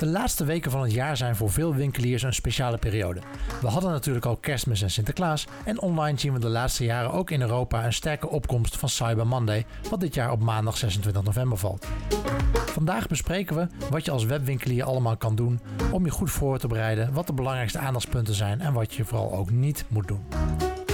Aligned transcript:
De 0.00 0.06
laatste 0.06 0.44
weken 0.44 0.70
van 0.70 0.82
het 0.82 0.92
jaar 0.92 1.16
zijn 1.16 1.36
voor 1.36 1.50
veel 1.50 1.74
winkeliers 1.74 2.22
een 2.22 2.34
speciale 2.34 2.78
periode. 2.78 3.20
We 3.60 3.68
hadden 3.68 3.90
natuurlijk 3.90 4.26
al 4.26 4.36
kerstmis 4.36 4.82
en 4.82 4.90
Sinterklaas 4.90 5.46
en 5.64 5.80
online 5.80 6.18
zien 6.18 6.32
we 6.32 6.38
de 6.38 6.48
laatste 6.48 6.84
jaren 6.84 7.12
ook 7.12 7.30
in 7.30 7.40
Europa 7.40 7.84
een 7.84 7.92
sterke 7.92 8.28
opkomst 8.28 8.76
van 8.76 8.88
Cyber 8.88 9.26
Monday, 9.26 9.66
wat 9.90 10.00
dit 10.00 10.14
jaar 10.14 10.30
op 10.30 10.42
maandag 10.42 10.76
26 10.76 11.22
november 11.22 11.58
valt. 11.58 11.86
Vandaag 12.52 13.06
bespreken 13.06 13.56
we 13.56 13.66
wat 13.90 14.04
je 14.04 14.10
als 14.10 14.24
webwinkelier 14.24 14.84
allemaal 14.84 15.16
kan 15.16 15.34
doen 15.34 15.60
om 15.92 16.04
je 16.04 16.10
goed 16.10 16.30
voor 16.30 16.58
te 16.58 16.66
bereiden, 16.66 17.12
wat 17.12 17.26
de 17.26 17.32
belangrijkste 17.32 17.78
aandachtspunten 17.78 18.34
zijn 18.34 18.60
en 18.60 18.72
wat 18.72 18.94
je 18.94 19.04
vooral 19.04 19.32
ook 19.32 19.50
niet 19.50 19.84
moet 19.88 20.08
doen. 20.08 20.24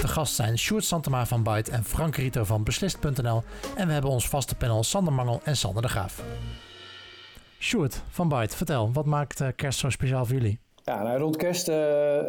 De 0.01 0.07
gast 0.07 0.35
zijn 0.35 0.57
Sjoerd 0.57 0.85
Santema 0.85 1.25
van 1.25 1.43
Byte 1.43 1.71
en 1.71 1.83
Frank 1.83 2.15
Rieter 2.15 2.45
van 2.45 2.63
Beslist.nl 2.63 3.43
en 3.75 3.87
we 3.87 3.93
hebben 3.93 4.11
ons 4.11 4.27
vaste 4.27 4.55
panel 4.55 4.83
Sander 4.83 5.13
Mangel 5.13 5.41
en 5.43 5.57
Sander 5.57 5.81
de 5.81 5.87
Graaf. 5.87 6.21
Sjoerd 7.59 8.03
van 8.09 8.29
Byte, 8.29 8.55
vertel, 8.55 8.91
wat 8.91 9.05
maakt 9.05 9.41
uh, 9.41 9.47
kerst 9.55 9.79
zo 9.79 9.89
speciaal 9.89 10.25
voor 10.25 10.35
jullie? 10.35 10.59
Ja, 10.83 11.03
nou, 11.03 11.19
rond 11.19 11.35
kerst 11.35 11.69
uh, 11.69 11.75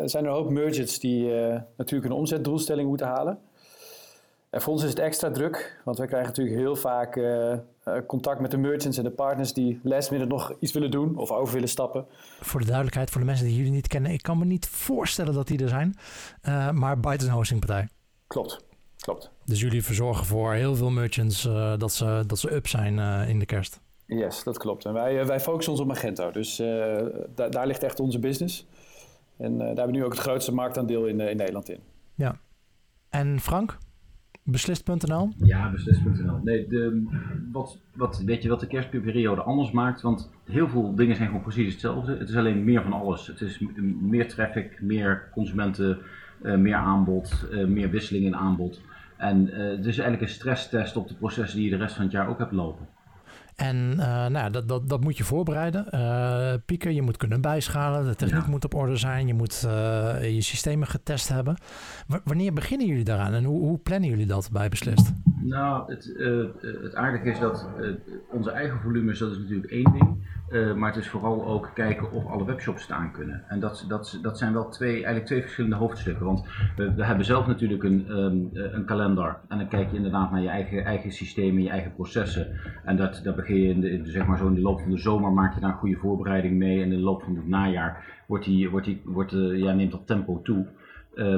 zijn 0.04 0.24
er 0.24 0.30
een 0.30 0.36
hoop 0.36 0.50
merchants 0.50 0.98
die 0.98 1.24
uh, 1.24 1.60
natuurlijk 1.76 2.12
een 2.12 2.18
omzetdoelstelling 2.18 2.88
moeten 2.88 3.06
halen. 3.06 3.38
En 4.50 4.60
voor 4.60 4.72
ons 4.72 4.82
is 4.82 4.88
het 4.88 4.98
extra 4.98 5.30
druk, 5.30 5.80
want 5.84 5.98
wij 5.98 6.06
krijgen 6.06 6.28
natuurlijk 6.28 6.56
heel 6.56 6.76
vaak 6.76 7.20
contact 8.06 8.40
met 8.40 8.50
de 8.50 8.56
merchants 8.56 8.98
en 8.98 9.04
de 9.04 9.10
partners 9.10 9.52
die 9.52 9.80
last 9.82 10.10
minute 10.10 10.28
nog 10.28 10.52
iets 10.60 10.72
willen 10.72 10.90
doen 10.90 11.16
of 11.16 11.30
over 11.30 11.54
willen 11.54 11.68
stappen. 11.68 12.06
Voor 12.40 12.60
de 12.60 12.66
duidelijkheid, 12.66 13.10
voor 13.10 13.20
de 13.20 13.26
mensen 13.26 13.46
die 13.46 13.56
jullie 13.56 13.70
niet 13.70 13.86
kennen, 13.86 14.10
ik 14.10 14.22
kan 14.22 14.38
me 14.38 14.44
niet 14.44 14.68
voorstellen 14.68 15.34
dat 15.34 15.46
die 15.46 15.62
er 15.62 15.68
zijn, 15.68 15.96
maar 16.78 17.00
Byte 17.00 17.22
is 17.22 17.30
een 17.30 17.36
hostingpartij. 17.36 17.88
Klopt, 18.26 18.64
klopt. 18.98 19.30
Dus 19.44 19.60
jullie 19.60 19.84
verzorgen 19.84 20.26
voor 20.26 20.52
heel 20.52 20.76
veel 20.76 20.90
merchants 20.90 21.42
dat, 21.78 21.92
ze, 21.92 22.24
dat 22.26 22.38
ze 22.38 22.54
up 22.54 22.66
zijn 22.66 22.98
in 23.28 23.38
de 23.38 23.46
kerst. 23.46 23.80
Yes, 24.08 24.42
dat 24.42 24.58
klopt. 24.58 24.84
En 24.84 24.92
wij, 24.92 25.20
eh, 25.20 25.26
wij 25.26 25.40
focussen 25.40 25.72
ons 25.72 25.80
op 25.80 25.86
Magento. 25.86 26.30
Dus 26.30 26.60
uh, 26.60 26.66
daar 27.34 27.66
ligt 27.66 27.82
echt 27.82 28.00
onze 28.00 28.18
business. 28.18 28.66
En 29.36 29.52
uh, 29.52 29.58
daar 29.58 29.66
hebben 29.66 29.86
we 29.86 29.92
nu 29.92 30.04
ook 30.04 30.12
het 30.12 30.20
grootste 30.20 30.54
marktaandeel 30.54 31.06
in, 31.06 31.20
in 31.20 31.36
Nederland 31.36 31.68
in. 31.68 31.80
Ja. 32.14 32.40
En 33.08 33.40
Frank? 33.40 33.78
Beslist.nl? 34.42 35.32
Ja, 35.36 35.70
beslist.nl. 35.70 36.40
Nee, 36.42 36.66
de, 36.66 37.06
wat, 37.52 37.78
wat, 37.94 38.18
weet 38.18 38.42
je 38.42 38.48
wat 38.48 38.60
de 38.60 38.66
kerstperiode 38.66 39.42
anders 39.42 39.70
maakt? 39.70 40.00
Want 40.00 40.30
heel 40.44 40.68
veel 40.68 40.94
dingen 40.94 41.16
zijn 41.16 41.28
gewoon 41.28 41.42
precies 41.42 41.72
hetzelfde. 41.72 42.16
Het 42.16 42.28
is 42.28 42.36
alleen 42.36 42.64
meer 42.64 42.82
van 42.82 42.92
alles. 42.92 43.26
Het 43.26 43.40
is 43.40 43.62
meer 44.00 44.28
traffic, 44.28 44.80
meer 44.80 45.28
consumenten, 45.32 45.98
uh, 46.42 46.56
meer 46.56 46.74
aanbod, 46.74 47.46
meer 47.66 47.90
wisseling 47.90 48.24
in 48.24 48.36
aanbod. 48.36 48.80
En 49.16 49.46
het 49.46 49.86
is 49.86 49.98
eigenlijk 49.98 50.22
een 50.22 50.34
stresstest 50.34 50.96
op 50.96 51.08
de 51.08 51.14
processen 51.14 51.58
die 51.58 51.70
je 51.70 51.76
de 51.76 51.82
rest 51.82 51.94
van 51.94 52.04
het 52.04 52.12
jaar 52.12 52.28
ook 52.28 52.38
hebt 52.38 52.52
lopen. 52.52 52.88
En 53.58 53.94
uh, 53.98 54.26
nou, 54.26 54.50
dat, 54.50 54.68
dat, 54.68 54.88
dat 54.88 55.00
moet 55.00 55.16
je 55.16 55.24
voorbereiden. 55.24 55.86
Uh, 55.94 56.52
pieken, 56.66 56.94
je 56.94 57.02
moet 57.02 57.16
kunnen 57.16 57.40
bijschalen. 57.40 58.04
De 58.04 58.14
techniek 58.14 58.46
moet 58.46 58.64
op 58.64 58.74
orde 58.74 58.96
zijn. 58.96 59.26
Je 59.26 59.34
moet 59.34 59.62
uh, 59.66 60.34
je 60.34 60.40
systemen 60.40 60.86
getest 60.86 61.28
hebben. 61.28 61.56
W 62.06 62.14
wanneer 62.24 62.52
beginnen 62.52 62.86
jullie 62.86 63.04
daaraan 63.04 63.32
en 63.32 63.44
hoe, 63.44 63.60
hoe 63.60 63.78
plannen 63.78 64.08
jullie 64.08 64.26
dat 64.26 64.48
bij 64.52 64.68
Beslist? 64.68 65.12
Nou, 65.40 65.92
het, 65.92 66.14
het 66.82 66.94
aardige 66.94 67.30
is 67.30 67.38
dat 67.38 67.68
onze 68.30 68.50
eigen 68.50 68.80
volumes, 68.80 69.18
dat 69.18 69.30
is 69.30 69.38
natuurlijk 69.38 69.72
één 69.72 69.92
ding. 69.92 70.27
Uh, 70.50 70.74
maar 70.74 70.88
het 70.94 71.02
is 71.04 71.08
vooral 71.08 71.46
ook 71.46 71.70
kijken 71.74 72.12
of 72.12 72.26
alle 72.26 72.44
webshops 72.44 72.82
staan 72.82 73.12
kunnen. 73.12 73.42
En 73.48 73.60
dat, 73.60 73.84
dat, 73.88 74.18
dat 74.22 74.38
zijn 74.38 74.52
wel 74.52 74.68
twee, 74.68 74.94
eigenlijk 74.94 75.26
twee 75.26 75.40
verschillende 75.40 75.76
hoofdstukken. 75.76 76.26
Want 76.26 76.46
we, 76.76 76.94
we 76.94 77.04
hebben 77.04 77.24
zelf 77.24 77.46
natuurlijk 77.46 77.82
een, 77.82 78.10
um, 78.10 78.50
een 78.52 78.84
kalender. 78.84 79.36
En 79.48 79.58
dan 79.58 79.68
kijk 79.68 79.90
je 79.90 79.96
inderdaad 79.96 80.30
naar 80.30 80.40
je 80.40 80.48
eigen, 80.48 80.84
eigen 80.84 81.12
systemen, 81.12 81.62
je 81.62 81.68
eigen 81.68 81.94
processen. 81.94 82.46
En 82.84 82.96
dat, 82.96 83.20
dat 83.24 83.36
begin 83.36 83.56
je 83.56 83.68
in 83.68 83.80
de, 83.80 84.00
zeg 84.04 84.26
maar 84.26 84.38
zo 84.38 84.46
in 84.46 84.54
de 84.54 84.60
loop 84.60 84.80
van 84.80 84.90
de 84.90 84.98
zomer, 84.98 85.32
maak 85.32 85.54
je 85.54 85.60
daar 85.60 85.70
een 85.70 85.76
goede 85.76 85.96
voorbereiding 85.96 86.56
mee. 86.56 86.76
En 86.82 86.92
in 86.92 86.98
de 86.98 87.04
loop 87.04 87.22
van 87.22 87.36
het 87.36 87.48
najaar 87.48 88.22
wordt 88.26 88.44
die, 88.44 88.70
wordt 88.70 88.86
die, 88.86 89.02
wordt, 89.04 89.32
ja, 89.52 89.72
neemt 89.72 89.92
dat 89.92 90.06
tempo 90.06 90.40
toe. 90.42 90.66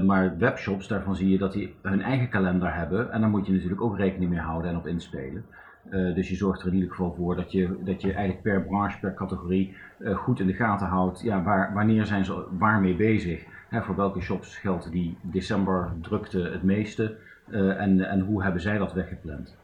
Maar 0.04 0.38
webshops, 0.38 0.88
daarvan 0.88 1.16
zie 1.16 1.28
je 1.28 1.38
dat 1.38 1.52
die 1.52 1.74
hun 1.82 2.02
eigen 2.02 2.28
kalender 2.28 2.74
hebben. 2.74 3.12
En 3.12 3.20
daar 3.20 3.30
moet 3.30 3.46
je 3.46 3.52
natuurlijk 3.52 3.82
ook 3.82 3.96
rekening 3.96 4.30
mee 4.30 4.40
houden 4.40 4.70
en 4.70 4.76
op 4.76 4.86
inspelen. 4.86 5.44
Uh, 5.90 6.14
dus 6.14 6.28
je 6.28 6.36
zorgt 6.36 6.60
er 6.60 6.68
in 6.68 6.74
ieder 6.74 6.90
geval 6.90 7.14
voor 7.16 7.36
dat 7.36 7.52
je, 7.52 7.76
dat 7.84 8.00
je 8.00 8.12
eigenlijk 8.12 8.42
per 8.42 8.62
branche, 8.62 8.98
per 8.98 9.14
categorie 9.14 9.74
uh, 9.98 10.16
goed 10.16 10.40
in 10.40 10.46
de 10.46 10.52
gaten 10.52 10.86
houdt. 10.86 11.20
Ja, 11.20 11.42
waar, 11.42 11.74
wanneer 11.74 12.06
zijn 12.06 12.24
ze 12.24 12.44
waarmee 12.58 12.94
bezig? 12.94 13.44
Hè, 13.68 13.82
voor 13.82 13.96
welke 13.96 14.20
shops 14.20 14.56
geldt 14.56 14.92
die 14.92 15.16
december 15.22 15.92
drukte 16.02 16.38
het 16.38 16.62
meeste? 16.62 17.16
Uh, 17.48 17.80
en, 17.80 18.00
en 18.10 18.20
hoe 18.20 18.42
hebben 18.42 18.60
zij 18.60 18.78
dat 18.78 18.92
weggepland? 18.92 19.56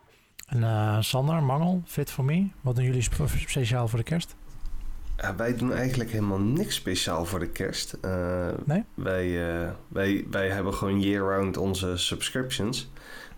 En 0.47 1.05
Sander, 1.05 1.43
Mangel, 1.43 1.83
Fit 1.85 2.11
for 2.11 2.25
Me, 2.25 2.49
wat 2.61 2.77
doen 2.77 2.85
jullie 2.85 3.09
speciaal 3.47 3.89
voor 3.89 3.99
de 3.99 4.05
kerst? 4.05 4.37
wij 5.37 5.57
doen 5.57 5.73
eigenlijk 5.73 6.11
helemaal 6.11 6.41
niks 6.41 6.75
speciaal 6.75 7.25
voor 7.25 7.39
de 7.39 7.51
kerst. 7.51 7.99
nee? 8.65 8.85
Wij, 8.95 9.39
wij, 9.89 10.27
wij 10.31 10.49
hebben 10.49 10.75
gewoon 10.75 11.01
year-round 11.01 11.57
onze 11.57 11.97
subscriptions. 11.97 12.91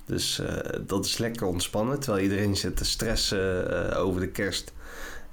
Dus 0.09 0.41
uh, 0.41 0.49
dat 0.87 1.05
is 1.05 1.19
lekker 1.19 1.47
ontspannen. 1.47 2.01
Terwijl 2.01 2.23
iedereen 2.23 2.57
zit 2.57 2.77
te 2.77 2.85
stressen 2.85 3.71
uh, 3.71 3.99
over 3.99 4.21
de 4.21 4.29
kerst, 4.29 4.73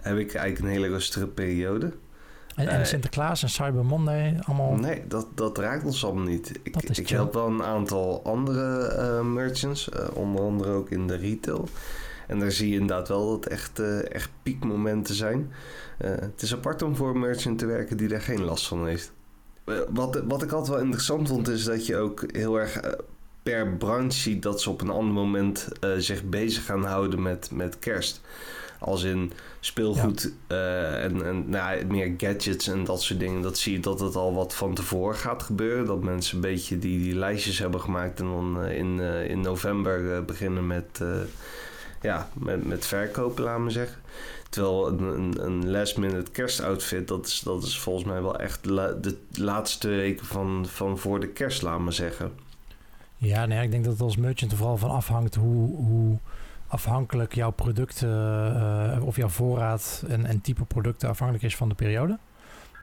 heb 0.02 0.18
ik 0.18 0.34
eigenlijk 0.34 0.60
een 0.60 0.82
hele 0.82 0.94
rustige 0.94 1.28
periode. 1.28 1.92
En, 2.56 2.68
en 2.68 2.88
Sinterklaas 2.88 3.44
en 3.44 3.50
Cyber 3.50 3.86
Monday 3.86 4.40
allemaal? 4.42 4.76
Nee, 4.76 5.08
dat, 5.08 5.28
dat 5.36 5.58
raakt 5.58 5.86
ons 5.86 6.06
allemaal 6.06 6.24
niet. 6.24 6.60
Ik, 6.64 6.76
ik 6.98 7.10
help 7.10 7.34
wel 7.34 7.48
een 7.48 7.64
aantal 7.64 8.24
andere 8.24 8.96
uh, 8.98 9.22
merchants, 9.34 9.90
onder 10.14 10.42
andere 10.42 10.72
ook 10.72 10.90
in 10.90 11.08
de 11.08 11.16
retail. 11.16 11.68
En 12.28 12.40
daar 12.40 12.52
zie 12.52 12.70
je 12.70 12.80
inderdaad 12.80 13.08
wel 13.08 13.30
dat 13.30 13.46
echt, 13.46 13.80
echt 14.10 14.30
piekmomenten 14.44 15.16
zijn. 15.16 15.52
het 15.98 16.42
is 16.42 16.54
apart 16.54 16.82
om 16.82 16.96
voor 16.96 17.10
een 17.10 17.20
merchant 17.20 17.60
te 17.60 17.66
werken 17.66 17.98
die 17.98 18.08
daar 18.08 18.22
geen 18.22 18.44
last 18.44 18.68
van 18.68 18.88
heeft. 18.88 19.12
Wat, 19.90 20.24
wat 20.28 20.44
ik 20.44 20.52
altijd 20.52 20.76
wel 20.76 20.86
interessant 20.86 21.28
vond, 21.28 21.48
is 21.48 21.64
dat 21.64 21.86
je 21.86 21.98
ook 21.98 22.24
heel 22.32 22.60
erg 22.60 22.80
per 23.46 23.68
branche 23.78 24.20
ziet 24.20 24.44
dat 24.44 24.62
ze 24.62 24.70
op 24.70 24.82
een 24.82 24.90
ander 24.90 25.14
moment 25.14 25.68
uh, 25.84 25.92
zich 25.98 26.24
bezig 26.24 26.66
gaan 26.66 26.84
houden 26.84 27.22
met, 27.22 27.50
met 27.52 27.80
kerst. 27.80 28.22
Als 28.80 29.04
in 29.04 29.32
speelgoed 29.60 30.32
ja. 30.48 30.56
uh, 30.56 31.04
en, 31.04 31.26
en 31.26 31.50
nou, 31.50 31.86
meer 31.86 32.14
gadgets 32.18 32.68
en 32.68 32.84
dat 32.84 33.02
soort 33.02 33.20
dingen. 33.20 33.42
Dat 33.42 33.58
zie 33.58 33.74
je 33.74 33.80
dat 33.80 34.00
het 34.00 34.16
al 34.16 34.34
wat 34.34 34.56
van 34.56 34.74
tevoren 34.74 35.16
gaat 35.16 35.44
gebeuren. 35.44 35.86
Dat 35.86 36.04
mensen 36.04 36.36
een 36.36 36.42
beetje 36.42 36.80
die, 36.80 37.00
die 37.00 37.16
lijstjes 37.16 37.60
hebben 37.60 37.82
gemaakt 37.82 38.20
en 38.20 38.26
dan 38.26 38.64
uh, 38.64 38.78
in, 38.78 39.00
in 39.28 39.42
november 39.42 40.26
beginnen 40.26 40.68
met, 40.68 41.02
ja, 42.02 42.30
met, 42.34 42.66
met 42.66 42.86
verkopen, 42.86 43.44
laten 43.44 43.64
we 43.64 43.70
zeggen. 43.70 44.02
Terwijl 44.50 44.88
een, 44.88 45.02
een, 45.02 45.46
een 45.46 45.72
last 45.72 45.98
minute 45.98 46.32
kerstoutfit, 46.32 47.08
dat 47.08 47.26
is, 47.26 47.40
dat 47.40 47.64
is 47.64 47.80
volgens 47.80 48.06
mij 48.06 48.22
wel 48.22 48.40
echt 48.40 48.66
la, 48.66 48.92
de 48.92 49.18
laatste 49.32 49.88
weken 49.88 50.26
van, 50.26 50.66
van 50.70 50.98
voor 50.98 51.20
de 51.20 51.28
kerst, 51.28 51.62
laten 51.62 51.86
we 51.86 51.92
zeggen. 51.92 52.45
Ja, 53.18 53.46
nee, 53.46 53.64
ik 53.64 53.72
denk 53.72 53.84
dat 53.84 53.94
het 53.94 54.02
als 54.02 54.18
merchant 54.18 54.52
er 54.52 54.58
vooral 54.58 54.78
van 54.78 54.90
afhangt 54.90 55.36
hoe, 55.36 55.76
hoe 55.76 56.18
afhankelijk 56.68 57.34
jouw 57.34 57.52
producten 57.52 58.10
uh, 58.98 59.06
of 59.06 59.16
jouw 59.16 59.28
voorraad 59.28 60.06
en, 60.08 60.26
en 60.26 60.42
type 60.42 60.66
producten 60.66 61.10
afhankelijk 61.10 61.46
is 61.46 61.56
van 61.56 61.70
de 61.70 61.76
periode. 61.76 62.18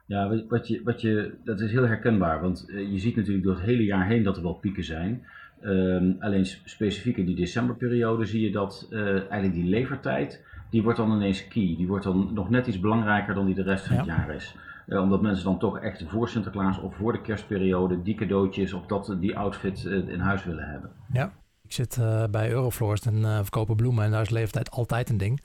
Ja, 0.06 0.42
wat 0.48 0.69
je, 0.69 0.81
wat 0.84 1.00
je, 1.00 1.34
dat 1.44 1.60
is 1.60 1.71
heel 1.71 1.87
herkenbaar, 1.87 2.41
want 2.41 2.65
uh, 2.69 2.92
je 2.92 2.98
ziet 2.98 3.16
natuurlijk 3.16 3.44
door 3.44 3.54
het 3.54 3.65
hele 3.65 3.84
jaar 3.84 4.06
heen 4.06 4.22
dat 4.22 4.37
er 4.37 4.42
wel 4.42 4.54
pieken 4.54 4.84
zijn. 4.84 5.26
Um, 5.65 6.16
alleen 6.21 6.47
specifiek 6.65 7.16
in 7.16 7.26
die 7.26 7.37
decemberperiode 7.37 8.25
zie 8.25 8.42
je 8.42 8.50
dat 8.50 8.88
uh, 8.91 9.00
eigenlijk 9.09 9.54
die 9.54 9.65
levertijd, 9.65 10.44
die 10.71 10.82
wordt 10.82 10.98
dan 10.98 11.12
ineens 11.12 11.48
key. 11.48 11.75
Die 11.76 11.87
wordt 11.87 12.04
dan 12.04 12.31
nog 12.34 12.50
net 12.50 12.66
iets 12.66 12.81
belangrijker 12.81 13.34
dan 13.34 13.47
die 13.47 13.54
de 13.54 13.62
rest 13.62 13.87
van 13.87 13.97
ja. 13.97 14.03
het 14.03 14.10
jaar 14.10 14.34
is. 14.34 14.56
Uh, 14.87 15.00
omdat 15.00 15.22
mensen 15.22 15.44
dan 15.44 15.59
toch 15.59 15.78
echt 15.78 16.04
voor 16.09 16.28
Sinterklaas 16.28 16.81
of 16.81 16.97
voor 16.97 17.12
de 17.12 17.20
kerstperiode 17.20 18.03
die 18.03 18.15
cadeautjes 18.15 18.72
of 18.72 18.87
dat, 18.87 19.16
die 19.20 19.38
outfit 19.38 19.84
uh, 19.84 20.09
in 20.09 20.20
huis 20.20 20.44
willen 20.44 20.69
hebben. 20.69 20.91
Ja, 21.12 21.32
ik 21.62 21.72
zit 21.72 21.97
uh, 22.00 22.25
bij 22.31 22.50
Euroflorist 22.50 23.06
en 23.06 23.22
verkopen 23.22 23.76
bloemen 23.76 24.04
en 24.04 24.10
daar 24.10 24.22
is 24.22 24.31
leeftijd 24.31 24.71
altijd 24.71 25.10
een 25.10 25.16
ding. 25.16 25.42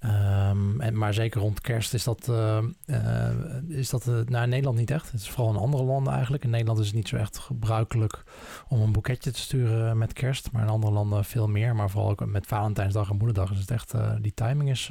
Um, 0.00 0.80
en, 0.80 0.98
maar 0.98 1.14
zeker 1.14 1.40
rond 1.40 1.60
kerst 1.60 1.94
is 1.94 2.04
dat, 2.04 2.32
is 3.68 3.90
dat 3.90 4.06
in 4.06 4.48
Nederland 4.48 4.78
niet 4.78 4.90
echt. 4.90 5.12
Het 5.12 5.20
is 5.20 5.30
vooral 5.30 5.54
in 5.54 5.60
andere 5.60 5.82
landen 5.82 6.12
eigenlijk. 6.12 6.44
In 6.44 6.50
Nederland 6.50 6.78
is 6.78 6.86
het 6.86 6.94
niet 6.94 7.08
zo 7.08 7.16
echt 7.16 7.38
gebruikelijk 7.38 8.24
om 8.68 8.80
een 8.80 8.92
boeketje 8.92 9.30
te 9.30 9.38
sturen 9.38 9.98
met 9.98 10.12
kerst. 10.12 10.52
Maar 10.52 10.62
in 10.62 10.68
andere 10.68 10.92
landen 10.92 11.24
veel 11.24 11.48
meer. 11.48 11.74
Maar 11.74 11.90
vooral 11.90 12.10
ook 12.10 12.26
met 12.26 12.46
Valentijnsdag 12.46 13.10
en 13.10 13.16
Moederdag 13.16 13.50
is 13.50 13.58
het 13.58 13.70
echt... 13.70 13.94
die 14.20 14.34
timing 14.34 14.70
is 14.70 14.90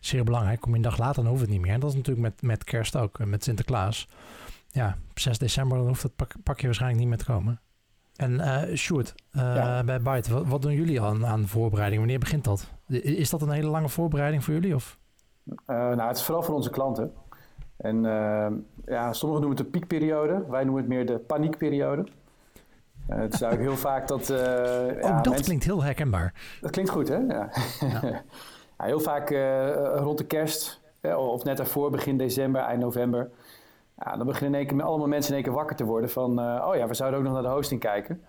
zeer 0.00 0.24
belangrijk. 0.24 0.60
Kom 0.60 0.70
je 0.70 0.76
een 0.76 0.82
dag 0.82 0.98
later, 0.98 1.22
dan 1.22 1.26
hoeft 1.26 1.40
het 1.40 1.50
niet 1.50 1.60
meer. 1.60 1.72
En 1.72 1.80
dat 1.80 1.90
is 1.90 1.96
natuurlijk 1.96 2.26
met, 2.26 2.42
met 2.42 2.64
kerst 2.64 2.96
ook, 2.96 3.24
met 3.24 3.44
Sinterklaas. 3.44 4.08
Ja, 4.68 4.96
6 5.14 5.38
december, 5.38 5.78
dan 5.78 5.86
hoeft 5.86 6.02
dat 6.02 6.16
pak, 6.16 6.34
pakje 6.42 6.66
waarschijnlijk 6.66 7.00
niet 7.00 7.08
meer 7.08 7.18
te 7.18 7.32
komen. 7.32 7.60
En 8.16 8.32
uh, 8.32 8.76
Sjoerd, 8.76 9.14
uh, 9.32 9.42
ja. 9.42 9.84
bij 9.84 10.00
Byte, 10.00 10.32
wat, 10.32 10.46
wat, 10.46 10.62
doen 10.62 10.72
jullie 10.72 11.00
aan, 11.00 11.26
aan 11.26 11.46
voorbereiding? 11.46 12.00
Wanneer 12.00 12.18
begint 12.18 12.44
dat? 12.44 12.70
Is 12.88 13.30
dat 13.30 13.42
een 13.42 13.50
hele 13.50 13.68
lange 13.68 13.88
voorbereiding 13.88 14.44
voor 14.44 14.54
jullie? 14.54 14.74
Of? 14.74 14.98
Uh, 15.44 15.56
nou, 15.66 16.00
het 16.00 16.16
is 16.16 16.22
vooral 16.22 16.42
voor 16.42 16.54
onze 16.54 16.70
klanten. 16.70 17.12
En 17.76 18.02
ja, 18.84 19.12
sommigen 19.12 19.42
noemen 19.42 19.48
het 19.48 19.58
de 19.58 19.64
piekperiode. 19.78 20.44
Wij 20.48 20.64
noemen 20.64 20.82
het 20.82 20.92
meer 20.92 21.06
de 21.06 21.18
paniekperiode. 21.18 22.06
het 23.06 23.34
is 23.34 23.40
eigenlijk 23.40 23.72
heel 23.72 23.80
vaak 23.80 24.08
dat... 24.08 24.30
oh, 24.30 24.36
ja, 24.36 25.16
dat 25.16 25.24
mensen... 25.24 25.44
klinkt 25.44 25.64
heel 25.64 25.82
herkenbaar. 25.82 26.34
Dat 26.60 26.70
klinkt 26.70 26.90
goed, 26.90 27.08
hè? 27.08 27.16
Ja. 27.16 27.50
ja. 27.80 28.22
Ja, 28.80 28.86
heel 28.86 29.00
vaak 29.00 29.30
uh, 29.30 29.96
rond 29.96 30.18
de 30.18 30.24
kerst 30.24 30.80
of 31.16 31.44
net 31.44 31.56
daarvoor, 31.56 31.90
begin 31.90 32.16
december, 32.16 32.60
eind 32.60 32.80
november. 32.80 33.30
Ja, 34.04 34.16
dan 34.16 34.26
beginnen 34.26 34.60
in 34.60 34.66
één 34.66 34.76
keer 34.76 34.86
allemaal 34.86 35.08
mensen 35.08 35.30
in 35.30 35.36
één 35.36 35.44
keer 35.44 35.54
wakker 35.54 35.76
te 35.76 35.84
worden 35.84 36.10
van... 36.10 36.30
oh 36.38 36.76
ja, 36.76 36.86
we 36.86 36.94
zouden 36.94 37.18
ook 37.18 37.24
nog 37.24 37.34
naar 37.34 37.42
de 37.42 37.48
hosting 37.48 37.80
kijken. 37.80 38.22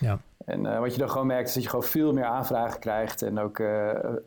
Ja. 0.00 0.18
En 0.44 0.80
wat 0.80 0.92
je 0.92 0.98
dan 0.98 1.10
gewoon 1.10 1.26
merkt 1.26 1.48
is 1.48 1.54
dat 1.54 1.62
je 1.62 1.68
gewoon 1.68 1.84
veel 1.84 2.12
meer 2.12 2.24
aanvragen 2.24 2.80
krijgt. 2.80 3.22
En 3.22 3.38
ook 3.38 3.58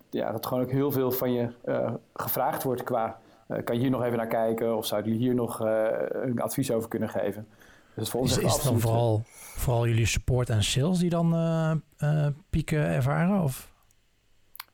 ja, 0.10 0.32
dat 0.32 0.46
gewoon 0.46 0.64
ook 0.64 0.72
heel 0.72 0.92
veel 0.92 1.12
van 1.12 1.34
je 1.34 1.50
gevraagd 2.14 2.64
wordt 2.64 2.84
qua... 2.84 3.20
kan 3.64 3.76
je 3.76 3.82
hier 3.82 3.90
nog 3.90 4.04
even 4.04 4.18
naar 4.18 4.28
kijken 4.28 4.78
of 4.78 4.86
zou 4.86 5.04
je 5.04 5.12
hier 5.12 5.36
nog 5.36 5.60
een 5.60 6.42
advies 6.42 6.72
over 6.72 6.90
kunnen 6.90 7.10
geven? 7.10 7.48
Dus 7.94 8.10
voor 8.10 8.20
ons 8.20 8.38
is, 8.38 8.44
is 8.44 8.54
het 8.54 8.64
dan 8.64 8.80
vooral, 8.80 9.22
vooral 9.56 9.88
jullie 9.88 10.06
support 10.06 10.50
en 10.50 10.64
sales 10.64 11.00
die 11.00 11.10
dan 11.10 11.82
pieken 12.50 12.80
ervaren? 12.80 13.44
Of? 13.44 13.71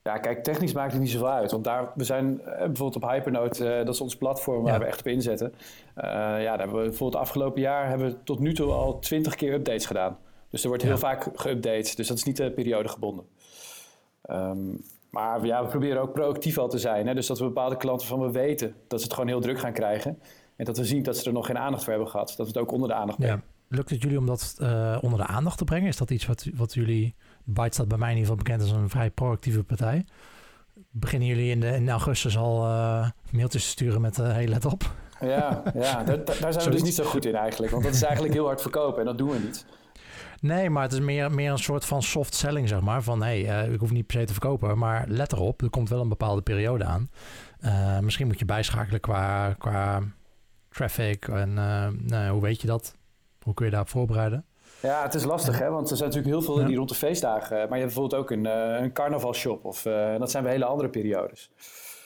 Ja, 0.07 0.17
kijk, 0.17 0.43
technisch 0.43 0.73
maakt 0.73 0.91
het 0.91 1.01
niet 1.01 1.11
zoveel 1.11 1.29
uit. 1.29 1.51
Want 1.51 1.63
daar, 1.63 1.91
we 1.95 2.03
zijn 2.03 2.41
eh, 2.41 2.57
bijvoorbeeld 2.57 3.03
op 3.03 3.09
Hypernote, 3.09 3.63
uh, 3.63 3.85
dat 3.85 3.93
is 3.93 4.01
ons 4.01 4.15
platform 4.15 4.63
waar 4.63 4.79
we 4.79 4.85
echt 4.85 4.99
op 4.99 5.07
inzetten. 5.07 5.53
Uh, 5.55 6.03
ja, 6.03 6.39
daar 6.43 6.59
hebben 6.59 6.77
we 6.77 6.87
bijvoorbeeld 6.87 7.21
afgelopen 7.21 7.61
jaar 7.61 7.89
hebben 7.89 8.07
we 8.07 8.23
tot 8.23 8.39
nu 8.39 8.53
toe 8.53 8.71
al 8.71 8.99
twintig 8.99 9.35
keer 9.35 9.53
updates 9.53 9.85
gedaan. 9.85 10.17
Dus 10.49 10.61
er 10.61 10.67
wordt 10.67 10.83
heel 10.83 10.97
vaak 10.97 11.23
geüpdate. 11.23 11.95
Dus 11.95 12.07
dat 12.07 12.17
is 12.17 12.23
niet 12.23 12.39
uh, 12.39 12.53
periodegebonden. 12.53 13.25
Um, 14.29 14.81
maar 15.09 15.45
ja, 15.45 15.63
we 15.63 15.69
proberen 15.69 16.01
ook 16.01 16.13
proactief 16.13 16.57
al 16.57 16.69
te 16.69 16.79
zijn. 16.79 17.07
Hè? 17.07 17.13
Dus 17.13 17.27
dat 17.27 17.39
we 17.39 17.45
bepaalde 17.45 17.77
klanten 17.77 18.07
van 18.07 18.19
we 18.19 18.31
weten 18.31 18.75
dat 18.87 18.99
ze 18.99 19.05
het 19.05 19.13
gewoon 19.13 19.29
heel 19.29 19.41
druk 19.41 19.59
gaan 19.59 19.73
krijgen. 19.73 20.19
En 20.55 20.65
dat 20.65 20.77
we 20.77 20.85
zien 20.85 21.03
dat 21.03 21.17
ze 21.17 21.25
er 21.25 21.33
nog 21.33 21.45
geen 21.45 21.57
aandacht 21.57 21.83
voor 21.83 21.93
hebben 21.93 22.11
gehad. 22.11 22.27
Dat 22.27 22.47
we 22.47 22.51
het 22.53 22.57
ook 22.57 22.71
onder 22.71 22.89
de 22.89 22.95
aandacht 22.95 23.17
brengen. 23.17 23.43
Ja. 23.69 23.75
Lukt 23.77 23.89
het 23.89 24.01
jullie 24.01 24.17
om 24.17 24.25
dat 24.25 24.55
onder 25.01 25.19
de 25.19 25.25
aandacht 25.25 25.57
te 25.57 25.63
brengen? 25.63 25.87
Is 25.87 25.97
dat 25.97 26.09
iets 26.09 26.25
wat, 26.25 26.47
wat 26.55 26.73
jullie 26.73 27.15
Byte 27.49 27.73
staat 27.73 27.87
bij 27.87 27.97
mij 27.97 28.11
in 28.11 28.17
ieder 28.17 28.29
geval 28.31 28.45
bekend 28.45 28.61
als 28.61 28.81
een 28.81 28.89
vrij 28.89 29.09
proactieve 29.09 29.63
partij. 29.63 30.05
Beginnen 30.89 31.27
jullie 31.27 31.51
in, 31.51 31.59
de, 31.59 31.67
in 31.67 31.89
augustus 31.89 32.37
al 32.37 32.65
uh, 32.65 33.09
mailtjes 33.31 33.63
te 33.63 33.69
sturen 33.69 34.01
met 34.01 34.17
uh, 34.17 34.31
hey, 34.31 34.47
let 34.47 34.65
op? 34.65 34.91
Ja, 35.19 35.63
ja 35.73 36.03
daar, 36.03 36.25
daar 36.25 36.53
zijn 36.53 36.65
we 36.65 36.71
dus 36.71 36.83
niet 36.83 36.95
zo 36.95 37.03
goed 37.03 37.25
in 37.25 37.35
eigenlijk. 37.35 37.71
Want 37.71 37.83
dat 37.83 37.93
is 37.93 38.03
eigenlijk 38.03 38.33
heel 38.33 38.45
hard 38.45 38.61
verkopen 38.61 38.99
en 38.99 39.05
dat 39.05 39.17
doen 39.17 39.29
we 39.29 39.39
niet. 39.39 39.65
Nee, 40.41 40.69
maar 40.69 40.83
het 40.83 40.93
is 40.93 40.99
meer, 40.99 41.31
meer 41.31 41.51
een 41.51 41.57
soort 41.57 41.85
van 41.85 42.03
soft 42.03 42.35
selling, 42.35 42.67
zeg 42.67 42.81
maar. 42.81 43.03
Van 43.03 43.23
hé, 43.23 43.41
hey, 43.41 43.65
uh, 43.65 43.73
ik 43.73 43.79
hoef 43.79 43.91
niet 43.91 44.07
per 44.07 44.19
se 44.19 44.25
te 44.25 44.33
verkopen, 44.33 44.77
maar 44.77 45.05
let 45.07 45.31
erop, 45.31 45.61
er 45.61 45.69
komt 45.69 45.89
wel 45.89 46.01
een 46.01 46.09
bepaalde 46.09 46.41
periode 46.41 46.83
aan. 46.83 47.09
Uh, 47.61 47.99
misschien 47.99 48.27
moet 48.27 48.39
je 48.39 48.45
bijschakelen 48.45 48.99
qua, 48.99 49.53
qua 49.53 50.01
traffic 50.69 51.27
en 51.27 51.49
uh, 51.49 51.87
nou, 51.99 52.29
hoe 52.29 52.41
weet 52.41 52.61
je 52.61 52.67
dat? 52.67 52.95
Hoe 53.43 53.53
kun 53.53 53.65
je 53.65 53.71
daarop 53.71 53.89
voorbereiden? 53.89 54.45
Ja, 54.81 55.03
het 55.03 55.13
is 55.13 55.23
lastig, 55.23 55.59
hè? 55.59 55.69
want 55.69 55.89
er 55.89 55.97
zijn 55.97 56.09
natuurlijk 56.09 56.35
heel 56.35 56.55
veel 56.55 56.65
die 56.65 56.75
rond 56.75 56.89
de 56.89 56.95
feestdagen. 56.95 57.57
Maar 57.57 57.77
je 57.77 57.83
hebt 57.83 57.93
bijvoorbeeld 57.93 58.21
ook 58.21 58.31
een, 58.31 58.45
uh, 58.45 58.81
een 58.81 58.91
carnavalshop. 58.91 59.65
Of, 59.65 59.85
uh, 59.85 60.17
dat 60.17 60.31
zijn 60.31 60.43
we 60.43 60.49
hele 60.49 60.65
andere 60.65 60.89
periodes. 60.89 61.51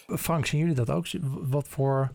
Frank, 0.08 0.46
zien 0.46 0.60
jullie 0.60 0.76
dat 0.76 0.90
ook? 0.90 1.06
Wat 1.42 1.68
voor, 1.68 2.12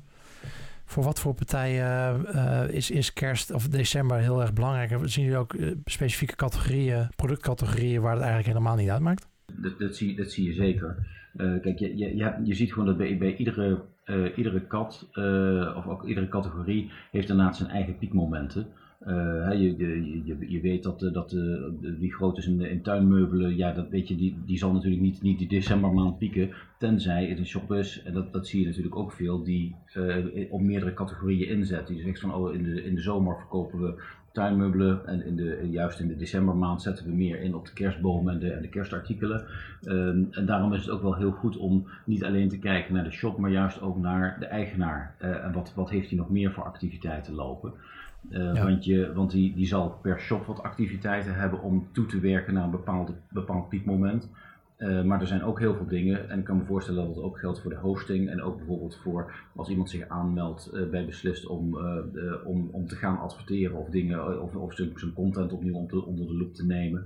voor 0.85 1.03
wat 1.03 1.21
voor 1.21 1.35
partijen 1.35 2.27
uh, 2.35 2.69
is, 2.69 2.91
is 2.91 3.13
kerst 3.13 3.53
of 3.53 3.69
december 3.69 4.19
heel 4.19 4.41
erg 4.41 4.53
belangrijk? 4.53 4.91
Zien 5.05 5.25
jullie 5.25 5.39
ook 5.39 5.55
specifieke 5.85 6.37
categorieën, 6.37 7.09
productcategorieën 7.17 8.01
waar 8.01 8.13
het 8.13 8.23
eigenlijk 8.23 8.53
helemaal 8.53 8.77
niet 8.77 8.91
uitmaakt? 8.91 9.29
Dat, 9.53 9.79
dat, 9.79 9.97
zie, 9.97 10.17
dat 10.17 10.31
zie 10.31 10.47
je 10.47 10.53
zeker. 10.53 11.07
kijk, 11.37 11.79
je, 11.79 11.97
je, 11.97 12.17
je, 12.17 12.35
je 12.45 12.55
ziet 12.55 12.73
gewoon 12.73 12.87
dat 12.87 12.97
bij, 12.97 13.19
bij 13.19 13.37
iedere, 13.37 13.81
iedere 14.37 14.61
kat 14.61 15.09
of 15.77 15.87
ook 15.87 16.05
iedere 16.05 16.29
categorie 16.29 16.91
heeft 17.11 17.29
inderdaad 17.29 17.57
zijn 17.57 17.71
eigen 17.71 17.99
piekmomenten. 17.99 18.67
Uh, 19.07 19.53
je, 19.53 19.77
je, 20.49 20.61
weet 20.61 20.83
dat, 20.83 21.03
eh, 21.03 21.13
dat 21.13 21.37
wie 21.99 22.13
groot 22.13 22.39
is 22.39 22.47
in, 22.47 22.61
in, 22.61 22.83
tuinmeubelen, 22.83 23.57
ja, 23.57 23.73
dat 23.73 23.89
weet 23.89 24.09
je, 24.09 24.17
die, 24.17 24.39
die 24.47 24.59
zal 24.59 24.73
natuurlijk 24.73 25.03
niet, 25.03 25.23
niet 25.23 25.39
die 25.39 25.49
decembermaand 25.49 26.19
pieken, 26.19 26.51
tenzij 26.79 27.27
het 27.27 27.39
een 27.39 27.47
shop 27.47 27.73
is, 27.73 28.03
en 28.03 28.13
dat, 28.13 28.33
dat 28.33 28.47
zie 28.47 28.61
je 28.61 28.67
natuurlijk 28.67 28.97
ook 28.97 29.13
veel, 29.13 29.43
die 29.43 29.75
op 30.51 30.61
meerdere 30.61 30.95
categorieën 30.95 31.49
inzet. 31.49 31.87
Die 31.87 32.01
zegt 32.01 32.21
van, 32.21 32.35
oh, 32.35 32.55
in 32.55 32.63
de, 32.63 32.85
in 32.85 32.95
de 32.95 33.01
zomer 33.01 33.37
verkopen 33.37 33.81
we 33.81 34.03
tuinmeubelen 34.33 35.07
en 35.07 35.27
in 35.27 35.37
de, 35.37 35.69
juist 35.71 36.01
in 36.01 36.09
de 36.09 36.17
decembermaand 36.17 36.83
zetten 36.83 37.05
we 37.07 37.13
meer 37.13 37.41
in 37.41 37.55
op 37.55 37.67
de 37.67 37.73
kerstbomen 37.73 38.33
en 38.33 38.41
de, 38.41 38.53
en 38.53 38.63
de 38.63 38.69
kerstartikelen. 38.69 39.45
Ehm, 39.83 40.23
en 40.31 40.47
daarom 40.47 40.73
is 40.73 40.81
het 40.81 40.91
ook 40.91 41.03
wel 41.03 41.17
heel 41.17 41.31
goed 41.31 41.57
om 41.57 41.87
niet 42.05 42.25
alleen 42.25 42.49
te 42.49 42.59
kijken 42.59 42.95
naar 42.95 43.05
de 43.05 43.11
shop, 43.11 43.39
maar 43.39 43.51
juist 43.51 43.81
ook 43.81 43.97
naar 43.97 44.37
de 44.39 44.47
eigenaar. 44.47 45.15
en 45.19 45.53
wat, 45.53 45.73
wat 45.75 45.91
heeft 45.91 46.09
hij 46.09 46.19
nog 46.19 46.31
meer 46.31 46.53
voor 46.53 46.65
activiteiten 46.65 47.35
lopen. 47.35 47.73
Uh, 48.31 48.63
Want, 48.63 48.85
je, 48.85 49.13
want 49.13 49.31
die, 49.31 49.55
die 49.55 49.67
zal 49.67 49.99
per 50.03 50.21
shop 50.21 50.47
wat 50.47 50.63
activiteiten 50.63 51.35
hebben 51.35 51.63
om 51.63 51.89
toe 51.93 52.07
te 52.07 52.21
werken 52.21 52.55
naar 52.55 52.65
een 52.65 52.71
bepaald, 52.71 53.13
bepaald 53.29 53.69
piekmoment. 53.69 54.31
Uh, 54.79 55.03
maar 55.03 55.21
er 55.21 55.27
zijn 55.27 55.43
ook 55.43 55.59
heel 55.59 55.75
veel 55.75 55.87
dingen, 55.87 56.31
en 56.31 56.39
ik 56.39 56.45
kan 56.45 56.57
me 56.57 56.65
voorstellen 56.65 57.07
dat 57.07 57.15
het 57.15 57.25
ook 57.25 57.39
geldt 57.39 57.61
voor 57.61 57.71
de 57.71 57.77
hosting 57.77 58.31
en 58.31 58.43
ook 58.43 58.57
bijvoorbeeld 58.57 58.97
voor 58.97 59.33
als 59.55 59.69
iemand 59.69 59.91
zich 59.91 60.09
aanmeldt 60.09 60.71
uh, 60.75 60.91
bij 60.91 61.07
beslist 61.07 61.47
om, 61.47 61.79
om, 62.45 62.69
om 62.73 62.87
te 62.87 62.97
gaan 62.97 63.19
adverteren 63.19 63.77
of 63.77 63.89
dingen, 63.89 64.43
of, 64.43 64.55
of 64.55 64.75
zijn, 64.75 65.13
content 65.15 65.53
opnieuw 65.53 65.75
onder, 65.75 66.27
de 66.27 66.37
loep 66.37 66.55
te 66.55 66.67
nemen, 66.67 67.05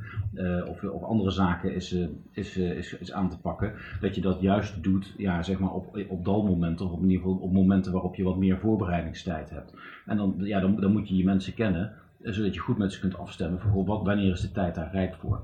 of, 0.67 0.85
of 0.85 1.03
andere 1.03 1.31
zaken 1.31 1.75
is, 1.75 1.97
is, 2.33 2.57
is, 2.57 2.99
is 2.99 3.13
aan 3.13 3.31
te 3.31 3.39
pakken. 3.39 3.73
Dat 4.01 4.15
je 4.15 4.21
dat 4.21 4.41
juist 4.41 4.83
doet, 4.83 5.15
ja, 5.17 5.43
zeg 5.43 5.59
maar 5.59 5.73
op, 5.73 6.05
op 6.09 6.25
dalmomenten, 6.25 6.87
of 6.87 6.93
op, 6.93 7.03
in 7.03 7.11
ieder 7.11 7.23
geval 7.23 7.39
op 7.39 7.53
momenten 7.53 7.93
waarop 7.93 8.15
je 8.15 8.23
wat 8.23 8.37
meer 8.39 8.59
voorbereidingstijd 8.59 9.51
hebt. 9.51 9.75
En 10.07 10.17
dan, 10.17 10.35
ja, 10.39 10.61
dan, 10.61 10.81
dan 10.81 10.93
moet 10.93 11.09
je 11.09 11.17
je 11.17 11.25
mensen 11.25 11.55
kennen, 11.55 11.93
eh, 12.23 12.33
zodat 12.33 12.55
je 12.55 12.61
goed 12.61 12.79
met 12.79 12.93
ze 12.93 13.01
kunt 13.01 13.19
afstemmen 13.19 13.61
voor 13.61 13.85
wat, 13.85 14.03
wanneer 14.03 14.33
is 14.33 14.41
de 14.41 14.53
tijd 14.53 14.75
daar 14.75 14.93
rijp 14.93 15.15
voor. 15.15 15.43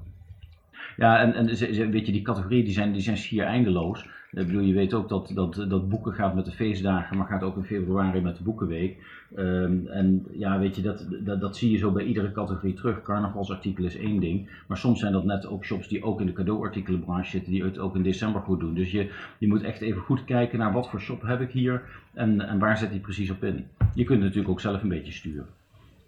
Ja, 0.96 1.20
en, 1.20 1.34
en 1.34 1.46
weet 1.90 2.06
je, 2.06 2.12
die 2.12 2.22
categorieën 2.22 2.64
die 2.64 2.72
zijn, 2.72 2.92
die 2.92 3.02
zijn 3.02 3.16
schier 3.16 3.44
eindeloos. 3.44 4.08
Ik 4.32 4.46
bedoel, 4.46 4.62
je 4.62 4.74
weet 4.74 4.94
ook 4.94 5.08
dat, 5.08 5.30
dat, 5.34 5.66
dat 5.68 5.88
boeken 5.88 6.12
gaat 6.12 6.34
met 6.34 6.44
de 6.44 6.50
feestdagen, 6.50 7.16
maar 7.16 7.26
gaat 7.26 7.42
ook 7.42 7.56
in 7.56 7.64
februari 7.64 8.20
met 8.20 8.36
de 8.36 8.42
boekenweek. 8.42 8.96
Um, 9.36 9.86
en 9.86 10.26
ja, 10.32 10.58
weet 10.58 10.76
je, 10.76 10.82
dat, 10.82 11.06
dat, 11.20 11.40
dat 11.40 11.56
zie 11.56 11.70
je 11.70 11.78
zo 11.78 11.90
bij 11.90 12.04
iedere 12.04 12.32
categorie 12.32 12.74
terug. 12.74 13.02
Carnavalsartikel 13.02 13.84
is 13.84 13.96
één 13.96 14.20
ding, 14.20 14.48
maar 14.66 14.76
soms 14.76 15.00
zijn 15.00 15.12
dat 15.12 15.24
net 15.24 15.46
ook 15.46 15.64
shops 15.64 15.88
die 15.88 16.02
ook 16.02 16.20
in 16.20 16.26
de 16.26 16.32
cadeauartikelenbranche 16.32 17.30
zitten, 17.30 17.52
die 17.52 17.64
het 17.64 17.78
ook 17.78 17.96
in 17.96 18.02
december 18.02 18.40
goed 18.40 18.60
doen. 18.60 18.74
Dus 18.74 18.90
je, 18.90 19.10
je 19.38 19.48
moet 19.48 19.62
echt 19.62 19.80
even 19.80 20.02
goed 20.02 20.24
kijken 20.24 20.58
naar 20.58 20.72
wat 20.72 20.88
voor 20.88 21.00
shop 21.00 21.22
heb 21.22 21.40
ik 21.40 21.50
hier 21.50 21.82
en, 22.14 22.40
en 22.40 22.58
waar 22.58 22.78
zet 22.78 22.90
die 22.90 23.00
precies 23.00 23.30
op 23.30 23.44
in. 23.44 23.66
Je 23.94 24.04
kunt 24.04 24.20
natuurlijk 24.20 24.48
ook 24.48 24.60
zelf 24.60 24.82
een 24.82 24.88
beetje 24.88 25.12
sturen. 25.12 25.46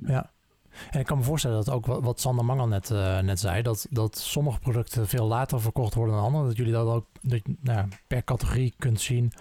Ja, 0.07 0.31
en 0.91 1.01
ik 1.01 1.07
kan 1.07 1.19
me 1.19 1.25
voorstellen 1.25 1.57
dat 1.57 1.71
ook 1.71 1.87
wat 1.87 2.21
Sander 2.21 2.45
Mangel 2.45 2.69
net, 2.69 2.91
uh, 2.91 3.21
net 3.21 3.41
zei, 3.41 3.63
dat, 3.63 3.87
dat 3.91 4.19
sommige 4.19 4.59
producten 4.59 5.09
veel 5.09 5.27
later 5.27 5.61
verkocht 5.61 5.95
worden 5.95 6.15
dan 6.15 6.25
andere. 6.25 6.47
Dat 6.47 6.57
jullie 6.57 6.73
dat 6.73 6.87
ook 6.87 7.07
dat, 7.23 7.41
nou, 7.61 7.89
per 8.07 8.25
categorie 8.25 8.75
kunt 8.79 9.01
zien. 9.01 9.33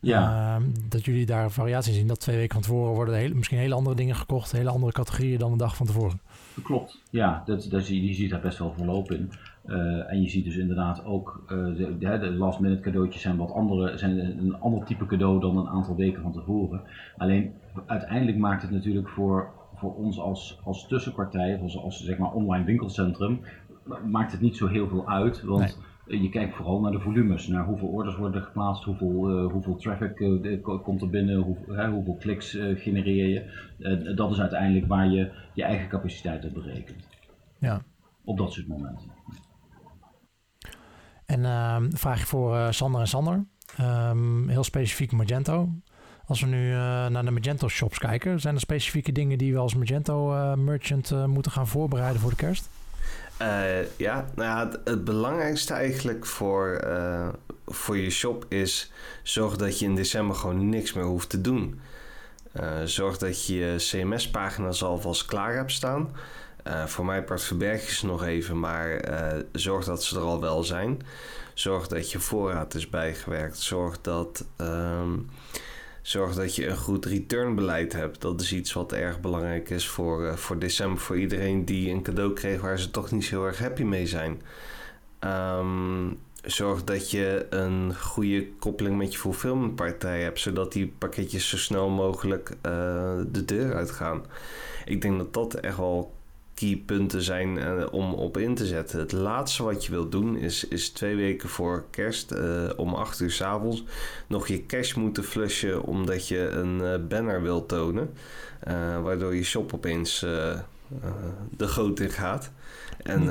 Ja. 0.00 0.56
Uh, 0.56 0.66
dat 0.88 1.04
jullie 1.04 1.26
daar 1.26 1.50
variaties 1.50 1.94
zien. 1.94 2.06
Dat 2.06 2.20
twee 2.20 2.36
weken 2.36 2.52
van 2.52 2.62
tevoren 2.62 2.94
worden 2.94 3.14
hele, 3.14 3.34
misschien 3.34 3.58
hele 3.58 3.74
andere 3.74 3.96
dingen 3.96 4.16
gekocht, 4.16 4.52
hele 4.52 4.70
andere 4.70 4.92
categorieën 4.92 5.38
dan 5.38 5.50
de 5.50 5.58
dag 5.58 5.76
van 5.76 5.86
tevoren. 5.86 6.20
Klopt, 6.62 7.02
ja, 7.10 7.42
dat, 7.46 7.66
dat, 7.70 7.86
je, 7.86 8.06
je 8.06 8.14
ziet 8.14 8.30
daar 8.30 8.40
best 8.40 8.58
wel 8.58 8.72
verloop 8.72 9.12
in. 9.12 9.30
Uh, 9.66 10.10
en 10.10 10.22
je 10.22 10.28
ziet 10.28 10.44
dus 10.44 10.56
inderdaad 10.56 11.04
ook, 11.04 11.44
uh, 11.52 11.76
de, 11.76 11.98
de, 11.98 12.32
last 12.32 12.60
minute 12.60 12.80
cadeautjes 12.80 13.22
zijn 13.22 13.36
wat 13.36 13.52
andere, 13.52 13.98
zijn 13.98 14.18
een 14.18 14.56
ander 14.60 14.84
type 14.84 15.06
cadeau 15.06 15.40
dan 15.40 15.56
een 15.56 15.68
aantal 15.68 15.96
weken 15.96 16.22
van 16.22 16.32
tevoren. 16.32 16.80
Alleen 17.16 17.52
uiteindelijk 17.86 18.38
maakt 18.38 18.62
het 18.62 18.70
natuurlijk 18.70 19.08
voor 19.08 19.52
voor 19.76 19.94
ons 19.94 20.20
als, 20.20 20.60
als 20.64 20.86
tussenpartij, 20.86 21.58
als, 21.60 21.78
als 21.78 22.04
zeg 22.04 22.18
maar 22.18 22.32
online 22.32 22.64
winkelcentrum, 22.64 23.40
maakt 24.04 24.32
het 24.32 24.40
niet 24.40 24.56
zo 24.56 24.66
heel 24.66 24.88
veel 24.88 25.08
uit. 25.08 25.42
Want 25.42 25.78
je 26.06 26.28
kijkt 26.28 26.54
vooral 26.54 26.80
naar 26.80 26.92
de 26.92 27.00
volumes, 27.00 27.46
naar 27.46 27.64
hoeveel 27.64 27.88
orders 27.88 28.16
worden 28.16 28.42
geplaatst, 28.42 28.84
hoeveel, 28.84 29.30
uh, 29.30 29.52
hoeveel 29.52 29.76
traffic 29.76 30.20
uh, 30.20 30.82
komt 30.82 31.02
er 31.02 31.10
binnen, 31.10 31.36
hoe, 31.36 31.56
hoeveel 31.90 32.16
kliks 32.20 32.54
uh, 32.54 32.80
genereer 32.80 33.28
je. 33.28 34.14
dat 34.14 34.30
is 34.30 34.40
uiteindelijk 34.40 34.86
waar 34.86 35.08
je 35.08 35.32
je 35.54 35.62
eigen 35.62 35.88
capaciteit 35.88 36.44
op 36.44 36.54
berekent. 36.54 37.08
Ja. 37.58 37.82
Op 38.24 38.38
dat 38.38 38.52
soort 38.52 38.66
momenten. 38.68 39.10
En 41.26 41.44
ehm, 41.44 41.90
vraag 41.90 42.26
voor 42.26 42.72
Sander 42.74 43.00
en 43.00 43.06
Sander. 43.06 43.46
Um, 43.80 44.48
heel 44.48 44.64
specifiek 44.64 45.12
Magento. 45.12 45.68
Als 46.26 46.40
we 46.40 46.46
nu 46.46 46.70
uh, 46.70 46.76
naar 47.06 47.24
de 47.24 47.30
Magento 47.30 47.68
shops 47.68 47.98
kijken, 47.98 48.40
zijn 48.40 48.54
er 48.54 48.60
specifieke 48.60 49.12
dingen 49.12 49.38
die 49.38 49.52
we 49.52 49.58
als 49.58 49.74
Magento 49.74 50.32
uh, 50.32 50.54
merchant 50.54 51.10
uh, 51.10 51.24
moeten 51.24 51.52
gaan 51.52 51.68
voorbereiden 51.68 52.20
voor 52.20 52.30
de 52.30 52.36
kerst? 52.36 52.68
ja, 53.96 54.24
nou 54.34 54.48
ja, 54.48 54.80
het, 54.84 55.04
belangrijkste 55.04 55.74
eigenlijk 55.74 56.26
voor, 56.26 56.84
voor 57.66 57.96
je 57.96 58.10
shop 58.10 58.46
is 58.48 58.92
zorg 59.22 59.56
dat 59.56 59.78
je 59.78 59.84
in 59.84 59.94
december 59.94 60.36
gewoon 60.36 60.68
niks 60.68 60.92
meer 60.92 61.04
hoeft 61.04 61.28
te 61.28 61.40
doen. 61.40 61.80
zorg 62.84 63.18
dat 63.18 63.46
je 63.46 63.74
CMS-pagina's 63.76 64.82
alvast 64.82 65.24
klaar 65.24 65.54
hebt 65.54 65.72
staan. 65.72 66.16
voor 66.86 67.04
mij 67.04 67.22
part 67.22 67.42
verberg 67.42 67.86
je 67.86 67.94
ze 67.94 68.06
nog 68.06 68.24
even, 68.24 68.60
maar 68.60 69.00
zorg 69.52 69.84
dat 69.84 70.04
ze 70.04 70.16
er 70.16 70.22
al 70.22 70.40
wel 70.40 70.64
zijn. 70.64 71.02
Zorg 71.54 71.86
dat 71.86 72.10
je 72.10 72.18
voorraad 72.18 72.74
is 72.74 72.88
bijgewerkt. 72.88 73.58
Zorg 73.58 74.00
dat 74.00 74.44
um, 74.56 75.28
zorg 76.06 76.34
dat 76.34 76.54
je 76.54 76.66
een 76.66 76.76
goed 76.76 77.04
returnbeleid 77.04 77.92
hebt. 77.92 78.20
Dat 78.20 78.40
is 78.40 78.52
iets 78.52 78.72
wat 78.72 78.92
erg 78.92 79.20
belangrijk 79.20 79.70
is 79.70 79.88
voor, 79.88 80.22
uh, 80.22 80.34
voor 80.34 80.58
december. 80.58 80.98
Voor 81.00 81.18
iedereen 81.18 81.64
die 81.64 81.90
een 81.90 82.02
cadeau 82.02 82.32
kreeg 82.32 82.60
waar 82.60 82.78
ze 82.78 82.90
toch 82.90 83.10
niet 83.10 83.24
zo 83.24 83.36
heel 83.36 83.46
erg 83.46 83.58
happy 83.58 83.82
mee 83.82 84.06
zijn. 84.06 84.42
Um, 85.20 86.18
zorg 86.42 86.84
dat 86.84 87.10
je 87.10 87.46
een 87.50 87.94
goede 87.94 88.48
koppeling 88.58 88.96
met 88.96 89.12
je 89.12 89.18
fulfillmentpartij 89.18 90.22
hebt, 90.22 90.40
zodat 90.40 90.72
die 90.72 90.94
pakketjes 90.98 91.48
zo 91.48 91.56
snel 91.56 91.88
mogelijk 91.88 92.56
de 93.32 93.42
deur 93.44 93.74
uitgaan. 93.74 94.24
Ik 94.84 95.02
denk 95.02 95.18
dat 95.18 95.34
dat 95.34 95.54
echt 95.54 95.76
wel 95.76 96.15
keypunten 96.56 97.22
zijn 97.22 97.58
uh, 97.58 97.86
om 97.90 98.14
op 98.14 98.36
in 98.36 98.54
te 98.54 98.66
zetten. 98.66 98.98
Het 98.98 99.12
laatste 99.12 99.62
wat 99.62 99.84
je 99.84 99.90
wilt 99.90 100.12
doen 100.12 100.36
is, 100.36 100.68
is 100.68 100.90
twee 100.90 101.16
weken 101.16 101.48
voor 101.48 101.84
kerst 101.90 102.32
uh, 102.32 102.70
om 102.76 102.94
8 102.94 103.20
uur 103.20 103.30
s 103.30 103.40
avonds 103.40 103.84
nog 104.26 104.48
je 104.48 104.66
cash 104.66 104.94
moeten 104.94 105.24
flushen 105.24 105.82
omdat 105.82 106.28
je 106.28 106.48
een 106.48 106.78
uh, 106.78 106.94
banner 107.08 107.42
wilt 107.42 107.68
tonen. 107.68 108.10
waardoor 109.02 109.34
je 109.34 109.44
shop 109.44 109.74
opeens 109.74 110.20
de 111.56 111.68
goot 111.68 112.00
in 112.00 112.10
gaat. 112.10 112.50
En, 113.02 113.28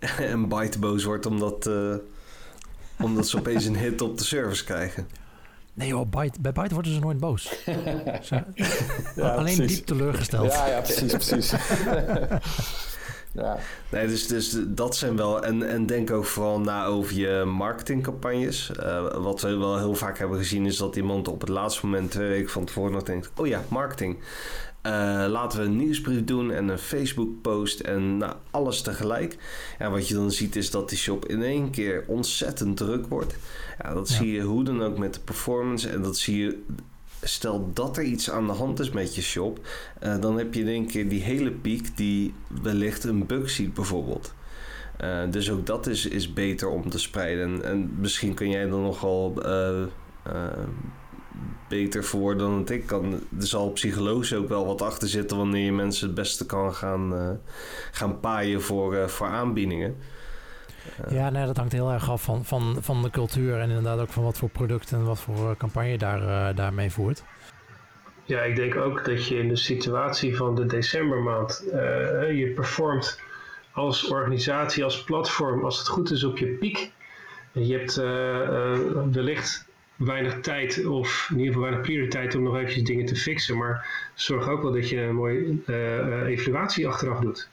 en 0.32 0.48
Byte 0.48 0.78
boos 0.78 1.04
wordt 1.04 1.26
omdat, 1.26 1.70
omdat 2.98 3.28
ze 3.28 3.38
opeens 3.38 3.64
een 3.64 3.76
hit 3.76 4.00
op 4.00 4.18
de 4.18 4.24
service 4.24 4.64
krijgen. 4.64 5.06
Nee 5.74 5.88
joh, 5.88 6.10
Byte, 6.10 6.40
bij 6.40 6.52
Byte 6.52 6.74
worden 6.74 6.92
ze 6.92 7.00
nooit 7.00 7.18
boos. 7.18 7.54
ja, 9.16 9.34
alleen 9.34 9.66
diep 9.66 9.86
teleurgesteld. 9.86 10.52
Ja, 10.52 10.66
ja 10.66 10.80
precies, 10.80 11.12
precies. 11.12 11.50
ja. 13.42 13.58
Nee, 13.88 14.06
dus, 14.06 14.26
dus 14.26 14.56
dat 14.66 14.96
zijn 14.96 15.16
wel... 15.16 15.44
En, 15.44 15.68
en 15.68 15.86
denk 15.86 16.10
ook 16.10 16.24
vooral 16.24 16.60
na 16.60 16.84
over 16.84 17.14
je 17.14 17.44
marketingcampagnes. 17.44 18.70
Uh, 18.80 19.14
wat 19.14 19.40
we 19.40 19.56
wel 19.56 19.78
heel 19.78 19.94
vaak 19.94 20.18
hebben 20.18 20.38
gezien 20.38 20.66
is 20.66 20.76
dat 20.76 20.96
iemand 20.96 21.28
op 21.28 21.40
het 21.40 21.48
laatste 21.48 21.86
moment... 21.86 22.10
twee 22.10 22.28
weken 22.28 22.50
van 22.50 22.64
tevoren 22.64 22.92
nog 22.92 23.02
denkt... 23.02 23.30
oh 23.36 23.46
ja, 23.46 23.62
marketing. 23.68 24.18
Uh, 24.86 24.92
laten 25.28 25.58
we 25.58 25.64
een 25.64 25.76
nieuwsbrief 25.76 26.24
doen 26.24 26.52
en 26.52 26.68
een 26.68 26.78
Facebook-post 26.78 27.80
en 27.80 28.16
nou, 28.16 28.34
alles 28.50 28.80
tegelijk. 28.82 29.36
En 29.78 29.90
wat 29.90 30.08
je 30.08 30.14
dan 30.14 30.30
ziet 30.30 30.56
is 30.56 30.70
dat 30.70 30.88
die 30.88 30.98
shop 30.98 31.26
in 31.26 31.42
één 31.42 31.70
keer 31.70 32.04
ontzettend 32.06 32.76
druk 32.76 33.06
wordt. 33.06 33.36
Ja, 33.82 33.94
dat 33.94 34.08
zie 34.08 34.32
je 34.32 34.40
hoe 34.40 34.64
dan 34.64 34.82
ook 34.82 34.98
met 34.98 35.14
de 35.14 35.20
performance. 35.20 35.88
En 35.88 36.02
dat 36.02 36.16
zie 36.16 36.36
je, 36.36 36.62
stel 37.22 37.70
dat 37.74 37.96
er 37.96 38.04
iets 38.04 38.30
aan 38.30 38.46
de 38.46 38.52
hand 38.52 38.80
is 38.80 38.90
met 38.90 39.14
je 39.14 39.22
shop, 39.22 39.66
uh, 40.02 40.20
dan 40.20 40.38
heb 40.38 40.54
je 40.54 40.60
in 40.60 40.68
één 40.68 40.86
keer 40.86 41.08
die 41.08 41.22
hele 41.22 41.50
piek 41.50 41.96
die 41.96 42.34
wellicht 42.62 43.04
een 43.04 43.26
bug 43.26 43.50
ziet 43.50 43.74
bijvoorbeeld. 43.74 44.34
Uh, 45.04 45.22
dus 45.30 45.50
ook 45.50 45.66
dat 45.66 45.86
is, 45.86 46.06
is 46.06 46.32
beter 46.32 46.68
om 46.68 46.90
te 46.90 46.98
spreiden. 46.98 47.44
En, 47.44 47.64
en 47.64 47.90
misschien 47.98 48.34
kun 48.34 48.50
jij 48.50 48.68
dan 48.68 48.82
nogal 48.82 49.34
beter 51.68 52.04
voor 52.04 52.36
dan 52.36 52.58
het 52.58 52.70
ik 52.70 52.86
kan. 52.86 53.12
Er 53.12 53.46
zal 53.46 53.70
psychologisch 53.70 54.34
ook 54.34 54.48
wel 54.48 54.66
wat 54.66 54.82
achter 54.82 55.08
zitten 55.08 55.36
wanneer 55.36 55.64
je 55.64 55.72
mensen 55.72 56.06
het 56.06 56.14
beste 56.14 56.46
kan 56.46 56.74
gaan, 56.74 57.14
uh, 57.14 57.30
gaan 57.92 58.20
paaien 58.20 58.62
voor, 58.62 58.94
uh, 58.94 59.06
voor 59.06 59.26
aanbiedingen. 59.26 59.96
ja, 61.10 61.30
nee, 61.30 61.46
dat 61.46 61.56
hangt 61.56 61.72
heel 61.72 61.92
erg 61.92 62.10
af 62.10 62.22
van, 62.22 62.44
van, 62.44 62.76
van 62.80 63.02
de 63.02 63.10
cultuur 63.10 63.58
en 63.60 63.68
inderdaad 63.68 64.00
ook 64.00 64.08
van 64.08 64.22
wat 64.22 64.38
voor 64.38 64.48
product 64.48 64.92
en 64.92 65.04
wat 65.04 65.20
voor 65.20 65.56
campagne 65.56 65.90
je 65.90 65.98
daar, 65.98 66.22
uh, 66.22 66.56
daarmee 66.56 66.90
voert. 66.90 67.22
Ja, 68.24 68.42
ik 68.42 68.56
denk 68.56 68.76
ook 68.76 69.04
dat 69.04 69.26
je 69.26 69.38
in 69.38 69.48
de 69.48 69.56
situatie 69.56 70.36
van 70.36 70.54
de 70.54 70.66
decembermaand 70.66 71.64
je 72.32 72.52
performt 72.54 73.20
als 73.72 74.08
organisatie, 74.08 74.84
als 74.84 75.04
platform, 75.04 75.64
als 75.64 75.78
het 75.78 75.88
goed 75.88 76.10
is 76.10 76.24
op 76.24 76.38
je 76.38 76.46
piek. 76.46 76.90
Je 77.52 77.76
hebt 77.76 77.94
wellicht 79.12 79.66
weinig 79.96 80.40
tijd 80.40 80.86
of 80.86 81.28
in 81.30 81.36
ieder 81.36 81.52
geval 81.52 81.68
weinig 81.68 81.86
prioriteit 81.86 82.34
om 82.34 82.42
nog 82.42 82.56
eventjes 82.56 82.82
dingen 82.82 83.06
te 83.06 83.16
fixen. 83.16 83.56
Maar 83.56 84.10
zorg 84.14 84.48
ook 84.48 84.62
wel 84.62 84.72
dat 84.72 84.88
je 84.88 85.00
een 85.00 85.14
mooie 85.14 85.56
uh, 85.66 86.26
evaluatie 86.26 86.88
achteraf 86.88 87.20
doet. 87.20 87.48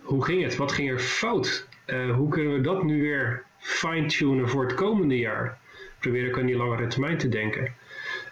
Hoe 0.00 0.24
ging 0.24 0.42
het? 0.42 0.56
Wat 0.56 0.72
ging 0.72 0.90
er 0.90 0.98
fout? 0.98 1.68
Uh, 1.86 2.14
hoe 2.14 2.28
kunnen 2.28 2.52
we 2.52 2.60
dat 2.60 2.82
nu 2.82 3.02
weer 3.02 3.44
fine-tunen 3.58 4.48
voor 4.48 4.64
het 4.64 4.74
komende 4.74 5.18
jaar? 5.18 5.58
Probeer 5.98 6.28
ook 6.28 6.38
aan 6.38 6.46
die 6.46 6.56
langere 6.56 6.86
termijn 6.86 7.18
te 7.18 7.28
denken. 7.28 7.74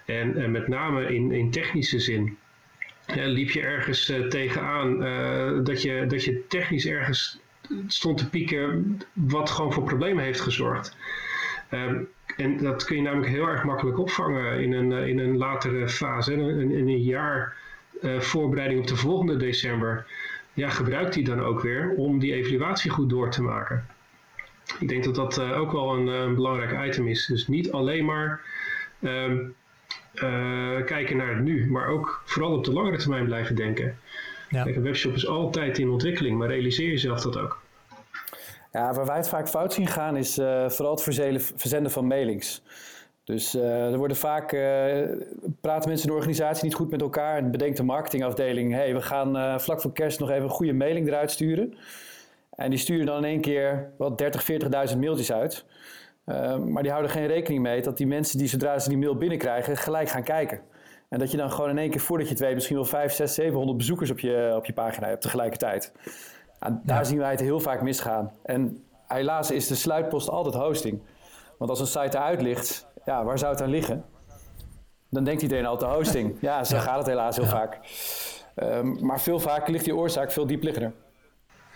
En, 0.05 0.37
en 0.37 0.51
met 0.51 0.69
name 0.69 1.15
in, 1.15 1.33
in 1.33 1.51
technische 1.51 1.99
zin. 1.99 2.39
liep 3.15 3.51
je 3.51 3.61
ergens 3.61 4.13
tegenaan 4.29 4.99
dat, 5.65 5.83
je, 5.83 6.07
dat 6.07 6.25
je 6.25 6.47
technisch 6.47 6.87
ergens 6.87 7.41
stond 7.87 8.19
te 8.19 8.29
pieken 8.29 8.99
wat 9.13 9.51
gewoon 9.51 9.73
voor 9.73 9.83
problemen 9.83 10.25
heeft 10.25 10.41
gezorgd. 10.41 10.97
Um, 11.71 12.09
en 12.41 12.57
dat 12.57 12.85
kun 12.85 12.97
je 12.97 13.03
namelijk 13.03 13.33
heel 13.33 13.47
erg 13.47 13.65
makkelijk 13.65 13.99
opvangen 13.99 14.61
in 14.61 14.73
een, 14.73 14.93
eh, 14.93 15.07
in 15.07 15.19
een 15.19 15.37
latere 15.37 15.89
fase, 15.89 16.33
in, 16.33 16.71
in 16.71 16.89
een 16.89 17.03
jaar 17.03 17.57
uh, 18.03 18.21
voorbereiding 18.21 18.81
op 18.81 18.87
de 18.87 18.97
volgende 18.97 19.37
december. 19.37 20.07
Ja, 20.53 20.69
gebruik 20.69 21.13
die 21.13 21.25
dan 21.25 21.41
ook 21.41 21.61
weer 21.61 21.95
om 21.97 22.19
die 22.19 22.35
evaluatie 22.35 22.91
goed 22.91 23.11
door 23.11 23.31
te 23.31 23.43
maken. 23.43 23.87
Ik 24.79 24.89
denk 24.89 25.05
dat 25.05 25.15
dat 25.15 25.39
uh, 25.39 25.61
ook 25.61 25.73
wel 25.73 25.95
een, 25.95 26.07
een, 26.07 26.35
belangrijk 26.35 26.89
item 26.89 27.09
is. 27.09 27.27
Dus 27.27 27.49
niet 27.49 27.73
alleen 27.73 28.05
maar 28.05 28.41
um, 29.01 29.55
uh, 30.15 30.85
kijken 30.85 31.17
naar 31.17 31.35
het 31.35 31.45
nu, 31.45 31.71
maar 31.71 31.87
ook 31.87 32.23
vooral 32.25 32.57
op 32.57 32.65
de 32.65 32.73
langere 32.73 32.97
termijn 32.97 33.25
blijven 33.25 33.55
denken. 33.55 33.99
Ja. 34.49 34.63
Kijk, 34.63 34.77
een 34.77 34.83
webshop 34.83 35.15
is 35.15 35.27
altijd 35.27 35.79
in 35.79 35.89
ontwikkeling, 35.89 36.39
maar 36.39 36.49
realiseer 36.49 36.89
jezelf 36.89 37.21
dat 37.21 37.39
ook. 37.39 37.60
Ja, 38.73 38.93
waar 38.93 39.07
wij 39.07 39.17
het 39.17 39.29
vaak 39.29 39.49
fout 39.49 39.73
zien 39.73 39.87
gaan 39.87 40.17
is 40.17 40.39
uh, 40.39 40.69
vooral 40.69 40.95
het 40.95 41.03
verzenden 41.57 41.91
van 41.91 42.07
mailings. 42.07 42.63
Dus 43.25 43.55
uh, 43.55 43.93
er 43.93 43.99
worden 43.99 44.17
vaak, 44.17 44.53
uh, 44.53 44.61
praten 45.61 45.89
mensen 45.89 46.07
in 46.07 46.13
de 46.13 46.19
organisatie 46.19 46.65
niet 46.65 46.75
goed 46.75 46.91
met 46.91 47.01
elkaar 47.01 47.37
en 47.37 47.51
bedenkt 47.51 47.77
de 47.77 47.83
marketingafdeling, 47.83 48.73
hey, 48.73 48.95
we 48.95 49.03
gaan 49.03 49.61
vlak 49.61 49.81
voor 49.81 49.93
kerst 49.93 50.21
nog 50.21 50.31
even 50.31 50.43
een 50.43 50.49
goede 50.49 50.73
mailing 50.73 51.09
eruit 51.09 51.31
sturen. 51.31 51.75
En 52.51 52.71
die 52.71 52.79
sturen 52.79 53.07
dan 53.07 53.17
in 53.17 53.25
één 53.25 53.41
keer 53.41 53.91
wat 53.97 54.19
30, 54.19 54.51
40.000 54.93 54.99
mailtjes 54.99 55.33
uit. 55.33 55.65
maar 56.67 56.83
die 56.83 56.91
houden 56.91 57.11
geen 57.11 57.27
rekening 57.27 57.63
mee 57.63 57.83
dat 57.83 57.97
die 57.97 58.07
mensen 58.07 58.39
die 58.39 58.49
zodra 58.49 58.79
ze 58.79 58.89
die 58.89 58.99
mail 58.99 59.17
binnenkrijgen 59.17 59.77
gelijk 59.77 60.09
gaan 60.09 60.23
kijken. 60.23 60.61
En 61.09 61.19
dat 61.19 61.31
je 61.31 61.37
dan 61.37 61.51
gewoon 61.51 61.71
in 61.71 61.79
één 61.79 61.91
keer 61.91 62.01
voordat 62.01 62.27
je 62.27 62.33
het 62.33 62.43
weet 62.43 62.55
misschien 62.55 62.77
wel 62.77 62.85
5, 62.85 63.13
6, 63.13 63.35
700 63.35 63.79
bezoekers 63.79 64.11
op 64.11 64.19
je, 64.19 64.53
op 64.57 64.65
je 64.65 64.73
pagina 64.73 65.09
hebt 65.09 65.23
tegelijkertijd 65.23 65.93
daar 66.83 67.07
zien 67.07 67.19
wij 67.19 67.31
het 67.31 67.41
heel 67.41 67.61
vaak 67.61 67.83
misgaan. 67.83 68.33
En 68.43 68.85
helaas 69.07 69.51
is 69.51 69.67
de 69.67 69.75
sluitpost 69.75 70.29
altijd 70.29 70.55
hosting. 70.55 71.03
Want 71.59 71.71
als 71.71 71.81
een 71.81 71.87
site 71.87 72.17
eruit 72.17 72.43
ligt, 72.43 72.87
ja, 73.05 73.25
waar 73.25 73.39
zou 73.39 73.53
het 73.53 73.63
aan 73.63 73.71
liggen? 73.71 74.05
Dan 75.11 75.25
denkt 75.25 75.43
iedereen 75.43 75.67
altijd 75.67 75.93
hosting. 75.93 76.37
Ja, 76.41 76.65
zo 76.65 76.79
gaat 76.79 76.99
het 76.99 77.07
helaas 77.07 77.37
heel 77.37 77.47
vaak. 77.47 77.79
Um, 78.57 79.07
maar 79.07 79.21
veel 79.21 79.41
vaker 79.41 79.73
ligt 79.73 79.85
die 79.85 79.97
oorzaak 79.97 80.33
veel 80.33 80.47
diepliggender. 80.47 80.93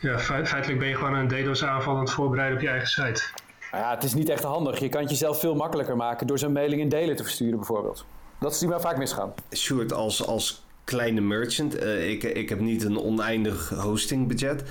Ja, 0.01 0.19
feitelijk 0.19 0.79
ben 0.79 0.89
je 0.89 0.95
gewoon 0.95 1.15
een 1.15 1.29
DDoS-aanval 1.29 1.95
aan 1.95 2.01
het 2.01 2.11
voorbereiden 2.11 2.57
op 2.57 2.63
je 2.63 2.69
eigen 2.69 2.89
site. 2.89 3.23
Nou 3.71 3.85
ja, 3.85 3.95
het 3.95 4.05
is 4.05 4.15
niet 4.15 4.29
echt 4.29 4.43
handig. 4.43 4.79
Je 4.79 4.89
kan 4.89 5.01
het 5.01 5.11
jezelf 5.11 5.41
veel 5.41 5.55
makkelijker 5.55 5.97
maken 5.97 6.27
door 6.27 6.39
zo'n 6.39 6.53
mailing 6.53 6.81
in 6.81 6.89
delen 6.89 7.17
te 7.17 7.23
versturen 7.23 7.57
bijvoorbeeld. 7.57 8.07
Dat 8.41 8.53
is 8.53 8.59
die 8.59 8.69
maar 8.69 8.81
vaak 8.81 8.97
misgaan. 8.97 9.35
Sjoerd, 9.55 9.93
als, 9.93 10.27
als 10.27 10.64
kleine 10.85 11.21
merchant. 11.21 11.83
Uh, 11.83 12.11
ik, 12.11 12.23
ik 12.23 12.49
heb 12.49 12.61
niet 12.61 12.85
een 12.85 13.01
oneindig 13.01 13.69
hostingbudget. 13.69 14.63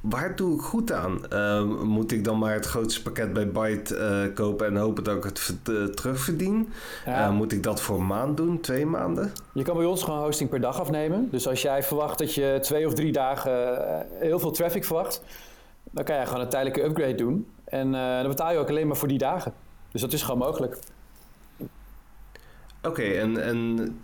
Waar 0.00 0.36
doe 0.36 0.54
ik 0.54 0.60
goed 0.60 0.92
aan? 0.92 1.20
Uh, 1.32 1.62
moet 1.82 2.12
ik 2.12 2.24
dan 2.24 2.38
maar 2.38 2.52
het 2.52 2.66
grootste 2.66 3.02
pakket 3.02 3.32
bij 3.32 3.50
Byte 3.50 3.96
uh, 3.96 4.34
kopen 4.34 4.66
en 4.66 4.76
hopen 4.76 5.04
dat 5.04 5.16
ik 5.16 5.24
het 5.24 5.96
terugverdien? 5.96 6.72
Ja. 7.04 7.30
moet 7.30 7.52
ik 7.52 7.62
dat 7.62 7.80
voor 7.80 7.98
een 7.98 8.06
maand 8.06 8.36
doen? 8.36 8.60
Twee 8.60 8.86
maanden? 8.86 9.32
Je 9.52 9.62
kan 9.62 9.76
bij 9.76 9.86
ons 9.86 10.02
gewoon 10.02 10.20
hosting 10.20 10.50
per 10.50 10.60
dag 10.60 10.80
afnemen. 10.80 11.28
Dus 11.30 11.48
als 11.48 11.62
jij 11.62 11.82
verwacht 11.82 12.18
dat 12.18 12.34
je 12.34 12.58
twee 12.62 12.86
of 12.86 12.94
drie 12.94 13.12
dagen 13.12 13.76
heel 14.10 14.38
veel 14.38 14.50
traffic 14.50 14.84
verwacht, 14.84 15.22
dan 15.90 16.04
kan 16.04 16.14
jij 16.14 16.26
gewoon 16.26 16.40
een 16.40 16.48
tijdelijke 16.48 16.84
upgrade 16.84 17.14
doen. 17.14 17.46
En 17.64 17.92
dan 17.92 18.28
betaal 18.28 18.52
je 18.52 18.58
ook 18.58 18.68
alleen 18.68 18.86
maar 18.86 18.96
voor 18.96 19.08
die 19.08 19.18
dagen. 19.18 19.52
Dus 19.92 20.00
dat 20.00 20.12
is 20.12 20.22
gewoon 20.22 20.38
mogelijk. 20.38 20.78
Oké, 22.88 23.02
en, 23.02 23.42
en 23.42 24.00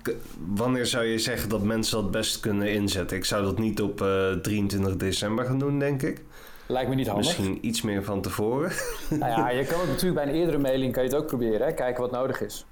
wanneer 0.55 0.87
zou 0.87 1.05
je 1.05 1.19
zeggen 1.19 1.49
dat 1.49 1.62
mensen 1.62 2.03
dat 2.03 2.11
best 2.11 2.41
kunnen 2.41 2.73
inzetten? 2.73 3.17
Ik 3.17 3.25
zou 3.25 3.45
dat 3.45 3.59
niet 3.59 3.83
op 3.83 4.00
uh, 4.00 4.33
eh, 4.33 4.38
23 4.38 4.97
december 4.97 5.45
gaan 5.45 5.59
doen, 5.59 5.79
denk 5.79 6.03
ik. 6.03 6.25
Lijkt 6.67 6.88
me 6.88 6.95
niet 6.95 7.07
handig. 7.07 7.26
Misschien 7.26 7.67
iets 7.67 7.83
meer 7.83 8.05
van 8.05 8.21
tevoren. 8.21 8.71
Nou 9.21 9.31
ja, 9.31 9.50
je 9.50 9.64
kan 9.64 9.81
ook 9.81 9.87
natuurlijk 9.87 10.14
bij 10.14 10.35
een 10.35 10.41
eerdere 10.41 10.59
mailing 10.59 10.93
kan 10.93 11.03
je 11.03 11.09
het 11.09 11.19
ook 11.19 11.26
proberen. 11.26 11.67
Hè? 11.67 11.73
Kijken 11.73 12.03
wat 12.03 12.11
nodig 12.11 12.41
is. 12.41 12.67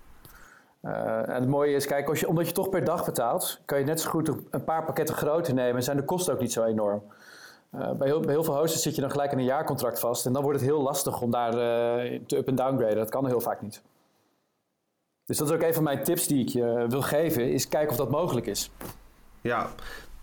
Uh, 0.82 1.28
en 1.28 1.34
het 1.34 1.48
mooie 1.48 1.74
is, 1.74 1.86
kijk, 1.86 2.08
als 2.08 2.20
je, 2.20 2.28
omdat 2.28 2.46
je 2.46 2.52
toch 2.52 2.68
per 2.68 2.84
dag 2.84 3.04
betaalt, 3.04 3.60
kan 3.64 3.78
je 3.78 3.84
net 3.84 4.00
zo 4.00 4.10
goed 4.10 4.28
een 4.50 4.64
paar 4.64 4.84
pakketten 4.84 5.14
groter 5.14 5.54
nemen 5.54 5.76
en 5.76 5.82
zijn 5.82 5.96
de 5.96 6.04
kosten 6.04 6.34
ook 6.34 6.40
niet 6.40 6.52
zo 6.52 6.64
enorm. 6.64 7.02
Uh, 7.74 7.92
bij, 7.92 8.08
heel, 8.08 8.20
bij, 8.20 8.32
heel, 8.32 8.44
veel 8.44 8.56
hosters 8.56 8.82
zit 8.82 8.94
je 8.94 9.00
dan 9.00 9.10
gelijk 9.10 9.32
in 9.32 9.38
een 9.38 9.44
jaarcontract 9.44 10.00
vast 10.00 10.26
en 10.26 10.32
dan 10.32 10.42
wordt 10.42 10.60
het 10.60 10.68
heel 10.68 10.82
lastig 10.82 11.20
om 11.20 11.30
daar 11.30 11.52
uh, 11.52 12.20
te 12.26 12.36
up- 12.36 12.48
en 12.48 12.54
downgraden. 12.54 12.96
Dat 12.96 13.10
kan 13.10 13.26
heel 13.26 13.40
vaak 13.40 13.62
niet. 13.62 13.82
Dus 15.26 15.36
dat 15.36 15.48
is 15.48 15.54
ook 15.54 15.62
een 15.62 15.74
van 15.74 15.82
mijn 15.82 16.04
tips 16.04 16.26
die 16.26 16.40
ik 16.40 16.48
je 16.48 16.86
wil 16.88 17.02
geven, 17.02 17.52
is 17.52 17.68
kijken 17.68 17.90
of 17.90 17.96
dat 17.96 18.10
mogelijk 18.10 18.46
is. 18.46 18.70
Ja, 19.40 19.74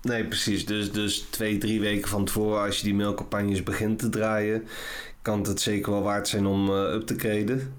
nee 0.01 0.25
precies. 0.25 0.65
Dus, 0.65 0.91
dus 0.91 1.19
twee, 1.19 1.57
drie 1.57 1.79
weken 1.79 2.09
van 2.09 2.25
tevoren 2.25 2.61
als 2.61 2.77
je 2.77 2.83
die 2.83 2.95
mailcampagnes 2.95 3.63
begint 3.63 3.99
te 3.99 4.09
draaien, 4.09 4.67
kan 5.21 5.43
het 5.43 5.61
zeker 5.61 5.91
wel 5.91 6.01
waard 6.01 6.27
zijn 6.27 6.45
om 6.45 6.69
uh, 6.69 6.93
up 6.93 7.05
te 7.05 7.17
graden. 7.17 7.73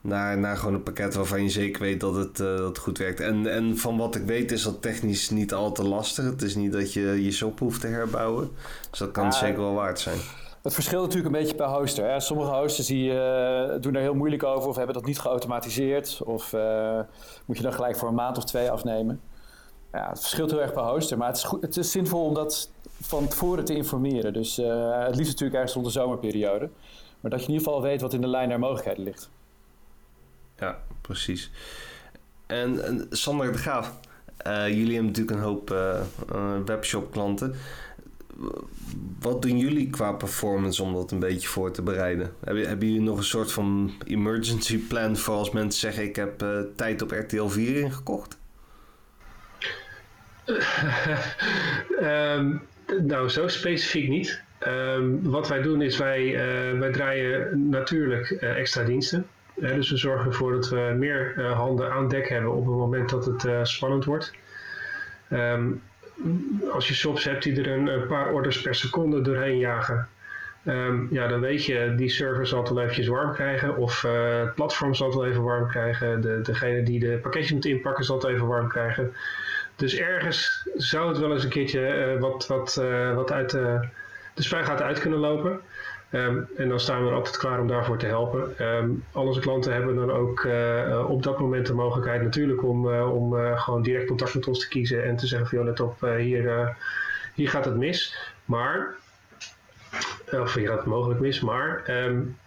Naar, 0.00 0.38
naar 0.38 0.56
gewoon 0.56 0.74
een 0.74 0.82
pakket 0.82 1.14
waarvan 1.14 1.42
je 1.42 1.48
zeker 1.48 1.82
weet 1.82 2.00
dat 2.00 2.14
het, 2.14 2.40
uh, 2.40 2.56
dat 2.56 2.78
goed 2.78 2.98
werkt. 2.98 3.20
En, 3.20 3.46
en 3.46 3.78
van 3.78 3.96
wat 3.96 4.14
ik 4.14 4.24
weet 4.24 4.52
is 4.52 4.62
dat 4.62 4.82
technisch 4.82 5.30
niet 5.30 5.52
al 5.54 5.72
te 5.72 5.82
lastig. 5.82 6.24
Het 6.24 6.42
is 6.42 6.54
niet 6.54 6.72
dat 6.72 6.92
je 6.92 7.24
je 7.24 7.30
shop 7.30 7.58
hoeft 7.58 7.80
te 7.80 7.86
herbouwen. 7.86 8.50
Dus 8.90 8.98
dat 8.98 9.10
kan 9.10 9.32
zeker 9.32 9.60
wel 9.60 9.74
waard 9.74 10.00
zijn. 10.00 10.18
Het 10.64 10.74
verschilt 10.74 11.02
natuurlijk 11.02 11.34
een 11.34 11.40
beetje 11.40 11.56
per 11.56 11.66
hoster. 11.66 12.10
Hè. 12.10 12.20
Sommige 12.20 12.50
hosters 12.50 12.86
die, 12.86 13.12
uh, 13.12 13.70
doen 13.80 13.94
er 13.94 14.00
heel 14.00 14.14
moeilijk 14.14 14.42
over 14.42 14.68
of 14.68 14.76
hebben 14.76 14.94
dat 14.94 15.04
niet 15.04 15.18
geautomatiseerd. 15.18 16.20
Of 16.24 16.52
uh, 16.52 17.00
moet 17.44 17.56
je 17.56 17.62
dan 17.62 17.72
gelijk 17.72 17.96
voor 17.96 18.08
een 18.08 18.14
maand 18.14 18.36
of 18.36 18.44
twee 18.44 18.70
afnemen. 18.70 19.20
Ja, 19.92 20.08
het 20.08 20.20
verschilt 20.20 20.50
heel 20.50 20.60
erg 20.60 20.72
per 20.72 20.82
hoster. 20.82 21.18
Maar 21.18 21.26
het 21.26 21.36
is, 21.36 21.42
goed, 21.44 21.62
het 21.62 21.76
is 21.76 21.90
zinvol 21.90 22.24
om 22.24 22.34
dat 22.34 22.70
van 23.00 23.28
tevoren 23.28 23.64
te 23.64 23.74
informeren. 23.74 24.32
Dus 24.32 24.58
uh, 24.58 24.98
het 25.04 25.16
liefst 25.16 25.30
natuurlijk 25.30 25.54
ergens 25.54 25.72
rond 25.72 25.86
de 25.86 25.92
zomerperiode. 25.92 26.70
Maar 27.20 27.30
dat 27.30 27.40
je 27.40 27.46
in 27.46 27.52
ieder 27.52 27.66
geval 27.66 27.82
weet 27.82 28.00
wat 28.00 28.12
in 28.12 28.20
de 28.20 28.28
lijn 28.28 28.48
der 28.48 28.58
mogelijkheden 28.58 29.04
ligt. 29.04 29.30
Ja, 30.56 30.78
precies. 31.00 31.50
En, 32.46 32.84
en 32.84 33.06
Sander 33.10 33.52
de 33.52 33.58
Graaf, 33.58 33.92
jullie 34.66 34.94
hebben 34.94 35.06
natuurlijk 35.06 35.36
een 35.36 35.42
hoop 35.42 35.74
webshop 36.66 37.10
klanten 37.10 37.54
wat 39.20 39.42
doen 39.42 39.58
jullie 39.58 39.90
qua 39.90 40.12
performance 40.12 40.82
om 40.82 40.92
dat 40.92 41.10
een 41.10 41.18
beetje 41.18 41.48
voor 41.48 41.70
te 41.70 41.82
bereiden? 41.82 42.34
Hebben, 42.44 42.68
hebben 42.68 42.88
jullie 42.88 43.02
nog 43.02 43.16
een 43.18 43.24
soort 43.24 43.52
van 43.52 43.92
emergency 44.06 44.78
plan 44.78 45.16
voor 45.16 45.34
als 45.34 45.50
mensen 45.50 45.80
zeggen: 45.80 46.04
Ik 46.04 46.16
heb 46.16 46.42
uh, 46.42 46.60
tijd 46.76 47.02
op 47.02 47.10
RTL 47.10 47.46
4 47.46 47.76
ingekocht? 47.76 48.38
um, 52.00 52.62
nou, 53.12 53.28
zo 53.28 53.48
specifiek 53.48 54.08
niet. 54.08 54.42
Um, 54.66 55.30
wat 55.30 55.48
wij 55.48 55.62
doen 55.62 55.82
is 55.82 55.98
wij, 55.98 56.24
uh, 56.24 56.78
wij 56.78 56.92
draaien 56.92 57.68
natuurlijk 57.68 58.30
uh, 58.30 58.58
extra 58.58 58.84
diensten. 58.84 59.26
dus 59.54 59.90
we 59.90 59.96
zorgen 59.96 60.26
ervoor 60.26 60.52
dat 60.52 60.68
we 60.68 60.94
meer 60.98 61.42
handen 61.42 61.92
aan 61.92 62.08
dek 62.08 62.28
hebben 62.28 62.52
op 62.52 62.66
het 62.66 62.74
moment 62.74 63.10
dat 63.10 63.24
het 63.24 63.68
spannend 63.68 64.04
wordt. 64.04 64.32
Um, 65.30 65.82
als 66.70 66.88
je 66.88 66.94
shops 66.94 67.24
hebt 67.24 67.42
die 67.42 67.62
er 67.62 67.68
een, 67.68 68.06
paar 68.06 68.32
orders 68.32 68.60
per 68.60 68.74
seconde 68.74 69.20
doorheen 69.20 69.58
jagen, 69.58 70.08
ehm, 70.64 71.14
ja, 71.14 71.26
dan 71.26 71.40
weet 71.40 71.64
je, 71.64 71.94
die 71.96 72.08
server 72.08 72.46
zal 72.46 72.62
het 72.62 72.70
wel 72.70 73.06
warm 73.06 73.32
krijgen. 73.32 73.76
Of 73.76 74.02
uh, 74.02 74.40
het 74.40 74.54
platform 74.54 74.94
zal 74.94 75.06
het 75.06 75.16
wel 75.16 75.26
even 75.26 75.42
warm 75.42 75.68
krijgen. 75.68 76.20
De, 76.20 76.40
degene 76.42 76.82
die 76.82 77.00
de 77.00 77.18
pakketjes 77.22 77.52
moet 77.52 77.64
inpakken 77.64 78.04
zal 78.04 78.16
het 78.16 78.26
even 78.26 78.46
warm 78.46 78.68
krijgen. 78.68 79.12
Dus 79.76 79.96
ergens 79.96 80.68
zou 80.74 81.08
het 81.08 81.18
wel 81.18 81.32
eens 81.32 81.44
een 81.44 81.50
keertje 81.50 82.14
uh, 82.14 82.20
wat, 82.20 82.46
wat, 82.46 82.78
uh, 82.80 83.14
wat 83.14 83.32
uit 83.32 83.50
de 84.34 84.42
spuigaat 84.42 84.82
uit 84.82 84.98
kunnen 84.98 85.18
lopen. 85.18 85.60
Ehm, 86.14 86.42
en 86.56 86.68
dan 86.68 86.80
staan 86.80 87.02
we 87.02 87.08
er 87.08 87.14
altijd 87.14 87.36
klaar 87.36 87.60
om 87.60 87.66
daarvoor 87.66 87.98
te 87.98 88.06
helpen. 88.06 88.66
Um, 88.66 89.04
al 89.12 89.26
onze 89.26 89.40
klanten 89.40 89.72
hebben 89.72 89.96
dan 89.96 90.10
ook 90.10 90.42
uh, 90.42 91.06
op 91.08 91.22
dat 91.22 91.38
moment 91.38 91.66
de 91.66 91.74
mogelijkheid 91.74 92.22
natuurlijk 92.22 92.64
om, 92.64 92.88
uh, 92.88 93.14
om 93.14 93.34
uh, 93.34 93.60
gewoon 93.60 93.82
direct 93.82 94.06
contact 94.06 94.34
met 94.34 94.46
ons 94.46 94.60
te 94.60 94.68
kiezen 94.68 95.04
en 95.04 95.16
te 95.16 95.26
zeggen 95.26 95.48
van 95.48 95.58
joh, 95.58 95.66
let 95.66 95.80
op, 95.80 96.00
hier, 96.00 96.76
hier 97.34 97.48
gaat 97.48 97.64
het 97.64 97.76
mis. 97.76 98.32
Maar, 98.44 98.94
of 100.30 100.54
hier 100.54 100.68
gaat 100.68 100.76
het 100.76 100.86
mogelijk 100.86 101.20
mis, 101.20 101.40
maar 101.40 101.84
um, 102.06 102.38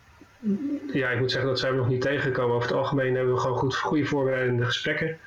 ja, 0.93 1.09
ik 1.09 1.19
moet 1.19 1.31
zeggen 1.31 1.49
dat 1.49 1.59
zijn 1.59 1.71
we 1.71 1.77
nog 1.77 1.89
niet 1.89 2.01
tegengekomen. 2.01 2.55
Over 2.55 2.67
het 2.67 2.77
algemeen 2.77 3.15
hebben 3.15 3.33
we 3.33 3.39
gewoon 3.39 3.57
goed, 3.57 3.75
goede 3.75 4.05
voorbereidende 4.05 4.65
gesprekken. 4.65 5.17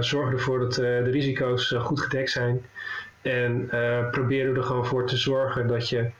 zorgen 0.00 0.32
ervoor 0.32 0.58
dat 0.58 0.74
de 0.74 1.10
risico's 1.10 1.74
goed 1.78 2.00
gedekt 2.00 2.30
zijn. 2.30 2.66
En 3.22 3.68
proberen 4.10 4.56
er 4.56 4.62
gewoon 4.62 4.86
voor 4.86 5.06
te 5.06 5.16
zorgen 5.16 5.66
dat 5.66 5.88
je 5.88 6.10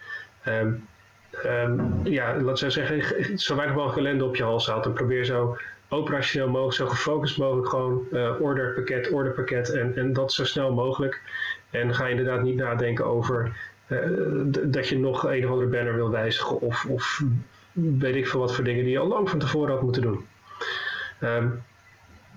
um, 1.47 2.01
ja, 2.03 2.41
laten 2.41 2.65
we 2.65 2.71
zeggen, 2.71 3.39
zo 3.39 3.57
weinig 3.57 3.77
mogelijk 3.77 3.99
ellende 3.99 4.25
op 4.25 4.37
je 4.37 4.43
hals 4.43 4.67
haalt. 4.67 4.85
En 4.85 4.93
probeer 4.93 5.25
zo 5.25 5.57
operationeel 5.89 6.49
mogelijk, 6.49 6.77
zo 6.77 6.87
gefocust 6.87 7.39
mogelijk 7.39 7.69
gewoon 7.69 8.05
uh, 8.13 8.41
orderpakket, 8.41 9.11
orderpakket 9.11 9.71
en, 9.71 9.97
en 9.97 10.13
dat 10.13 10.33
zo 10.33 10.45
snel 10.45 10.73
mogelijk. 10.73 11.21
En 11.71 11.95
ga 11.95 12.07
inderdaad 12.07 12.43
niet 12.43 12.57
nadenken 12.57 13.05
over 13.05 13.53
uh, 13.89 13.99
dat 14.65 14.89
je 14.89 14.99
nog 14.99 15.25
een 15.25 15.45
of 15.45 15.51
andere 15.51 15.71
banner 15.71 15.95
wil 15.95 16.11
wijzigen 16.11 16.61
of, 16.61 16.85
of 16.89 17.23
weet 17.73 18.15
ik 18.15 18.27
veel 18.27 18.41
wat 18.41 18.55
voor 18.55 18.65
dingen 18.65 18.85
die 18.85 18.93
je 18.93 18.99
al 18.99 19.09
lang 19.09 19.31
van 19.31 19.39
tevoren 19.39 19.71
had 19.73 19.83
moeten 19.83 20.03
doen. 20.03 20.27
Um, 21.23 21.63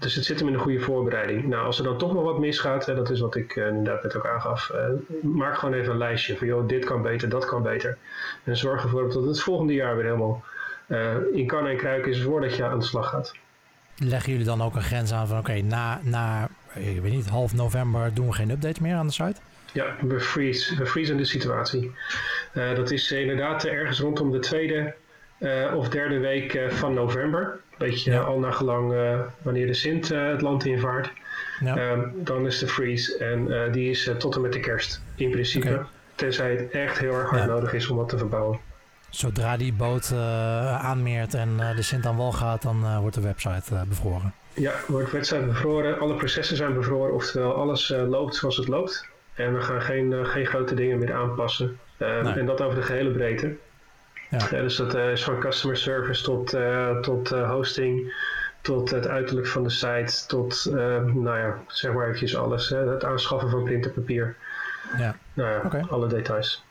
dus 0.03 0.15
het 0.15 0.25
zit 0.25 0.39
hem 0.39 0.47
in 0.47 0.53
een 0.53 0.59
goede 0.59 0.79
voorbereiding. 0.79 1.43
Nou, 1.43 1.65
als 1.65 1.77
er 1.77 1.83
dan 1.83 1.97
toch 1.97 2.13
nog 2.13 2.23
wat 2.23 2.39
misgaat, 2.39 2.85
hè, 2.85 2.95
dat 2.95 3.09
is 3.09 3.19
wat 3.19 3.35
ik 3.35 3.55
uh, 3.55 3.67
inderdaad 3.67 4.03
net 4.03 4.15
ook 4.15 4.27
aangaf, 4.27 4.71
uh, 4.73 4.79
maak 5.21 5.57
gewoon 5.57 5.75
even 5.75 5.91
een 5.91 5.97
lijstje 5.97 6.37
van, 6.37 6.47
joh, 6.47 6.67
dit 6.67 6.85
kan 6.85 7.01
beter, 7.01 7.29
dat 7.29 7.45
kan 7.45 7.63
beter. 7.63 7.97
En 8.43 8.57
zorg 8.57 8.83
ervoor 8.83 9.13
dat 9.13 9.25
het 9.25 9.41
volgende 9.41 9.73
jaar 9.73 9.95
weer 9.95 10.05
helemaal 10.05 10.43
uh, 10.87 11.15
in 11.31 11.47
kan 11.47 11.67
en 11.67 11.77
kruik 11.77 12.05
is 12.05 12.21
voordat 12.21 12.55
je 12.55 12.63
aan 12.63 12.79
de 12.79 12.85
slag 12.85 13.09
gaat. 13.09 13.35
Leggen 13.97 14.31
jullie 14.31 14.45
dan 14.45 14.61
ook 14.61 14.75
een 14.75 14.81
grens 14.81 15.13
aan 15.13 15.27
van, 15.27 15.37
oké, 15.37 15.49
okay, 15.49 15.61
na, 15.61 15.99
na, 16.03 16.49
ik 16.73 17.01
weet 17.01 17.11
niet, 17.11 17.29
half 17.29 17.53
november 17.53 18.13
doen 18.13 18.27
we 18.27 18.33
geen 18.33 18.49
updates 18.49 18.79
meer 18.79 18.95
aan 18.95 19.07
de 19.07 19.13
site? 19.13 19.35
Ja, 19.71 19.95
we 20.01 20.19
freeze, 20.19 20.75
we 20.75 20.85
freezen 20.85 21.17
de 21.17 21.25
situatie. 21.25 21.91
dat 22.53 22.91
is 22.91 23.11
inderdaad 23.11 23.65
ergens 23.65 23.99
rondom 23.99 24.31
de 24.31 24.39
tweede 24.39 24.93
of 25.75 25.89
derde 25.89 26.19
week 26.19 26.59
van 26.69 26.93
november 26.93 27.59
beetje 27.77 28.11
ja. 28.11 28.19
al 28.19 28.39
naar 28.39 28.53
gelang 28.53 28.93
uh, 28.93 29.19
wanneer 29.41 29.67
de 29.67 29.73
Sint 29.73 30.11
uh, 30.11 30.27
het 30.27 30.41
land 30.41 30.65
invaart. 30.65 31.11
Ja. 31.59 31.91
Um, 31.91 32.11
dan 32.15 32.45
is 32.45 32.59
de 32.59 32.67
freeze 32.67 33.17
en 33.17 33.47
uh, 33.47 33.73
die 33.73 33.89
is 33.89 34.11
tot 34.17 34.35
en 34.35 34.41
met 34.41 34.53
de 34.53 34.59
kerst 34.59 35.01
in 35.15 35.29
principe. 35.29 35.69
Okay. 35.69 35.85
Tenzij 36.15 36.51
het 36.51 36.71
echt 36.71 36.99
heel 36.99 37.13
erg 37.13 37.29
hard 37.29 37.41
ja. 37.41 37.47
nodig 37.47 37.73
is 37.73 37.87
om 37.87 37.97
dat 37.97 38.09
te 38.09 38.17
verbouwen. 38.17 38.59
Zodra 39.09 39.57
die 39.57 39.73
boot 39.73 40.13
aanmeert 40.81 41.33
en 41.33 41.57
de 41.75 41.81
Sint 41.81 42.05
aan 42.05 42.15
wal 42.15 42.31
gaat, 42.31 42.61
dan 42.61 42.99
wordt 42.99 43.15
de 43.15 43.21
website 43.21 43.85
bevroren. 43.87 44.33
Ja, 44.53 44.73
wordt 44.87 45.05
de 45.05 45.17
website 45.17 45.45
bevroren. 45.45 45.99
Alle 45.99 46.15
processen 46.15 46.57
zijn 46.57 46.73
bevroren, 46.73 47.13
oftewel 47.13 47.53
alles 47.53 47.93
loopt 48.07 48.35
zoals 48.35 48.57
het 48.57 48.67
loopt. 48.67 49.09
En 49.33 49.53
we 49.53 49.61
gaan 49.61 49.81
geen, 49.81 50.25
geen 50.25 50.45
grote 50.45 50.75
dingen 50.75 50.99
meer 50.99 51.13
aanpassen. 51.13 51.79
Um, 51.99 52.23
nee. 52.23 52.33
En 52.33 52.45
dat 52.45 52.61
over 52.61 52.75
de 52.75 52.81
gehele 52.85 53.11
breedte. 53.11 53.55
Ja. 54.39 54.61
dus 54.61 54.75
dat 54.75 54.95
uh, 54.95 55.11
is 55.11 55.23
van 55.23 55.39
customer 55.39 55.77
service 55.77 56.23
tot, 56.23 56.53
uh, 56.53 56.99
tot 56.99 57.31
uh, 57.31 57.51
hosting, 57.51 58.13
tot 58.61 58.89
het 58.89 59.07
uiterlijk 59.07 59.47
van 59.47 59.63
de 59.63 59.69
site, 59.69 60.25
tot, 60.27 60.65
nou 61.13 61.37
ja, 61.37 61.57
zeg 61.67 61.93
maar 61.93 62.03
eventjes 62.03 62.35
alles. 62.37 62.69
het 62.69 63.03
aanschaffen 63.03 63.49
van 63.49 63.63
printerpapier. 63.63 64.35
Ja. 64.97 65.15
Nou 65.33 65.49
ja, 65.49 65.61
okay. 65.65 65.81
alle 65.89 66.07
details. 66.07 66.63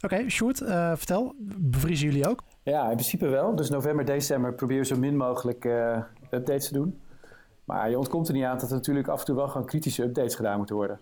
Oké, 0.00 0.14
okay, 0.14 0.28
Sjoerd, 0.28 0.58
vertel, 0.94 1.34
bevriezen 1.56 2.06
jullie 2.06 2.28
ook? 2.28 2.42
Ja, 2.62 2.82
in 2.82 2.96
principe 2.96 3.28
wel. 3.28 3.56
Dus 3.56 3.70
november, 3.70 4.04
december 4.04 4.54
proberen 4.54 4.82
we 4.82 4.88
zo 4.88 4.96
min 4.96 5.16
mogelijk 5.16 5.64
updates 6.30 6.68
te 6.68 6.74
doen. 6.74 7.00
Maar 7.64 7.90
je 7.90 7.98
ontkomt 7.98 8.28
er 8.28 8.34
niet 8.34 8.44
aan 8.44 8.58
dat 8.58 8.68
er 8.68 8.76
natuurlijk 8.76 9.08
af 9.08 9.18
en 9.20 9.24
toe 9.24 9.36
wel 9.36 9.48
gewoon 9.48 9.66
kritische 9.66 10.02
updates 10.02 10.34
gedaan 10.34 10.56
moeten 10.56 10.76
worden. 10.76 11.00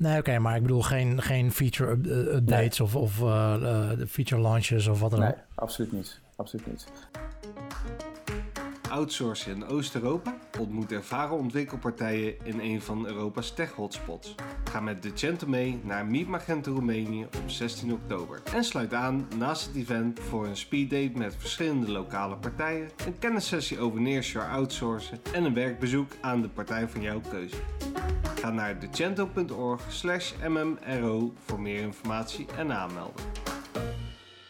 Nee, 0.00 0.18
oké, 0.18 0.38
maar 0.38 0.56
ik 0.56 0.62
bedoel 0.62 0.82
geen, 0.82 1.22
geen 1.22 1.52
feature 1.52 1.96
uh, 2.02 2.34
updates 2.34 2.78
nee. 2.78 2.88
of, 2.88 2.96
of 2.96 3.20
uh, 3.20 3.56
uh, 3.60 4.06
feature 4.08 4.42
launches 4.42 4.86
of 4.86 5.00
wat 5.00 5.10
dan 5.10 5.22
ook. 5.22 5.34
Nee, 5.34 5.44
absoluut 5.54 5.92
niet. 5.92 6.20
Absoluut 6.36 6.66
niet. 6.66 6.86
Outsourcen 8.90 9.54
in 9.54 9.66
Oost-Europa? 9.66 10.36
Ontmoet 10.58 10.92
ervaren 10.92 11.36
ontwikkelpartijen 11.36 12.34
in 12.42 12.60
een 12.60 12.82
van 12.82 13.06
Europa's 13.06 13.54
tech-hotspots. 13.54 14.34
Ga 14.70 14.80
met 14.80 15.02
Decento 15.02 15.46
mee 15.46 15.80
naar 15.82 16.06
Meet 16.06 16.28
Magento 16.28 16.72
Roemenië 16.72 17.24
op 17.24 17.50
16 17.50 17.92
oktober. 17.92 18.42
En 18.54 18.64
sluit 18.64 18.94
aan 18.94 19.28
naast 19.36 19.66
het 19.66 19.76
event 19.76 20.20
voor 20.20 20.46
een 20.46 20.56
speeddate 20.56 21.18
met 21.18 21.36
verschillende 21.38 21.90
lokale 21.90 22.36
partijen, 22.36 22.90
een 23.06 23.18
kennissessie 23.18 23.78
over 23.78 24.00
nearshore 24.00 24.46
outsourcen 24.46 25.20
en 25.32 25.44
een 25.44 25.54
werkbezoek 25.54 26.12
aan 26.20 26.42
de 26.42 26.48
partij 26.48 26.88
van 26.88 27.02
jouw 27.02 27.20
keuze. 27.30 27.56
Ga 28.40 28.50
naar 28.50 28.78
decento.org 28.78 29.82
slash 29.88 30.32
mmro 30.48 31.32
voor 31.44 31.60
meer 31.60 31.80
informatie 31.80 32.46
en 32.56 32.72
aanmelden. 32.72 33.24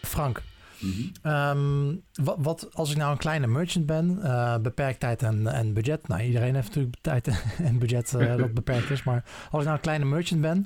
Frank, 0.02 0.42
mm 0.80 1.12
um, 1.22 2.02
wat, 2.24 2.36
wat, 2.38 2.68
als 2.72 2.90
ik 2.90 2.96
nou 2.96 3.12
een 3.12 3.18
kleine 3.18 3.46
merchant 3.46 3.86
ben, 3.86 4.18
uh, 4.22 4.58
beperkt 4.58 5.00
tijd 5.00 5.22
en, 5.22 5.46
en 5.46 5.74
budget. 5.74 6.08
Nou, 6.08 6.22
iedereen 6.22 6.54
heeft 6.54 6.66
natuurlijk 6.66 6.96
tijd 7.10 7.44
en 7.58 7.78
budget 7.78 8.14
uh, 8.16 8.36
dat 8.36 8.54
beperkt 8.54 8.90
is. 8.90 9.02
Maar 9.02 9.24
als 9.50 9.60
ik 9.60 9.64
nou 9.64 9.70
een 9.76 9.80
kleine 9.80 10.04
merchant 10.04 10.40
ben, 10.40 10.64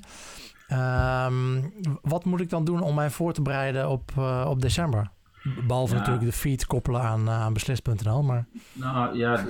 um, 0.72 1.72
wat 2.03 2.24
moet 2.24 2.40
ik 2.40 2.50
dan 2.50 2.64
doen 2.64 2.81
om 2.81 2.94
mij 2.94 3.11
voor 3.11 3.33
te 3.33 3.42
bereiden 3.42 3.90
op, 3.90 4.11
uh, 4.18 4.46
op 4.48 4.62
december? 4.62 5.11
Behalve 5.66 5.92
ja. 5.92 5.98
natuurlijk 5.98 6.27
de 6.27 6.33
feed 6.33 6.66
koppelen 6.66 7.00
aan, 7.00 7.31
aan 7.31 7.53
beslis.nl. 7.53 8.22
Maar... 8.22 8.46
Nou 8.72 9.16
ja, 9.16 9.44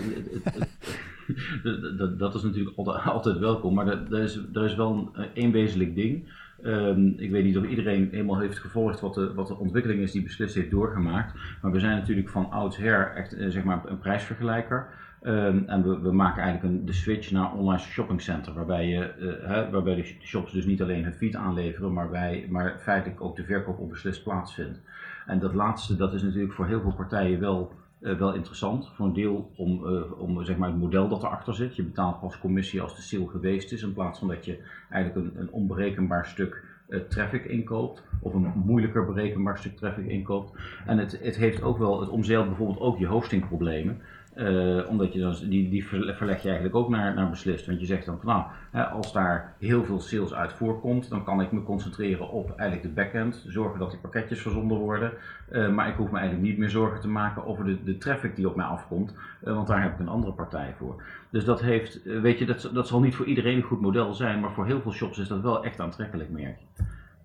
dat 2.18 2.34
is 2.34 2.42
natuurlijk 2.42 2.76
altijd, 2.76 3.04
altijd 3.04 3.38
welkom. 3.38 3.74
Maar 3.74 3.86
er 3.86 4.22
is, 4.22 4.38
er 4.52 4.64
is 4.64 4.74
wel 4.74 5.10
één 5.34 5.52
wezenlijk 5.52 5.94
ding. 5.94 6.28
Um, 6.62 7.14
ik 7.16 7.30
weet 7.30 7.44
niet 7.44 7.58
of 7.58 7.64
iedereen 7.64 8.08
helemaal 8.10 8.38
heeft 8.38 8.58
gevolgd 8.58 9.00
wat 9.00 9.14
de, 9.14 9.34
wat 9.34 9.46
de 9.46 9.58
ontwikkeling 9.58 10.00
is 10.00 10.12
die 10.12 10.22
beslist 10.22 10.54
heeft 10.54 10.70
doorgemaakt. 10.70 11.34
Maar 11.62 11.72
we 11.72 11.80
zijn 11.80 11.98
natuurlijk 11.98 12.28
van 12.28 12.50
oudsher 12.50 13.12
echt 13.14 13.34
uh, 13.34 13.50
zeg 13.50 13.64
maar 13.64 13.80
een 13.84 13.98
prijsvergelijker. 13.98 14.86
Um, 15.22 15.64
en 15.66 15.82
we, 15.82 16.00
we, 16.00 16.12
maken 16.12 16.42
eigenlijk 16.42 16.74
een, 16.74 16.86
de 16.86 16.92
switch 16.92 17.30
naar 17.30 17.52
online 17.52 17.78
shopping 17.78 18.20
center. 18.20 18.54
Waarbij, 18.54 18.88
je, 18.88 19.12
hè, 19.42 19.70
waarbij 19.70 19.94
de 19.94 20.14
shops 20.20 20.52
dus 20.52 20.64
niet 20.64 20.82
alleen 20.82 21.04
het 21.04 21.16
feed 21.16 21.36
aanleveren, 21.36 21.92
maar, 21.92 22.10
wij, 22.10 22.46
maar 22.50 22.78
feitelijk 22.78 23.20
ook 23.20 23.36
de 23.36 23.44
verkoop 23.44 23.78
op 23.78 23.90
beslist 23.90 24.22
plaatsvindt. 24.22 24.80
En 25.26 25.38
dat 25.38 25.54
laatste, 25.54 25.96
dat 25.96 26.14
is 26.14 26.22
natuurlijk 26.22 26.52
voor 26.52 26.66
heel 26.66 26.80
veel 26.80 26.94
partijen 26.94 27.40
wel 27.40 27.72
uh, 28.04 28.18
wel 28.18 28.34
interessant. 28.34 28.90
Voor 28.94 29.06
een 29.06 29.12
deel 29.12 29.50
om, 29.56 29.86
uh, 29.86 30.20
om 30.20 30.44
zeg 30.44 30.56
maar 30.56 30.68
het 30.68 30.78
model 30.78 31.08
dat 31.08 31.22
erachter 31.22 31.54
zit. 31.54 31.76
Je 31.76 31.82
betaalt 31.82 32.20
pas 32.20 32.38
commissie 32.38 32.82
als 32.82 32.96
de 32.96 33.02
sale 33.02 33.28
geweest 33.28 33.72
is, 33.72 33.82
in 33.82 33.92
plaats 33.92 34.18
van 34.18 34.28
dat 34.28 34.44
je 34.44 34.58
eigenlijk 34.90 35.26
een, 35.26 35.40
een 35.40 35.50
onberekenbaar 35.50 36.26
stuk 36.26 36.72
traffic 37.08 37.44
inkoopt 37.44 38.02
of 38.20 38.34
een 38.34 38.52
moeilijker 38.54 39.04
berekenbaar 39.04 39.58
stuk 39.58 39.76
traffic 39.76 40.06
inkoopt. 40.06 40.52
En 40.86 40.98
het, 40.98 41.20
het 41.22 41.36
heeft 41.36 41.62
ook 41.62 41.78
wel, 41.78 42.00
het 42.00 42.08
omzeilt 42.08 42.46
bijvoorbeeld 42.46 42.80
ook 42.80 42.98
je 42.98 43.06
hostingproblemen. 43.06 44.00
Uh, 44.36 44.88
omdat 44.88 45.12
je 45.12 45.20
dan, 45.20 45.34
die, 45.48 45.68
die 45.68 45.86
verleg 45.86 46.42
je 46.42 46.48
eigenlijk 46.48 46.74
ook 46.76 46.88
naar, 46.88 47.14
naar 47.14 47.30
beslist. 47.30 47.66
Want 47.66 47.80
je 47.80 47.86
zegt 47.86 48.06
dan 48.06 48.18
van 48.22 48.26
nou, 48.26 48.44
hè, 48.70 48.84
als 48.84 49.12
daar 49.12 49.54
heel 49.58 49.84
veel 49.84 50.00
sales 50.00 50.34
uit 50.34 50.52
voorkomt, 50.52 51.10
dan 51.10 51.24
kan 51.24 51.40
ik 51.40 51.52
me 51.52 51.62
concentreren 51.62 52.30
op 52.30 52.58
eigenlijk 52.58 52.82
de 52.82 53.02
backend. 53.02 53.44
Zorgen 53.46 53.78
dat 53.78 53.90
die 53.90 54.00
pakketjes 54.00 54.40
verzonden 54.40 54.78
worden. 54.78 55.12
Uh, 55.50 55.68
maar 55.68 55.88
ik 55.88 55.94
hoef 55.94 56.10
me 56.10 56.18
eigenlijk 56.18 56.48
niet 56.48 56.58
meer 56.58 56.70
zorgen 56.70 57.00
te 57.00 57.08
maken 57.08 57.46
over 57.46 57.64
de, 57.64 57.84
de 57.84 57.98
traffic 57.98 58.36
die 58.36 58.48
op 58.48 58.56
mij 58.56 58.66
afkomt. 58.66 59.14
Uh, 59.44 59.54
want 59.54 59.66
daar 59.66 59.82
heb 59.82 59.92
ik 59.92 59.98
een 59.98 60.08
andere 60.08 60.32
partij 60.32 60.74
voor. 60.78 61.02
Dus 61.30 61.44
dat 61.44 61.60
heeft, 61.60 62.00
weet 62.04 62.38
je, 62.38 62.46
dat, 62.46 62.70
dat 62.72 62.88
zal 62.88 63.00
niet 63.00 63.14
voor 63.14 63.26
iedereen 63.26 63.56
een 63.56 63.62
goed 63.62 63.80
model 63.80 64.14
zijn. 64.14 64.40
Maar 64.40 64.52
voor 64.52 64.66
heel 64.66 64.80
veel 64.80 64.92
shops 64.92 65.18
is 65.18 65.28
dat 65.28 65.40
wel 65.40 65.64
echt 65.64 65.80
aantrekkelijk, 65.80 66.30
merk 66.30 66.56
je. 66.58 66.84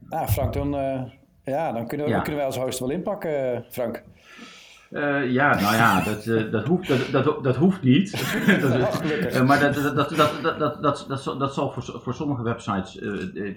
Nou, 0.10 0.28
Frank, 0.28 0.54
dan, 0.54 0.70
ja, 1.44 1.72
dan 1.72 1.88
kunnen, 1.88 2.08
we, 2.08 2.12
ja. 2.12 2.20
kunnen 2.20 2.38
wij 2.38 2.46
als 2.46 2.58
host 2.58 2.80
wel 2.80 2.90
inpakken, 2.90 3.66
Frank. 3.70 4.04
Uh, 4.92 5.32
ja, 5.32 5.60
nou 5.60 5.76
ja, 5.76 6.04
dat, 6.04 6.26
uh, 6.26 6.52
dat, 6.52 6.66
hoeft, 6.66 7.12
dat, 7.12 7.26
dat, 7.26 7.44
dat 7.44 7.56
hoeft 7.56 7.82
niet. 7.82 8.12
dat, 8.62 9.04
uh, 9.34 9.48
maar 9.48 9.60
dat, 9.60 9.74
dat, 9.74 9.96
dat, 9.96 10.10
dat, 10.16 10.60
dat, 10.60 10.82
dat, 10.82 11.06
dat, 11.08 11.36
dat 11.40 11.54
zal 11.54 11.72
voor, 11.72 12.02
voor 12.02 12.14
sommige 12.14 12.44
websites 12.44 13.02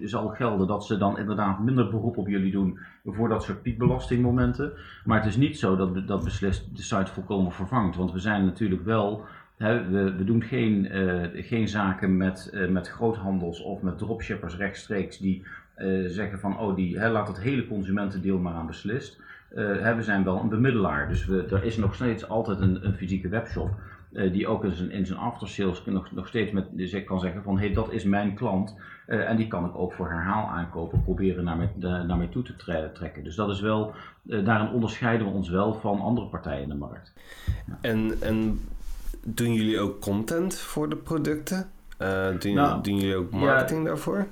zal 0.02 0.28
gelden 0.28 0.66
dat 0.66 0.86
ze 0.86 0.98
dan 0.98 1.18
inderdaad 1.18 1.60
minder 1.60 1.90
beroep 1.90 2.16
op 2.16 2.28
jullie 2.28 2.52
doen 2.52 2.78
voor 3.04 3.28
dat 3.28 3.42
soort 3.42 3.62
piekbelastingmomenten. 3.62 4.72
Maar 5.04 5.18
het 5.18 5.28
is 5.28 5.36
niet 5.36 5.58
zo 5.58 5.76
dat, 5.76 6.06
dat 6.06 6.24
beslist 6.24 6.76
de 6.76 6.82
site 6.82 7.12
volkomen 7.12 7.52
vervangt. 7.52 7.96
Want 7.96 8.12
we 8.12 8.18
zijn 8.18 8.44
natuurlijk 8.44 8.84
wel, 8.84 9.24
hè, 9.56 9.88
we, 9.88 10.14
we 10.14 10.24
doen 10.24 10.42
geen, 10.42 10.88
geen 11.34 11.68
zaken 11.68 12.16
met, 12.16 12.66
met 12.68 12.88
groothandels 12.88 13.62
of 13.62 13.82
met 13.82 13.98
dropshippers 13.98 14.56
rechtstreeks 14.56 15.18
die 15.18 15.46
zeggen 16.06 16.38
van 16.40 16.58
oh, 16.58 16.76
die, 16.76 16.98
hè, 16.98 17.08
laat 17.10 17.28
het 17.28 17.40
hele 17.40 17.66
consumentendeel 17.66 18.38
maar 18.38 18.54
aan 18.54 18.66
beslist 18.66 19.20
uh, 19.54 19.94
we 19.96 20.02
zijn 20.02 20.24
wel 20.24 20.40
een 20.40 20.48
bemiddelaar. 20.48 21.08
Dus 21.08 21.26
we, 21.26 21.46
er 21.50 21.64
is 21.64 21.76
nog 21.76 21.94
steeds 21.94 22.28
altijd 22.28 22.60
een, 22.60 22.86
een 22.86 22.94
fysieke 22.94 23.28
webshop. 23.28 23.70
Uh, 24.12 24.32
die 24.32 24.46
ook 24.46 24.64
in 24.64 24.72
zijn, 24.72 24.90
in 24.90 25.06
zijn 25.06 25.18
aftersales 25.18 25.84
nog, 25.84 26.12
nog 26.12 26.28
steeds 26.28 26.52
met, 26.52 26.66
dus 26.70 26.92
ik 26.92 27.06
kan 27.06 27.20
zeggen 27.20 27.42
van 27.42 27.58
hé, 27.58 27.64
hey, 27.64 27.74
dat 27.74 27.92
is 27.92 28.04
mijn 28.04 28.34
klant. 28.34 28.76
Uh, 29.06 29.28
en 29.28 29.36
die 29.36 29.48
kan 29.48 29.64
ik 29.64 29.76
ook 29.76 29.92
voor 29.92 30.10
herhaal 30.10 30.48
aankopen, 30.48 31.02
proberen 31.02 31.44
naar 31.44 31.56
mij, 31.56 31.70
naar 31.78 32.16
mij 32.16 32.26
toe 32.26 32.42
te 32.42 32.56
trekken. 32.92 33.24
Dus 33.24 33.34
dat 33.34 33.50
is 33.50 33.60
wel, 33.60 33.94
daarin 34.22 34.70
onderscheiden 34.70 35.26
we 35.26 35.32
ons 35.32 35.48
wel 35.48 35.74
van 35.74 36.00
andere 36.00 36.26
partijen 36.26 36.62
in 36.62 36.68
de 36.68 36.74
markt. 36.74 37.12
Ja. 37.66 37.78
En, 37.80 38.12
en 38.20 38.60
doen 39.26 39.54
jullie 39.54 39.80
ook 39.80 40.00
content 40.00 40.58
voor 40.58 40.88
de 40.88 40.96
producten? 40.96 41.70
doen, 42.38 42.54
nou, 42.54 42.82
doen, 42.82 42.96
jullie 42.96 43.16
ook 43.16 43.30
marketing 43.30 43.82
ja, 43.82 43.86
daarvoor? 43.86 44.26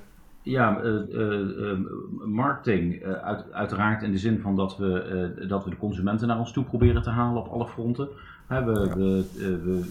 Ja, 0.50 0.82
uh, 0.82 1.78
marketing 2.24 3.04
uit, 3.04 3.52
uiteraard 3.52 4.02
in 4.02 4.10
de 4.10 4.18
zin 4.18 4.40
van 4.40 4.56
dat 4.56 4.76
we, 4.76 5.44
dat 5.48 5.64
we 5.64 5.70
de 5.70 5.76
consumenten 5.76 6.28
naar 6.28 6.38
ons 6.38 6.52
toe 6.52 6.64
proberen 6.64 7.02
te 7.02 7.10
halen 7.10 7.42
op 7.42 7.52
alle 7.52 7.66
fronten. 7.66 8.08
we, 8.48 8.64
we, 8.64 9.24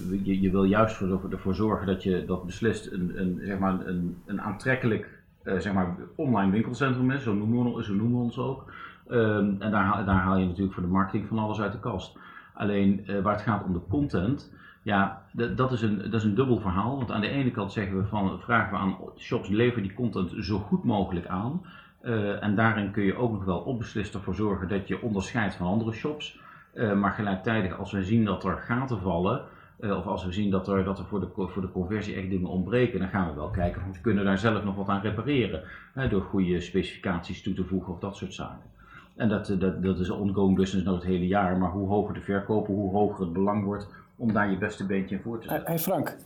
we, 0.09 0.19
je, 0.23 0.41
je, 0.41 0.51
wil 0.51 0.63
juist 0.63 0.95
voor, 0.95 1.31
ervoor 1.31 1.55
zorgen 1.55 1.87
dat 1.87 2.03
je 2.03 2.25
dat 2.25 2.45
beslist 2.45 2.91
een, 2.91 3.11
een, 3.15 3.39
zeg 3.43 3.59
maar 3.59 3.87
een, 3.87 4.17
een 4.25 4.41
aantrekkelijk 4.41 5.19
zeg 5.43 5.73
maar 5.73 5.95
online 6.15 6.51
winkelcentrum 6.51 7.11
is, 7.11 7.23
zo 7.23 7.33
noemen 7.33 7.75
we, 7.75 7.83
zo 7.83 7.93
noemen 7.93 8.17
we 8.17 8.23
ons 8.23 8.37
ook. 8.37 8.71
Ehm, 9.07 9.53
en 9.59 9.71
daar, 9.71 10.05
daar 10.05 10.21
haal 10.21 10.37
je 10.37 10.45
natuurlijk 10.45 10.73
voor 10.73 10.83
de 10.83 10.89
marketing 10.89 11.27
van 11.27 11.39
alles 11.39 11.61
uit 11.61 11.71
de 11.71 11.79
kast. 11.79 12.17
Alleen 12.53 13.05
waar 13.23 13.33
het 13.33 13.41
gaat 13.41 13.63
om 13.63 13.73
de 13.73 13.81
content, 13.89 14.53
ja, 14.81 15.21
dat 15.55 15.71
is, 15.71 15.81
een, 15.81 15.97
dat 15.97 16.13
is 16.13 16.23
een 16.23 16.35
dubbel 16.35 16.59
verhaal. 16.59 16.97
Want 16.97 17.11
aan 17.11 17.21
de 17.21 17.29
ene 17.29 17.51
kant 17.51 17.71
zeggen 17.71 17.97
we 17.97 18.07
van, 18.07 18.39
vragen 18.39 18.71
we 18.71 18.77
aan 18.77 18.97
shops, 19.17 19.49
lever 19.49 19.81
die 19.81 19.93
content 19.93 20.33
zo 20.39 20.57
goed 20.57 20.83
mogelijk 20.83 21.27
aan. 21.27 21.61
Uh, 22.03 22.43
en 22.43 22.55
daarin 22.55 22.91
kun 22.91 23.03
je 23.03 23.15
ook 23.15 23.31
nog 23.31 23.45
wel 23.45 23.59
onbeslist 23.59 24.13
ervoor 24.13 24.35
zorgen 24.35 24.67
dat 24.67 24.87
je 24.87 25.01
onderscheidt 25.01 25.55
van 25.55 25.67
andere 25.67 25.91
shops. 25.91 26.39
Uh, 26.73 26.99
maar 26.99 27.11
gelijktijdig, 27.11 27.77
als 27.77 27.91
we 27.91 28.03
zien 28.03 28.25
dat 28.25 28.43
er 28.43 28.57
gaten 28.57 28.99
vallen, 28.99 29.41
uh, 29.79 29.97
of 29.97 30.05
als 30.05 30.25
we 30.25 30.31
zien 30.31 30.51
dat 30.51 30.67
er, 30.67 30.83
dat 30.83 30.99
er 30.99 31.05
voor, 31.05 31.19
de, 31.19 31.27
voor 31.35 31.61
de 31.61 31.71
conversie 31.71 32.15
echt 32.15 32.29
dingen 32.29 32.49
ontbreken, 32.49 32.99
dan 32.99 33.09
gaan 33.09 33.29
we 33.29 33.35
wel 33.35 33.49
kijken 33.49 33.81
of 33.81 33.95
we 33.95 34.01
kunnen 34.01 34.25
daar 34.25 34.37
zelf 34.37 34.63
nog 34.63 34.75
wat 34.75 34.87
aan 34.87 35.01
repareren. 35.01 35.63
door 36.09 36.21
goede 36.21 36.61
specificaties 36.61 37.41
toe 37.41 37.53
te 37.53 37.63
voegen 37.63 37.93
of 37.93 37.99
dat 37.99 38.15
soort 38.15 38.33
zaken. 38.33 38.69
En 39.15 39.29
dat, 39.29 39.55
dat, 39.59 39.83
dat 39.83 39.99
is 39.99 40.09
ongoing 40.09 40.55
business 40.55 40.85
nog 40.85 40.95
het 40.95 41.03
hele 41.03 41.27
jaar. 41.27 41.57
Maar 41.57 41.71
hoe 41.71 41.87
hoger 41.87 42.13
de 42.13 42.21
verkopen, 42.21 42.73
hoe 42.73 42.91
hoger 42.91 43.23
het 43.23 43.33
belang 43.33 43.63
wordt 43.63 43.87
om 44.19 44.33
daar 44.33 44.51
je 44.51 44.57
beste 44.57 44.85
beentje 44.85 45.15
in 45.15 45.21
voor 45.21 45.39
te 45.39 45.47
zetten. 45.47 45.67
Hey 45.67 45.79
Frank, 45.79 46.17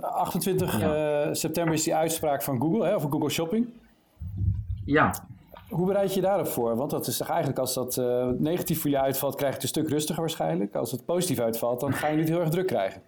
28 0.00 0.80
ehm, 0.80 0.92
eh, 0.92 1.28
september 1.32 1.74
is 1.74 1.82
die 1.82 1.94
uitspraak 1.94 2.42
van 2.42 2.60
Google, 2.60 2.84
hè, 2.84 2.94
over 2.94 3.10
Google 3.10 3.30
Shopping. 3.30 3.66
Ja. 4.84 5.14
Hoe 5.68 5.86
bereid 5.86 6.14
je 6.14 6.20
daarop 6.20 6.46
voor? 6.46 6.76
Want 6.76 6.90
dat 6.90 7.06
is 7.06 7.16
toch 7.16 7.28
eigenlijk 7.28 7.58
als 7.58 7.74
dat 7.74 7.96
uh, 7.96 8.26
negatief 8.38 8.80
voor 8.80 8.90
je 8.90 9.00
uitvalt, 9.00 9.34
krijg 9.34 9.50
je 9.50 9.54
het 9.54 9.62
een 9.62 9.82
stuk 9.82 9.88
rustiger 9.88 10.20
waarschijnlijk. 10.20 10.74
Als 10.74 10.90
het 10.90 11.04
positief 11.04 11.38
uitvalt, 11.38 11.80
dan 11.80 11.92
ga 11.92 12.08
je 12.08 12.16
niet 12.16 12.28
heel 12.28 12.40
erg 12.40 12.48
druk 12.48 12.66
krijgen. 12.66 13.02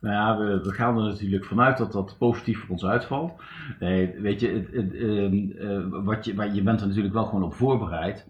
Nou 0.00 0.14
ja, 0.14 0.38
we, 0.38 0.60
we, 0.62 0.72
gaan 0.72 0.98
er 0.98 1.04
natuurlijk 1.04 1.44
vanuit 1.44 1.76
dat 1.76 1.92
dat 1.92 2.16
positief 2.18 2.60
voor 2.60 2.70
ons 2.70 2.84
uitvalt. 2.84 3.32
Nee, 3.80 4.20
weet 4.20 4.40
je, 4.40 4.48
het, 4.48 4.72
het, 4.72 4.92
uh, 4.92 6.04
wat 6.04 6.24
je, 6.24 6.34
maar 6.34 6.54
je 6.54 6.62
bent 6.62 6.80
er 6.80 6.86
natuurlijk 6.86 7.14
wel 7.14 7.24
gewoon 7.24 7.44
op 7.44 7.54
voorbereid. 7.54 8.26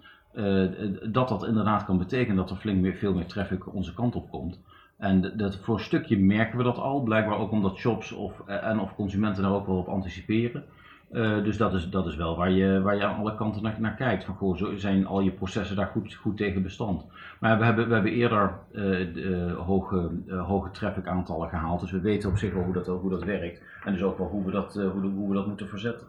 dat 1.13 1.29
dat 1.29 1.47
inderdaad 1.47 1.85
kan 1.85 1.99
betekenen 1.99 2.37
dat 2.37 2.51
er 2.51 2.57
flink 2.57 2.81
meer, 2.81 2.95
veel 2.95 3.15
meer 3.15 3.27
traffic 3.27 3.75
onze 3.75 3.95
kant 3.95 4.15
op 4.15 4.31
komt. 4.31 4.61
En 4.99 5.33
dat, 5.37 5.57
voor 5.57 5.75
een 5.75 5.85
stukje 5.85 6.19
merken 6.19 6.59
we 6.59 6.65
dat 6.65 6.79
al, 6.79 7.03
blijkbaar 7.03 7.39
ook 7.39 7.51
omdat 7.51 7.77
shops 7.77 8.13
of, 8.13 8.43
eh, 8.47 8.67
en 8.67 8.81
of 8.81 8.95
consumenten 8.95 9.43
daar 9.43 9.53
ook 9.53 9.67
wel 9.67 9.79
op 9.79 9.89
anticiperen. 9.89 10.65
Uh, 11.13 11.45
dus 11.45 11.57
dat 11.57 11.75
is, 11.75 11.91
dat 11.91 12.07
is 12.07 12.17
wel 12.17 12.37
waar 12.37 12.51
je, 12.51 12.81
waar 12.83 12.97
je 12.97 13.05
aan 13.05 13.17
alle 13.19 13.35
kanten 13.35 13.63
naar, 13.63 13.81
naar 13.81 13.95
kijkt. 13.95 14.25
Van, 14.25 14.35
goh, 14.35 14.73
zijn 14.77 15.07
al 15.07 15.21
je 15.21 15.31
processen 15.31 15.77
daar 15.77 15.87
goed, 15.87 16.15
goed 16.15 16.37
tegen 16.37 16.63
bestand? 16.63 17.07
Maar 17.41 17.59
we 17.59 17.65
hebben, 17.65 17.89
we 17.89 17.95
hebben 17.95 18.13
eerder 18.13 18.59
uh, 18.73 19.57
hoge, 19.57 20.11
hoge 20.29 20.71
traffic 20.71 21.07
aantallen 21.07 21.49
gehaald. 21.49 21.81
Dus 21.81 21.91
we 21.91 22.01
weten 22.01 22.31
op 22.31 22.37
zich 22.37 22.53
wel 22.53 22.63
hoe 22.63 22.73
dat, 22.73 22.87
hoe 22.87 23.11
dat 23.11 23.25
werkt. 23.25 23.63
En 23.85 23.93
dus 23.93 24.03
ook 24.03 24.19
wel 24.19 24.29
hoe 24.29 24.45
we 24.45 24.51
dat, 24.51 24.75
hoe, 24.75 25.11
hoe 25.11 25.29
we 25.29 25.35
dat 25.35 25.47
moeten 25.47 25.69
verzetten. 25.69 26.07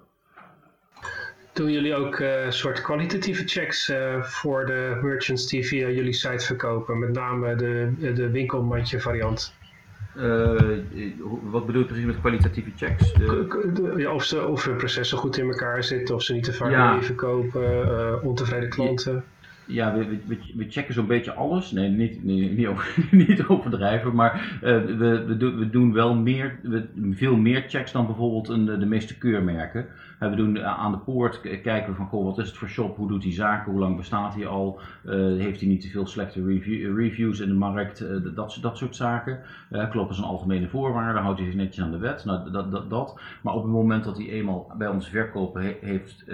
Doen 1.58 1.72
jullie 1.72 1.96
ook 1.96 2.20
een 2.20 2.46
uh, 2.46 2.52
soort 2.52 2.82
kwalitatieve 2.82 3.44
checks 3.48 3.90
uh, 3.90 4.24
voor 4.24 4.66
de 4.66 5.00
merchants 5.02 5.48
die 5.48 5.66
via 5.66 5.90
jullie 5.90 6.14
site 6.14 6.46
verkopen? 6.46 7.00
Met 7.00 7.14
name 7.14 7.56
de, 7.56 7.94
de 8.14 8.30
winkelmandje 8.30 9.00
variant. 9.00 9.54
Uh, 10.18 10.62
wat 11.42 11.66
bedoel 11.66 11.82
je 11.82 11.88
precies 11.88 12.06
met 12.06 12.20
kwalitatieve 12.20 12.70
checks? 12.76 13.14
De... 13.14 13.94
Ja, 13.98 14.14
of, 14.14 14.24
ze, 14.24 14.48
of 14.48 14.66
hun 14.66 14.76
processen 14.76 15.18
goed 15.18 15.38
in 15.38 15.50
elkaar 15.50 15.84
zitten, 15.84 16.16
of 16.16 16.24
ze 16.24 16.34
niet 16.34 16.44
te 16.44 16.54
vaak 16.54 16.72
ja. 16.72 17.02
verkopen, 17.02 18.22
ontevreden 18.22 18.70
klanten. 18.70 19.24
Ja, 19.68 19.94
we, 19.94 20.20
we, 20.26 20.38
we 20.56 20.66
checken 20.70 20.94
zo'n 20.94 21.08
beetje 21.08 21.34
alles. 21.34 21.72
Nee, 21.72 21.90
niet, 21.90 22.24
niet, 22.24 22.58
niet, 22.58 22.68
over, 22.68 23.06
niet 23.28 23.46
overdrijven, 23.48 24.16
maar 24.16 24.60
uh, 24.64 24.86
we, 24.86 25.24
we, 25.26 25.38
doen, 25.38 25.58
we 25.58 25.70
doen 25.70 25.94
wel 25.94 26.16
meer, 26.16 26.60
we, 26.62 26.86
veel 27.12 27.36
meer 27.36 27.64
checks 27.68 27.92
dan 27.92 28.06
bijvoorbeeld 28.06 28.50
een, 28.50 28.66
de 28.66 28.86
meeste 28.86 29.18
keurmerken. 29.18 29.86
We 30.20 30.36
doen 30.36 30.64
aan 30.64 30.92
de 30.92 30.98
poort 30.98 31.42
kijken 31.42 31.90
we 31.90 31.96
van, 31.96 32.08
goh, 32.08 32.26
wat 32.26 32.38
is 32.38 32.48
het 32.48 32.58
voor 32.58 32.68
shop, 32.68 32.98
hoe 32.98 33.08
doet 33.08 33.24
hij 33.24 33.34
zaken, 33.34 33.72
hoe 33.72 33.82
lang 33.82 33.98
bestaat 33.98 34.36
hij 34.36 34.48
al, 34.48 34.80
uh, 35.06 35.14
heeft 35.42 35.60
hij 35.60 35.70
niet 35.70 35.82
te 35.82 35.88
veel 35.88 36.08
slechte 36.08 36.44
review, 36.46 36.98
reviews 36.98 37.40
in 37.40 37.48
de 37.48 37.54
markt, 37.54 38.06
dat, 38.36 38.58
dat 38.62 38.78
soort 38.78 38.96
zaken. 38.96 39.40
kloppen 39.90 40.16
zijn 40.16 40.28
algemene 40.28 40.68
voorwaarden, 40.68 41.22
houdt 41.22 41.40
hij 41.40 41.48
zich 41.48 41.58
netjes 41.58 41.86
aan 41.86 41.92
de 41.92 41.98
wet, 41.98 42.26
nou, 42.26 42.52
dat, 42.52 42.72
dat, 42.72 42.90
dat. 42.90 43.20
Maar 43.42 43.54
op 43.54 43.64
het 43.64 43.72
moment 43.72 44.04
dat 44.04 44.18
hij 44.18 44.30
eenmaal 44.30 44.72
bij 44.78 44.88
ons 44.88 45.10
verkopen 45.10 45.62
he, 45.62 45.78
heeft, 45.82 46.26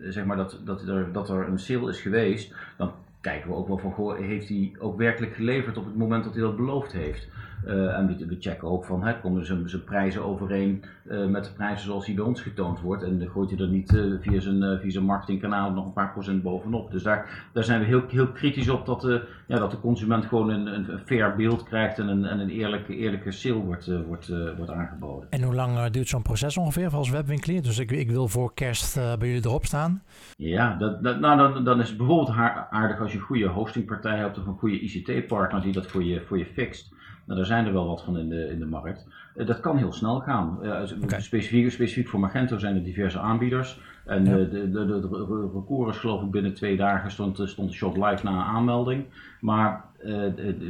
zeg 0.00 0.24
maar 0.24 0.36
dat, 0.36 0.60
dat, 0.64 0.88
er, 0.88 1.12
dat 1.12 1.30
er 1.30 1.48
een 1.48 1.58
sale 1.58 1.90
is 1.90 2.00
geweest, 2.00 2.54
dan 2.78 2.92
kijken 3.20 3.50
we 3.50 3.56
ook 3.56 3.68
wel 3.68 3.78
van, 3.78 3.92
goh, 3.92 4.18
heeft 4.18 4.48
hij 4.48 4.72
ook 4.78 4.96
werkelijk 4.96 5.34
geleverd 5.34 5.76
op 5.76 5.84
het 5.84 5.96
moment 5.96 6.24
dat 6.24 6.34
hij 6.34 6.42
dat 6.42 6.56
beloofd 6.56 6.92
heeft? 6.92 7.28
Uh, 7.66 7.98
en 7.98 8.06
we, 8.06 8.26
we, 8.26 8.36
checken 8.40 8.68
ook 8.68 8.84
van, 8.84 9.04
hè, 9.04 9.20
komen 9.20 9.46
zijn, 9.46 9.68
zijn 9.68 9.84
prijzen 9.84 10.24
overeen 10.24 10.84
uh, 11.10 11.26
met 11.26 11.44
de 11.44 11.50
prijzen 11.52 11.84
zoals 11.84 12.06
die 12.06 12.14
bij 12.14 12.24
ons 12.24 12.40
getoond 12.40 12.80
wordt. 12.80 13.02
En 13.02 13.28
gooit 13.30 13.50
hij 13.50 13.58
er 13.58 13.68
niet 13.68 13.92
uh, 13.92 14.14
via, 14.20 14.40
zijn, 14.40 14.78
via 14.80 14.90
zijn 14.90 15.04
marketingkanaal 15.04 15.72
nog 15.72 15.84
een 15.84 15.92
paar 15.92 16.12
procent 16.12 16.42
bovenop. 16.42 16.90
Dus 16.90 17.02
daar, 17.02 17.48
daar 17.52 17.64
zijn 17.64 17.80
we 17.80 17.86
heel, 17.86 18.02
heel 18.08 18.28
kritisch 18.28 18.68
op 18.68 18.86
dat, 18.86 19.02
ja, 19.46 19.58
dat 19.58 19.70
de 19.70 19.80
consument 19.80 20.24
gewoon 20.24 20.48
een, 20.48 20.66
een 20.66 20.98
fair 20.98 21.36
beeld 21.36 21.62
krijgt 21.62 21.98
en 21.98 22.08
een, 22.08 22.24
en 22.24 22.38
een 22.38 22.50
eerlijke, 22.50 22.96
eerlijke 22.96 23.30
sale 23.30 23.54
wordt, 23.54 23.86
wordt, 24.06 24.32
wordt 24.56 24.70
aangeboden. 24.70 25.30
En 25.30 25.42
hoe 25.42 25.54
lang 25.54 25.90
duurt 25.90 26.08
zo'n 26.08 26.22
proces 26.22 26.56
ongeveer 26.56 26.94
als 26.94 27.10
webwinkelier? 27.10 27.62
Dus 27.62 27.78
ik, 27.78 27.90
ik 27.90 28.10
wil 28.10 28.28
voor 28.28 28.54
kerst 28.54 28.94
bij 28.94 29.28
jullie 29.28 29.44
erop 29.44 29.64
staan. 29.64 30.02
Ja, 30.36 30.76
dat, 30.76 31.02
dat, 31.02 31.20
nou, 31.20 31.52
dan, 31.52 31.64
dan 31.64 31.80
is 31.80 31.88
het 31.88 31.98
bijvoorbeeld 31.98 32.36
aardig 32.70 33.00
als 33.00 33.12
je 33.12 33.18
een 33.18 33.24
goede 33.24 33.46
hostingpartij 33.46 34.16
hebt 34.16 34.38
of 34.38 34.46
een 34.46 34.58
goede 34.58 34.80
ICT-partner 34.80 35.62
die 35.62 35.72
dat 35.72 35.86
voor 35.86 36.02
je, 36.04 36.22
voor 36.26 36.38
je 36.38 36.46
fixt. 36.46 36.96
Nou, 37.28 37.40
daar 37.40 37.48
zijn 37.48 37.66
er 37.66 37.72
wel 37.72 37.86
wat 37.86 38.02
van 38.02 38.18
in 38.18 38.28
de, 38.28 38.50
in 38.50 38.58
de 38.58 38.66
markt. 38.66 39.06
Uh, 39.36 39.46
dat 39.46 39.60
kan 39.60 39.76
heel 39.76 39.92
snel 39.92 40.20
gaan. 40.20 40.58
Okay. 41.02 41.20
specifiek, 41.20 41.70
specifiek 41.70 42.08
voor 42.08 42.20
Magento 42.20 42.58
zijn 42.58 42.76
er 42.76 42.82
diverse 42.82 43.18
aanbieders. 43.18 43.80
En 44.04 44.24
ja. 44.24 44.36
de, 44.36 44.48
de, 44.48 44.70
de, 44.70 44.86
de, 44.86 45.50
record 45.54 45.94
is 45.94 46.00
geloof 46.00 46.22
ik 46.22 46.30
binnen 46.30 46.54
twee 46.54 46.76
dagen 46.76 47.10
stond, 47.10 47.40
stond 47.44 47.70
de 47.70 47.76
shop 47.76 47.96
live 47.96 48.24
na 48.24 48.30
een 48.30 48.54
aanmelding. 48.56 49.04
Maar 49.40 49.84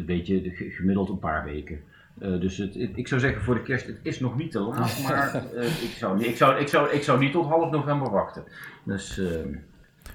weet 0.07 0.27
je, 0.27 0.51
gemiddeld 0.55 1.09
een 1.09 1.18
paar 1.18 1.44
weken. 1.44 1.81
dus 2.14 2.57
het, 2.57 2.75
ik 2.75 3.09
zou 3.09 3.21
zeggen 3.21 3.42
voor 3.42 3.55
de 3.55 3.62
kerst, 3.62 3.87
het 3.87 4.01
is 4.03 4.21
nog 4.21 4.37
niet 4.37 4.51
te 4.51 4.61
laat, 4.61 5.03
maar 5.09 5.44
ik, 5.83 5.94
zou, 5.97 6.25
ik, 6.25 6.37
zou, 6.37 6.59
ik, 6.59 6.68
zou, 6.68 6.90
ik 6.90 7.03
zou 7.03 7.18
niet 7.18 7.33
tot 7.33 7.47
half 7.47 7.71
november 7.71 8.11
wachten. 8.11 8.44
Dus... 8.85 9.18
Ehm, 9.18 9.55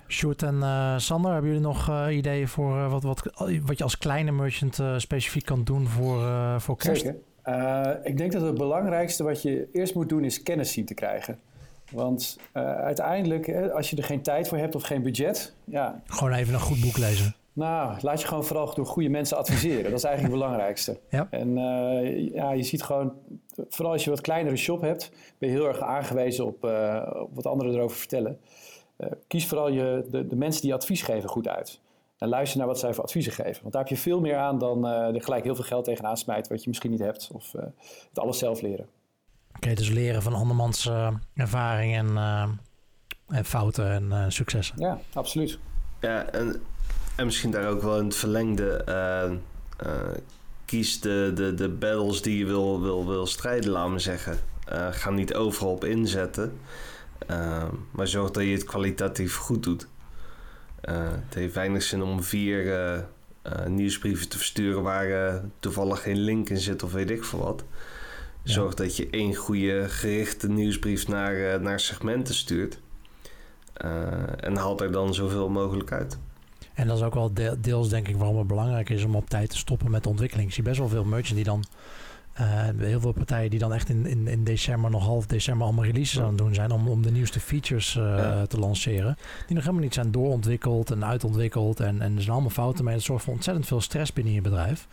Sjoerd 0.08 0.44
en 0.44 0.64
Sander, 1.02 1.32
hebben 1.32 1.52
jullie 1.52 1.66
nog 1.66 2.10
ideeën 2.10 2.48
voor 2.48 2.90
wat, 2.90 3.04
wat, 3.04 3.22
wat 3.66 3.78
je 3.78 3.84
als 3.84 3.98
kleine 3.98 4.32
merchant 4.32 4.80
specifiek 4.98 5.46
kan 5.46 5.64
doen 5.64 5.88
voor, 5.88 6.22
voor 6.62 6.78
kerst? 6.78 7.02
Zeker. 7.02 8.06
ik 8.06 8.18
denk 8.18 8.32
dat 8.32 8.42
het 8.42 8.58
belangrijkste 8.58 9.24
wat 9.24 9.42
je 9.42 9.68
eerst 9.74 9.96
moet 9.96 10.10
doen 10.10 10.24
is 10.24 10.44
kennis 10.44 10.72
zien 10.72 10.86
te 10.86 10.94
krijgen. 10.94 11.40
Want 11.92 12.38
uiteindelijk, 12.54 13.72
als 13.74 13.90
je 13.90 13.98
er 13.98 14.04
geen 14.04 14.22
tijd 14.22 14.48
voor 14.48 14.58
hebt 14.58 14.76
of 14.76 14.84
geen 14.84 15.02
budget... 15.02 15.54
Ja, 15.64 16.02
gewoon 16.06 16.34
even 16.34 16.54
een 16.54 16.60
goed 16.60 16.82
boek 16.82 16.98
lezen. 16.98 17.36
Nou, 17.54 17.98
laat 18.02 18.22
je 18.22 18.28
gewoon 18.28 18.46
vooral 18.46 18.74
door 18.74 18.86
goede 18.86 19.10
mensen 19.10 19.38
adviseren. 19.38 19.84
Dat 19.84 19.94
is 19.94 20.04
eigenlijk 20.04 20.36
het 20.36 20.44
belangrijkste. 20.44 21.00
Ja. 21.10 21.28
En 21.30 21.58
ja, 22.34 22.52
je 22.52 22.64
ziet 22.64 22.84
gewoon, 22.84 23.14
vooral 23.70 23.94
als 23.94 24.04
je 24.04 24.10
wat 24.10 24.22
kleinere 24.22 24.56
shop 24.56 24.82
hebt... 24.82 25.12
ben 25.38 25.50
je 25.50 25.56
heel 25.56 25.68
erg 25.68 25.80
aangewezen 25.80 26.46
op, 26.46 26.64
op 27.14 27.30
wat 27.34 27.46
anderen 27.46 27.74
erover 27.74 27.98
vertellen. 27.98 28.40
Kies 29.28 29.48
vooral 29.48 29.70
je, 29.70 30.06
de, 30.10 30.28
de 30.28 30.36
mensen 30.36 30.62
die 30.62 30.74
advies 30.74 31.02
geven 31.02 31.30
goed 31.30 31.48
uit. 31.48 31.80
En 32.18 32.30
luister 32.30 32.58
naar 32.58 32.68
wat 32.68 32.80
zij 32.80 32.94
voor 32.94 33.04
adviezen 33.04 33.32
geven. 33.32 33.62
Want 33.62 33.74
daar 33.74 33.82
heb 33.82 33.92
je 33.92 33.98
veel 33.98 34.20
meer 34.20 34.38
aan 34.38 34.58
dan 34.58 34.86
er 34.86 35.24
gelijk 35.24 35.44
heel 35.44 35.56
veel 35.56 35.64
geld 35.64 35.86
tegenaan 35.86 36.18
smijten... 36.18 36.52
wat 36.52 36.64
je 36.64 36.70
misschien 36.70 36.92
niet 36.92 37.00
hebt. 37.00 37.30
Of 37.34 37.52
het 38.10 38.20
alles 38.20 38.38
zelf 38.38 38.62
leren. 38.62 38.88
Oké, 39.56 39.74
dus 39.74 39.90
leren 39.90 40.22
van 40.22 40.34
andermans 40.34 40.86
uh, 40.86 41.14
ervaring 41.36 41.96
en, 41.96 42.08
uh, 42.08 42.50
en 43.28 43.46
fouten 43.46 43.92
en 43.92 44.04
uh, 44.04 44.26
successen. 44.28 44.76
Ja, 44.80 45.00
absoluut. 45.14 45.60
Ja, 46.02 46.26
en, 46.26 46.62
en 47.16 47.26
misschien 47.26 47.52
daar 47.52 47.70
ook 47.70 47.82
wel 47.82 47.98
in 47.98 48.06
het 48.06 48.16
verlengde... 48.16 49.40
kies 50.66 51.02
de, 51.02 51.32
de, 51.36 51.54
de 51.54 51.70
battles 51.70 52.22
die 52.22 52.38
je 52.38 52.46
wil, 52.46 52.82
wil, 52.82 53.08
wil 53.08 53.26
strijden, 53.26 53.70
laat 53.70 53.90
me 53.90 54.00
zeggen. 54.00 54.40
ga 54.92 55.10
niet 55.10 55.34
overal 55.34 55.72
op 55.72 55.84
inzetten. 55.84 56.60
Maar 57.92 58.08
zorg 58.08 58.32
dat 58.32 58.44
je 58.44 58.52
het 58.52 58.64
kwalitatief 58.64 59.36
goed 59.36 59.64
doet. 59.64 59.88
het 60.82 61.34
heeft 61.34 61.54
weinig 61.54 61.84
zin 61.84 62.02
om 62.02 62.24
vier 62.24 63.06
nieuwsbrieven 63.68 64.30
te 64.30 64.38
versturen... 64.38 64.84
waar 64.84 65.42
toevallig 65.60 66.02
geen 66.02 66.20
link 66.20 66.50
in 66.50 66.58
zit 66.58 66.84
of 66.84 66.92
weet 66.92 67.10
ik 67.10 67.24
veel 67.24 67.40
wat... 67.40 67.64
Zorg 68.44 68.74
dat 68.74 68.96
je 68.96 69.10
één 69.10 69.36
goede 69.36 69.90
gerichte 69.90 70.50
nieuwsbrief 70.50 71.08
naar, 71.08 71.62
naar 71.62 71.80
segmenten 71.80 72.36
stuurt. 72.36 72.80
En 74.38 74.56
haalt 74.56 74.82
er 74.82 74.92
dan 74.92 75.14
zoveel 75.14 75.50
mogelijk 75.50 75.92
uit. 75.92 76.18
En 76.74 76.88
dat 76.88 76.98
is 76.98 77.04
ook 77.04 77.14
wel 77.14 77.32
deels 77.60 77.90
denk 77.90 78.08
ik 78.08 78.16
waarom 78.18 78.38
het 78.38 78.48
belangrijk 78.48 78.90
is 78.90 79.04
om 79.04 79.16
op 79.16 79.30
tijd 79.30 79.50
te 79.50 79.58
stoppen 79.58 79.92
met 79.92 80.04
de 80.04 80.10
ontwikkeling. 80.10 80.48
Ik 80.48 80.54
zie 80.54 80.64
best 80.64 80.78
wel 80.78 80.88
veel 80.88 81.04
merchants 81.04 81.34
die 81.34 81.44
dan... 81.44 81.64
Uh, 82.42 82.46
heel 82.78 83.00
veel 83.00 83.12
partijen 83.12 83.50
die 83.50 83.60
dan 83.60 83.74
echt 83.74 83.90
in, 83.90 84.06
in, 84.06 84.28
in 84.28 84.44
december, 84.44 84.92
nog 84.92 85.04
half 85.04 85.26
december, 85.26 85.66
allemaal 85.66 85.86
releases 85.86 86.20
aan 86.20 86.28
het 86.28 86.38
doen 86.38 86.54
zijn 86.54 86.72
om, 86.72 86.88
om 86.88 87.02
de 87.02 87.12
nieuwste 87.12 87.40
features 87.40 87.96
uh, 87.96 88.42
te 88.42 88.60
lanceren. 88.60 89.18
Die 89.46 89.56
nog 89.56 89.64
helemaal 89.64 89.84
niet 89.84 89.94
zijn 89.94 90.12
doorontwikkeld 90.12 90.92
en 90.92 91.06
uitontwikkeld. 91.06 91.80
En, 91.80 92.02
en 92.02 92.16
er 92.16 92.22
zijn 92.22 92.34
allemaal 92.34 92.50
fouten 92.50 92.86
mee. 92.86 92.94
Dat 92.94 93.04
zorgt 93.04 93.24
voor 93.24 93.34
ontzettend 93.34 93.68
veel 93.68 93.82
stress 93.82 94.14
binnen 94.14 94.34
je 94.34 94.42
bedrijf. 94.42 94.88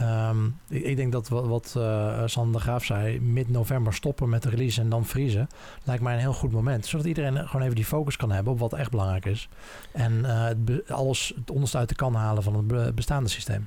Um, 0.00 0.58
ik, 0.68 0.84
ik, 0.84 0.96
denk 0.96 1.12
dat 1.12 1.28
wat, 1.28 1.46
wat 1.46 1.74
uh, 1.76 2.22
Sander 2.26 2.52
de 2.52 2.60
Graaf 2.60 2.84
zei, 2.84 3.20
mid-november 3.20 3.94
stoppen 3.94 4.28
met 4.28 4.42
de 4.42 4.48
release 4.48 4.80
en 4.80 4.88
dan 4.88 5.06
vriezen, 5.06 5.48
lijkt 5.84 6.02
mij 6.02 6.14
een 6.14 6.20
heel 6.20 6.32
goed 6.32 6.52
moment. 6.52 6.86
Zodat 6.86 7.06
iedereen 7.06 7.48
gewoon 7.48 7.62
even 7.62 7.74
die 7.74 7.84
focus 7.84 8.16
kan 8.16 8.30
hebben 8.30 8.52
op 8.52 8.58
wat 8.58 8.72
echt 8.72 8.90
belangrijk 8.90 9.24
is. 9.24 9.48
En 9.92 10.12
uh, 10.12 10.78
alles 10.88 11.32
het 11.36 11.50
onderste 11.50 11.78
uit 11.78 11.88
de 11.88 11.94
kan 11.94 12.14
halen 12.14 12.42
van 12.42 12.54
het 12.54 12.94
bestaande 12.94 13.28
systeem. 13.28 13.66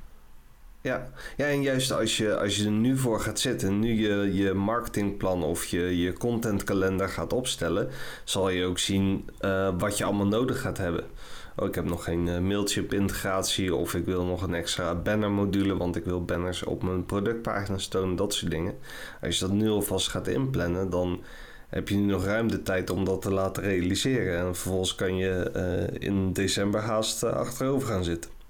Ja. 0.82 1.10
ja, 1.36 1.46
en 1.46 1.62
juist 1.62 1.92
als 1.92 2.16
je, 2.16 2.38
als 2.38 2.56
je 2.56 2.64
er 2.64 2.70
nu 2.70 2.98
voor 2.98 3.20
gaat 3.20 3.40
zitten, 3.40 3.78
nu 3.78 3.92
je 3.92 4.34
je 4.34 4.52
marketingplan 4.52 5.42
of 5.42 5.64
je, 5.64 5.98
je 5.98 6.12
contentkalender 6.12 7.08
gaat 7.08 7.32
opstellen, 7.32 7.88
zal 8.24 8.48
je 8.48 8.64
ook 8.64 8.78
zien 8.78 9.28
uh, 9.40 9.74
wat 9.78 9.98
je 9.98 10.04
allemaal 10.04 10.26
nodig 10.26 10.60
gaat 10.60 10.78
hebben 10.78 11.04
oh, 11.56 11.68
ik 11.68 11.74
heb 11.74 11.84
nog 11.84 12.04
geen 12.04 12.26
uh, 12.26 12.38
Mailchimp 12.38 12.92
integratie 12.92 13.74
of 13.74 13.94
ik 13.94 14.04
wil 14.04 14.24
nog 14.24 14.42
een 14.42 14.54
extra 14.54 14.94
banner 14.94 15.30
module, 15.30 15.76
want 15.76 15.96
ik 15.96 16.04
wil 16.04 16.24
banners 16.24 16.64
op 16.64 16.82
mijn 16.82 17.06
productpagina's 17.06 17.88
tonen, 17.88 18.16
dat 18.16 18.34
soort 18.34 18.50
dingen. 18.50 18.74
Als 19.22 19.38
je 19.38 19.44
dat 19.46 19.54
nu 19.54 19.68
alvast 19.68 20.08
gaat 20.08 20.28
inplannen, 20.28 20.90
dan 20.90 21.22
heb 21.68 21.88
je 21.88 21.94
nu 21.94 22.04
nog 22.04 22.24
ruim 22.24 22.48
de 22.48 22.62
tijd 22.62 22.90
om 22.90 23.04
dat 23.04 23.22
te 23.22 23.30
laten 23.30 23.62
realiseren. 23.62 24.38
En 24.38 24.44
vervolgens 24.44 24.94
kan 24.94 25.16
je 25.16 25.50
uh, 25.56 26.08
in 26.08 26.32
december 26.32 26.80
haast 26.80 27.24
achterover 27.24 27.88
gaan 27.88 28.04
zitten. 28.04 28.41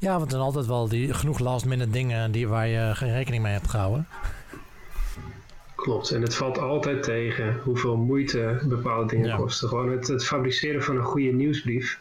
Ja, 0.00 0.10
want 0.10 0.24
er 0.24 0.30
zijn 0.30 0.42
altijd 0.42 0.66
wel 0.66 0.88
die, 0.88 1.14
genoeg 1.14 1.38
last 1.38 1.66
minute 1.66 1.90
dingen 1.90 2.32
die, 2.32 2.48
waar 2.48 2.66
je 2.66 2.90
geen 2.94 3.12
rekening 3.12 3.42
mee 3.42 3.52
hebt 3.52 3.68
gehouden. 3.68 4.06
Klopt, 5.74 6.10
en 6.10 6.22
het 6.22 6.34
valt 6.34 6.58
altijd 6.58 7.02
tegen 7.02 7.60
hoeveel 7.64 7.96
moeite 7.96 8.60
bepaalde 8.64 9.06
dingen 9.06 9.36
kosten. 9.36 9.68
Gewoon 9.68 9.90
het, 9.90 10.08
het, 10.08 10.24
fabriceren 10.24 10.82
van 10.82 10.96
een 10.96 11.04
goede 11.04 11.32
nieuwsbrief 11.32 12.00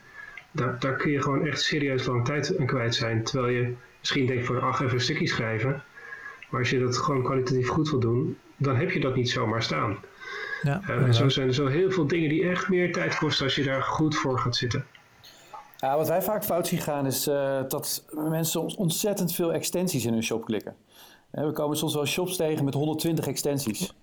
daar, 0.51 0.79
daar 0.79 0.95
kun 0.95 1.11
je 1.11 1.21
gewoon 1.21 1.45
echt 1.45 1.61
serieus 1.61 2.05
lang 2.05 2.25
tijd 2.25 2.57
aan 2.59 2.65
kwijt 2.65 2.95
zijn. 2.95 3.23
Terwijl 3.23 3.53
je 3.53 3.73
misschien 3.99 4.25
denkt 4.25 4.45
van, 4.45 4.61
ach, 4.61 4.81
even 4.81 4.93
een 4.93 5.01
stukje 5.01 5.27
schrijven. 5.27 5.83
Maar 6.49 6.59
als 6.59 6.69
je 6.69 6.79
dat 6.79 6.97
gewoon 6.97 7.23
kwalitatief 7.23 7.67
goed 7.67 7.89
wil 7.89 7.99
doen, 7.99 8.37
dan 8.57 8.75
heb 8.75 8.91
je 8.91 8.99
dat 8.99 9.15
niet 9.15 9.29
zomaar 9.29 9.63
staan. 9.63 9.97
Ja, 10.61 10.81
uh, 10.89 11.11
zo 11.11 11.29
zijn 11.29 11.47
er 11.47 11.53
zo 11.53 11.67
heel 11.67 11.91
veel 11.91 12.07
dingen 12.07 12.29
die 12.29 12.49
echt 12.49 12.69
meer 12.69 12.91
tijd 12.91 13.17
kosten 13.17 13.45
als 13.45 13.55
je 13.55 13.63
daar 13.63 13.83
goed 13.83 14.15
voor 14.15 14.39
gaat 14.39 14.55
zitten. 14.55 14.85
Ja, 15.79 15.97
wat 15.97 16.07
wij 16.07 16.21
vaak 16.21 16.43
fout 16.43 16.67
zien 16.67 16.79
gaan 16.79 17.05
is 17.05 17.27
uh, 17.27 17.59
dat 17.67 18.05
mensen 18.13 18.77
ontzettend 18.77 19.33
veel 19.33 19.53
extensies 19.53 20.05
in 20.05 20.13
hun 20.13 20.23
shop 20.23 20.45
klikken. 20.45 20.75
We 21.31 21.51
komen 21.51 21.77
soms 21.77 21.93
wel 21.93 22.05
shops 22.05 22.35
tegen 22.35 22.65
met 22.65 22.73
120 22.73 23.27
extensies. 23.27 23.93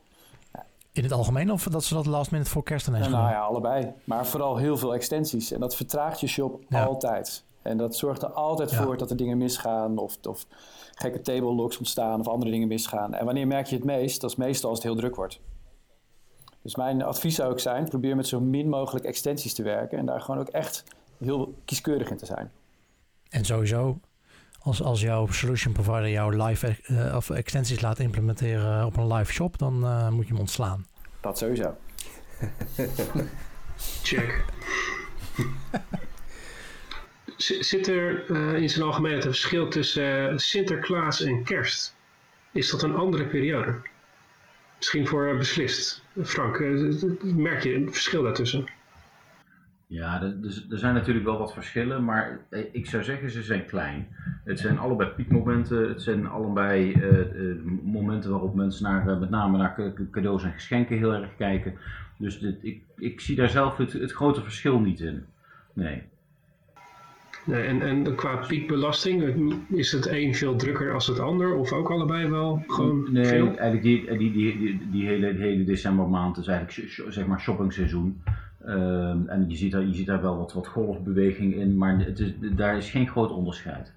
In 0.92 1.02
het 1.02 1.12
algemeen 1.12 1.52
of 1.52 1.64
dat 1.64 1.84
ze 1.84 1.94
dat 1.94 2.06
last 2.06 2.30
minute 2.30 2.50
voor 2.50 2.62
kerst 2.62 2.86
ineens 2.88 3.08
Nou 3.08 3.30
ja, 3.30 3.40
allebei. 3.40 3.92
Maar 4.04 4.26
vooral 4.26 4.56
heel 4.56 4.76
veel 4.76 4.94
extensies. 4.94 5.52
En 5.52 5.60
dat 5.60 5.76
vertraagt 5.76 6.20
je 6.20 6.26
shop 6.26 6.62
altijd. 6.70 7.44
En 7.62 7.76
dat 7.76 7.96
zorgt 7.96 8.22
er 8.22 8.28
altijd 8.28 8.74
voor 8.74 8.96
dat 8.96 9.10
er 9.10 9.16
dingen 9.16 9.38
misgaan 9.38 9.98
of, 9.98 10.16
of 10.28 10.46
gekke 10.94 11.20
table 11.20 11.54
locks 11.54 11.78
ontstaan 11.78 12.20
of 12.20 12.28
andere 12.28 12.50
dingen 12.50 12.68
misgaan. 12.68 13.14
En 13.14 13.24
wanneer 13.24 13.46
merk 13.46 13.66
je 13.66 13.76
het 13.76 13.84
meest? 13.84 14.20
Dat 14.20 14.30
is 14.30 14.36
meestal 14.36 14.70
als 14.70 14.78
het 14.78 14.88
heel 14.88 14.96
druk 14.96 15.16
wordt. 15.16 15.40
Dus 16.62 16.76
mijn 16.76 17.02
advies 17.02 17.34
zou 17.34 17.50
ook 17.50 17.60
zijn, 17.60 17.88
probeer 17.88 18.16
met 18.16 18.26
zo 18.26 18.40
min 18.40 18.68
mogelijk 18.68 19.04
extensies 19.04 19.54
te 19.54 19.62
werken 19.62 19.98
en 19.98 20.06
daar 20.06 20.20
gewoon 20.20 20.40
ook 20.40 20.48
echt 20.48 20.84
heel 21.18 21.58
kieskeurig 21.64 22.10
in 22.10 22.16
te 22.16 22.26
zijn. 22.26 22.50
En 23.28 23.44
sowieso 23.44 24.00
als, 24.66 24.82
als 24.82 25.00
jouw 25.00 25.26
solution 25.26 25.72
provider 25.72 26.08
jouw 26.08 26.46
live 26.46 26.76
uh, 26.86 27.16
of 27.16 27.30
extensies 27.30 27.80
laat 27.80 27.98
implementeren 27.98 28.86
op 28.86 28.96
een 28.96 29.12
live 29.12 29.32
shop, 29.32 29.58
dan 29.58 29.84
uh, 29.84 30.08
moet 30.08 30.26
je 30.26 30.32
hem 30.32 30.40
ontslaan. 30.40 30.86
Dat 31.20 31.38
sowieso. 31.38 31.76
Check. 34.02 34.44
Zit 37.60 37.88
er 37.88 38.30
uh, 38.30 38.62
in 38.62 38.70
zijn 38.70 38.84
algemeenheid 38.84 39.24
een 39.24 39.30
verschil 39.30 39.68
tussen 39.68 40.38
Sinterklaas 40.38 41.20
en 41.20 41.44
Kerst? 41.44 41.94
Is 42.52 42.70
dat 42.70 42.82
een 42.82 42.94
andere 42.94 43.26
periode? 43.26 43.74
Misschien 44.76 45.06
voor 45.06 45.36
beslist. 45.36 46.02
Frank, 46.22 46.58
merk 47.22 47.62
je 47.62 47.74
een 47.74 47.92
verschil 47.92 48.22
daartussen? 48.22 48.66
Ja, 49.88 50.22
er, 50.22 50.34
er 50.70 50.78
zijn 50.78 50.94
natuurlijk 50.94 51.24
wel 51.24 51.38
wat 51.38 51.52
verschillen, 51.52 52.04
maar 52.04 52.38
eh, 52.48 52.64
ik 52.72 52.86
zou 52.86 53.02
zeggen 53.02 53.30
ze 53.30 53.42
zijn 53.42 53.66
klein. 53.66 54.06
Het 54.44 54.58
zijn 54.58 54.78
allebei 54.78 55.10
piekmomenten, 55.10 55.88
het 55.88 56.02
zijn 56.02 56.26
allebei 56.26 56.92
uh, 56.92 57.42
uh, 57.42 57.56
momenten 57.82 58.30
waarop 58.30 58.54
mensen 58.54 58.84
naar, 58.84 59.18
met 59.18 59.30
name 59.30 59.58
naar 59.58 59.92
cadeaus 60.10 60.44
en 60.44 60.52
geschenken 60.52 60.96
heel 60.96 61.14
erg 61.14 61.36
kijken. 61.36 61.74
Dus 62.18 62.38
dit, 62.38 62.58
ik, 62.62 62.82
ik 62.96 63.20
zie 63.20 63.36
daar 63.36 63.48
zelf 63.48 63.76
het, 63.76 63.92
het 63.92 64.12
grote 64.12 64.42
verschil 64.42 64.80
niet 64.80 65.00
in. 65.00 65.24
Nee. 65.72 66.02
nee 67.44 67.62
en, 67.62 67.82
en 67.82 68.14
qua 68.14 68.36
piekbelasting, 68.36 69.54
is 69.68 69.92
het 69.92 70.06
een 70.06 70.34
veel 70.34 70.56
drukker 70.56 70.92
als 70.92 71.06
het 71.06 71.18
ander 71.18 71.54
of 71.54 71.72
ook 71.72 71.90
allebei 71.90 72.28
wel 72.28 72.64
gewoon 72.66 73.12
Nee, 73.12 73.24
veel? 73.24 73.46
eigenlijk 73.46 73.82
die, 73.82 74.18
die, 74.18 74.32
die, 74.32 74.58
die, 74.58 74.90
die 74.90 75.06
hele, 75.06 75.26
hele 75.26 75.64
decembermaand 75.64 76.36
is 76.36 76.46
eigenlijk 76.46 76.92
zeg 77.12 77.26
maar 77.26 77.40
shopping 77.40 77.72
Ehm, 78.66 79.26
en 79.26 79.48
je 79.48 79.56
ziet, 79.56 79.72
daar, 79.72 79.86
je 79.86 79.94
ziet 79.94 80.06
daar 80.06 80.22
wel 80.22 80.36
wat, 80.36 80.52
wat 80.52 80.66
golfbeweging 80.66 81.54
in, 81.54 81.76
maar 81.76 81.98
het 81.98 82.18
is, 82.18 82.34
daar 82.56 82.76
is 82.76 82.90
geen 82.90 83.08
groot 83.08 83.30
onderscheid. 83.30 83.92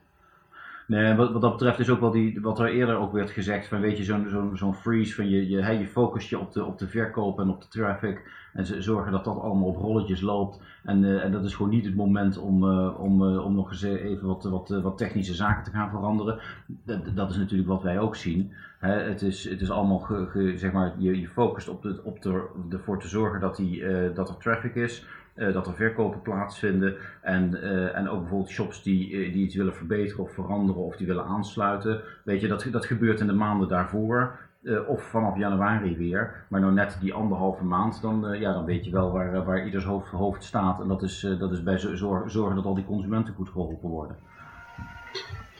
Wat, 0.89 1.31
wat 1.31 1.41
dat 1.41 1.51
betreft 1.51 1.79
is 1.79 1.89
ook 1.89 1.99
wel 1.99 2.11
die, 2.11 2.41
wat 2.41 2.59
er 2.59 2.69
eerder 2.69 2.95
ook 2.95 3.11
werd 3.11 3.29
gezegd, 3.29 3.67
van 3.67 3.81
weet 3.81 3.97
je, 3.97 4.03
zo'n 4.03 4.29
zo'n 4.29 4.57
zo'n 4.57 4.75
freeze 4.75 5.15
van 5.15 5.29
je, 5.29 5.49
je, 5.49 5.79
je 5.79 5.87
focust 5.87 6.29
je 6.29 6.39
op 6.39 6.51
de, 6.51 6.65
op 6.65 6.77
de 6.77 6.87
verkoop 6.87 7.39
en 7.39 7.49
op 7.49 7.61
de 7.61 7.67
traffic 7.67 8.21
en 8.53 8.65
ze 8.65 8.81
zorgen 8.81 9.11
dat 9.11 9.23
dat 9.23 9.39
allemaal 9.39 9.67
op 9.67 9.77
rolletjes 9.77 10.21
loopt. 10.21 10.61
En, 10.83 11.03
uh, 11.03 11.23
en 11.23 11.31
dat 11.31 11.43
is 11.43 11.55
gewoon 11.55 11.71
niet 11.71 11.85
het 11.85 11.95
moment 11.95 12.37
om, 12.37 12.63
uh, 12.63 12.99
om, 12.99 13.23
uh, 13.23 13.45
om 13.45 13.55
nog 13.55 13.69
eens 13.69 13.83
even 13.83 14.27
wat, 14.27 14.43
wat, 14.43 14.69
wat 14.69 14.97
technische 14.97 15.33
zaken 15.33 15.63
te 15.63 15.71
gaan 15.71 15.89
veranderen. 15.89 16.39
Dat, 16.85 17.15
dat 17.15 17.29
is 17.29 17.37
natuurlijk 17.37 17.69
wat 17.69 17.83
wij 17.83 17.99
ook 17.99 18.15
zien. 18.15 18.51
Het, 18.79 19.21
is, 19.21 19.49
het 19.49 19.61
is 19.61 19.71
allemaal, 19.71 20.07
zeg 20.55 20.71
maar, 20.71 20.93
je, 20.97 21.19
je 21.19 21.27
focust 21.27 21.69
op, 21.69 21.81
de, 21.81 21.99
op 22.03 22.21
de, 22.21 22.47
ervoor 22.69 22.99
te 22.99 23.07
zorgen 23.07 23.39
dat, 23.39 23.55
die, 23.55 23.83
dat 24.13 24.29
er 24.29 24.37
traffic 24.37 24.75
is. 24.75 25.05
Dat 25.53 25.67
er 25.67 25.73
verkopen 25.73 26.21
plaatsvinden. 26.21 26.95
En, 27.21 27.63
en 27.93 28.09
ook 28.09 28.19
bijvoorbeeld 28.19 28.49
shops 28.49 28.83
die, 28.83 29.31
die 29.31 29.43
iets 29.43 29.55
willen 29.55 29.75
verbeteren 29.75 30.23
of 30.23 30.33
veranderen 30.33 30.81
of 30.83 30.95
die 30.95 31.07
willen 31.07 31.25
aansluiten. 31.25 32.01
Weet 32.23 32.41
je, 32.41 32.47
dat, 32.47 32.67
dat 32.71 32.85
gebeurt 32.85 33.19
in 33.19 33.27
de 33.27 33.33
maanden 33.33 33.67
daarvoor. 33.67 34.39
of 34.87 35.03
vanaf 35.03 35.37
januari 35.37 35.97
weer. 35.97 36.45
Maar 36.47 36.61
nou 36.61 36.73
net 36.73 36.97
die 37.01 37.13
anderhalve 37.13 37.63
maand, 37.63 38.01
dan, 38.01 38.39
ja, 38.39 38.53
dan 38.53 38.65
weet 38.65 38.85
je 38.85 38.91
wel 38.91 39.11
waar, 39.11 39.45
waar 39.45 39.65
ieders 39.65 39.85
hoofd, 39.85 40.09
hoofd 40.09 40.43
staat. 40.43 40.81
En 40.81 40.87
dat 40.87 41.01
is, 41.01 41.27
dat 41.39 41.51
is 41.51 41.63
bij 41.63 41.77
zorgen, 41.77 42.31
zorgen 42.31 42.55
dat 42.55 42.65
al 42.65 42.75
die 42.75 42.85
consumenten 42.85 43.33
goed 43.33 43.49
geholpen 43.49 43.89
worden. 43.89 44.15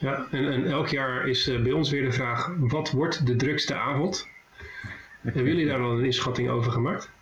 Ja, 0.00 0.26
en, 0.30 0.52
en 0.52 0.64
elk 0.64 0.88
jaar 0.88 1.28
is 1.28 1.44
bij 1.62 1.72
ons 1.72 1.90
weer 1.90 2.04
de 2.04 2.12
vraag, 2.12 2.54
wat 2.58 2.90
wordt 2.90 3.26
de 3.26 3.36
drukste 3.36 3.74
avond? 3.74 4.28
Hebben 5.22 5.44
jullie 5.44 5.66
daar 5.66 5.80
al 5.80 5.98
een 5.98 6.04
inschatting 6.04 6.48
over 6.48 6.72
gemaakt? 6.72 7.12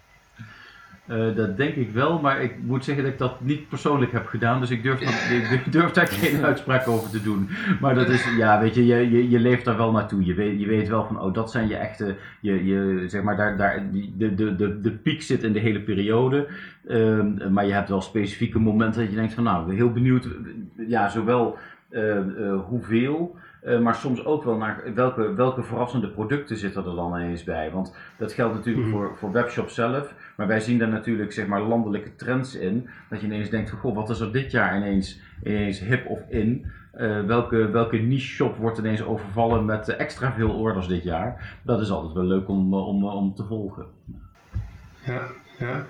Uh, 1.11 1.37
dat 1.37 1.57
denk 1.57 1.75
ik 1.75 1.90
wel, 1.90 2.21
maar 2.21 2.42
ik 2.42 2.55
moet 2.62 2.85
zeggen 2.85 3.05
dat 3.05 3.12
ik 3.12 3.18
dat 3.18 3.40
niet 3.40 3.68
persoonlijk 3.68 4.12
heb 4.12 4.27
gedaan, 4.27 4.61
dus 4.61 4.71
ik 4.71 4.83
durf, 4.83 5.01
ik 5.64 5.73
durf 5.73 5.90
daar 5.90 6.07
geen 6.07 6.44
uitspraak 6.44 6.88
over 6.88 7.11
te 7.11 7.23
doen. 7.23 7.49
Maar 7.81 7.94
dat 7.94 8.09
is, 8.09 8.37
ja, 8.37 8.61
weet 8.61 8.75
je, 8.75 8.87
je, 8.87 9.31
je, 9.31 9.38
leeft 9.38 9.64
daar 9.64 9.77
wel 9.77 9.92
naartoe. 9.92 10.25
Je 10.25 10.35
weet, 10.35 10.61
je 10.61 10.66
weet 10.66 10.88
wel 10.88 11.05
van, 11.05 11.21
oh, 11.21 11.35
dat 11.35 11.51
zijn 11.51 11.68
je 11.68 11.77
echte, 11.77 12.16
je, 12.40 12.66
je, 12.66 13.05
zeg 13.07 13.23
maar, 13.23 13.37
daar, 13.37 13.57
daar, 13.57 13.83
de, 13.92 14.35
de, 14.35 14.57
de, 14.57 14.81
de 14.81 14.90
piek 14.90 15.23
zit 15.23 15.42
in 15.42 15.53
de 15.53 15.61
hele 15.61 15.81
periode. 15.81 16.49
Uh, 16.88 17.49
maar 17.51 17.66
je 17.66 17.73
hebt 17.73 17.88
wel 17.88 18.01
specifieke 18.01 18.59
momenten 18.59 19.01
dat 19.01 19.11
je 19.11 19.16
denkt 19.16 19.35
van, 19.35 19.44
nou, 19.44 19.75
heel 19.75 19.92
benieuwd, 19.92 20.29
ja, 20.88 21.09
zowel 21.09 21.59
eh, 21.88 22.18
eh, 22.18 22.61
hoeveel. 22.66 23.37
Uh, 23.64 23.81
maar 23.81 23.94
soms 23.94 24.25
ook 24.25 24.44
wel 24.44 24.57
naar 24.57 24.83
welke, 24.94 25.35
welke 25.35 25.62
verrassende 25.62 26.09
producten 26.09 26.57
zitten 26.57 26.85
er 26.85 26.94
dan 26.94 27.14
ineens 27.14 27.44
bij. 27.44 27.71
Want 27.71 27.97
dat 28.16 28.33
geldt 28.33 28.55
natuurlijk 28.55 28.87
mhm. 28.87 28.97
voor, 28.97 29.16
voor 29.16 29.33
webshops 29.33 29.75
zelf. 29.75 30.14
Maar 30.37 30.47
wij 30.47 30.61
zien 30.61 30.79
daar 30.79 30.88
natuurlijk 30.88 31.33
zeg 31.33 31.47
maar, 31.47 31.62
landelijke 31.62 32.14
trends 32.14 32.57
in. 32.57 32.88
Dat 33.11 33.21
je 33.21 33.27
ineens 33.27 33.51
denkt 33.51 33.71
van 33.71 33.79
goh, 33.79 33.94
wat 33.94 34.11
is 34.11 34.21
er 34.21 34.33
dit 34.33 34.51
jaar 34.51 34.77
ineens, 34.77 35.21
ineens 35.44 35.81
hip 35.81 36.07
of 36.07 36.21
in? 36.29 36.66
Uh, 36.94 37.25
welke, 37.25 37.71
welke 37.71 37.97
niche 37.97 38.27
shop 38.27 38.57
wordt 38.57 38.79
ineens 38.79 39.03
overvallen 39.03 39.64
met 39.64 39.88
extra 39.88 40.33
veel 40.33 40.51
orders 40.51 40.87
dit 40.87 41.03
jaar? 41.03 41.59
Dat 41.62 41.81
is 41.81 41.90
altijd 41.90 42.12
wel 42.12 42.25
leuk 42.25 42.49
om, 42.49 42.75
om, 42.75 43.05
om 43.05 43.35
te 43.35 43.44
volgen. 43.44 43.87
Ja, 45.07 45.23
ja. 45.59 45.87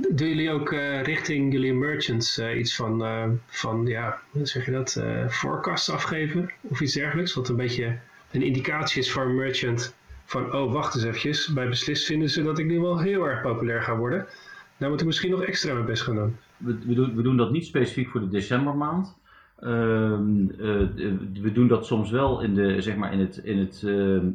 Doen 0.00 0.28
jullie 0.28 0.50
ook 0.50 0.72
uh, 0.72 1.02
richting 1.02 1.52
jullie 1.52 1.74
merchants 1.74 2.38
uh, 2.38 2.58
iets 2.58 2.76
van, 2.76 3.02
uh, 3.02 3.24
van, 3.46 3.86
ja, 3.86 4.20
hoe 4.30 4.46
zeg 4.46 4.64
je 4.64 4.70
dat, 4.70 5.02
forecasts 5.30 5.90
afgeven 5.90 6.50
of 6.60 6.80
iets 6.80 6.92
dergelijks? 6.92 7.34
Wat 7.34 7.48
een 7.48 7.56
beetje 7.56 7.98
een 8.30 8.42
indicatie 8.42 9.00
is 9.00 9.12
voor 9.12 9.22
een 9.22 9.34
merchant 9.34 9.94
van, 10.24 10.54
oh 10.54 10.72
wacht 10.72 10.94
eens 10.94 11.04
eventjes, 11.04 11.46
bij 11.46 11.68
Beslis 11.68 12.06
vinden 12.06 12.30
ze 12.30 12.42
dat 12.42 12.58
ik 12.58 12.66
nu 12.66 12.80
wel 12.80 12.98
heel 13.00 13.24
erg 13.24 13.42
populair 13.42 13.82
ga 13.82 13.96
worden. 13.96 14.26
Nou 14.76 14.90
moet 14.90 15.00
ik 15.00 15.06
misschien 15.06 15.30
nog 15.30 15.42
extra 15.42 15.72
mijn 15.72 15.86
best 15.86 16.02
gaan 16.02 16.14
doen. 16.14 16.36
We, 16.56 16.78
we, 16.86 16.94
doen, 16.94 17.16
we 17.16 17.22
doen 17.22 17.36
dat 17.36 17.50
niet 17.50 17.66
specifiek 17.66 18.08
voor 18.08 18.20
de 18.20 18.28
decembermaand. 18.28 19.16
Ehm, 19.60 20.46
we 21.42 21.50
doen 21.52 21.68
dat 21.68 21.86
soms 21.86 22.10
wel 22.10 22.40
in, 22.40 22.54
de, 22.54 22.80
zeg 22.80 22.96
maar 22.96 23.12
in, 23.12 23.20
het, 23.20 23.36
in, 23.36 23.58
het, 23.58 23.82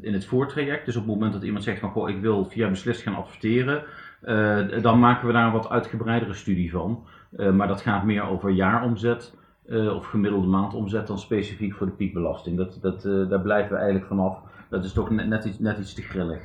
in 0.01 0.13
het 0.13 0.25
voortraject. 0.25 0.85
Dus 0.85 0.95
op 0.95 1.01
het 1.01 1.13
moment 1.13 1.33
dat 1.33 1.43
iemand 1.43 1.63
zegt 1.63 1.79
van, 1.79 1.91
goh, 1.91 2.09
ik 2.09 2.21
wil 2.21 2.45
via 2.45 2.69
Beslis 2.69 3.01
gaan 3.01 3.15
adverteren 3.15 3.83
eh, 4.21 4.81
dan 4.81 4.99
maken 4.99 5.27
we 5.27 5.33
daar 5.33 5.45
een 5.45 5.51
wat 5.51 5.69
uitgebreidere 5.69 6.33
studie 6.33 6.71
van. 6.71 7.05
Eh, 7.37 7.51
maar 7.51 7.67
dat 7.67 7.81
gaat 7.81 8.03
meer 8.03 8.23
over 8.23 8.49
jaaromzet 8.49 9.33
of 9.69 10.05
gemiddelde 10.05 10.47
maandomzet 10.47 11.07
dan 11.07 11.19
specifiek 11.19 11.73
voor 11.73 11.85
de 11.85 11.91
piekbelasting. 11.91 12.57
Dat, 12.57 12.77
dat, 12.81 13.01
daar 13.29 13.41
blijven 13.41 13.71
we 13.71 13.77
eigenlijk 13.77 14.05
vanaf. 14.05 14.39
Dat 14.69 14.85
is 14.85 14.93
toch 14.93 15.09
net, 15.09 15.27
net, 15.27 15.45
iets, 15.45 15.59
net 15.59 15.77
iets 15.77 15.93
te 15.93 16.01
grillig. 16.01 16.43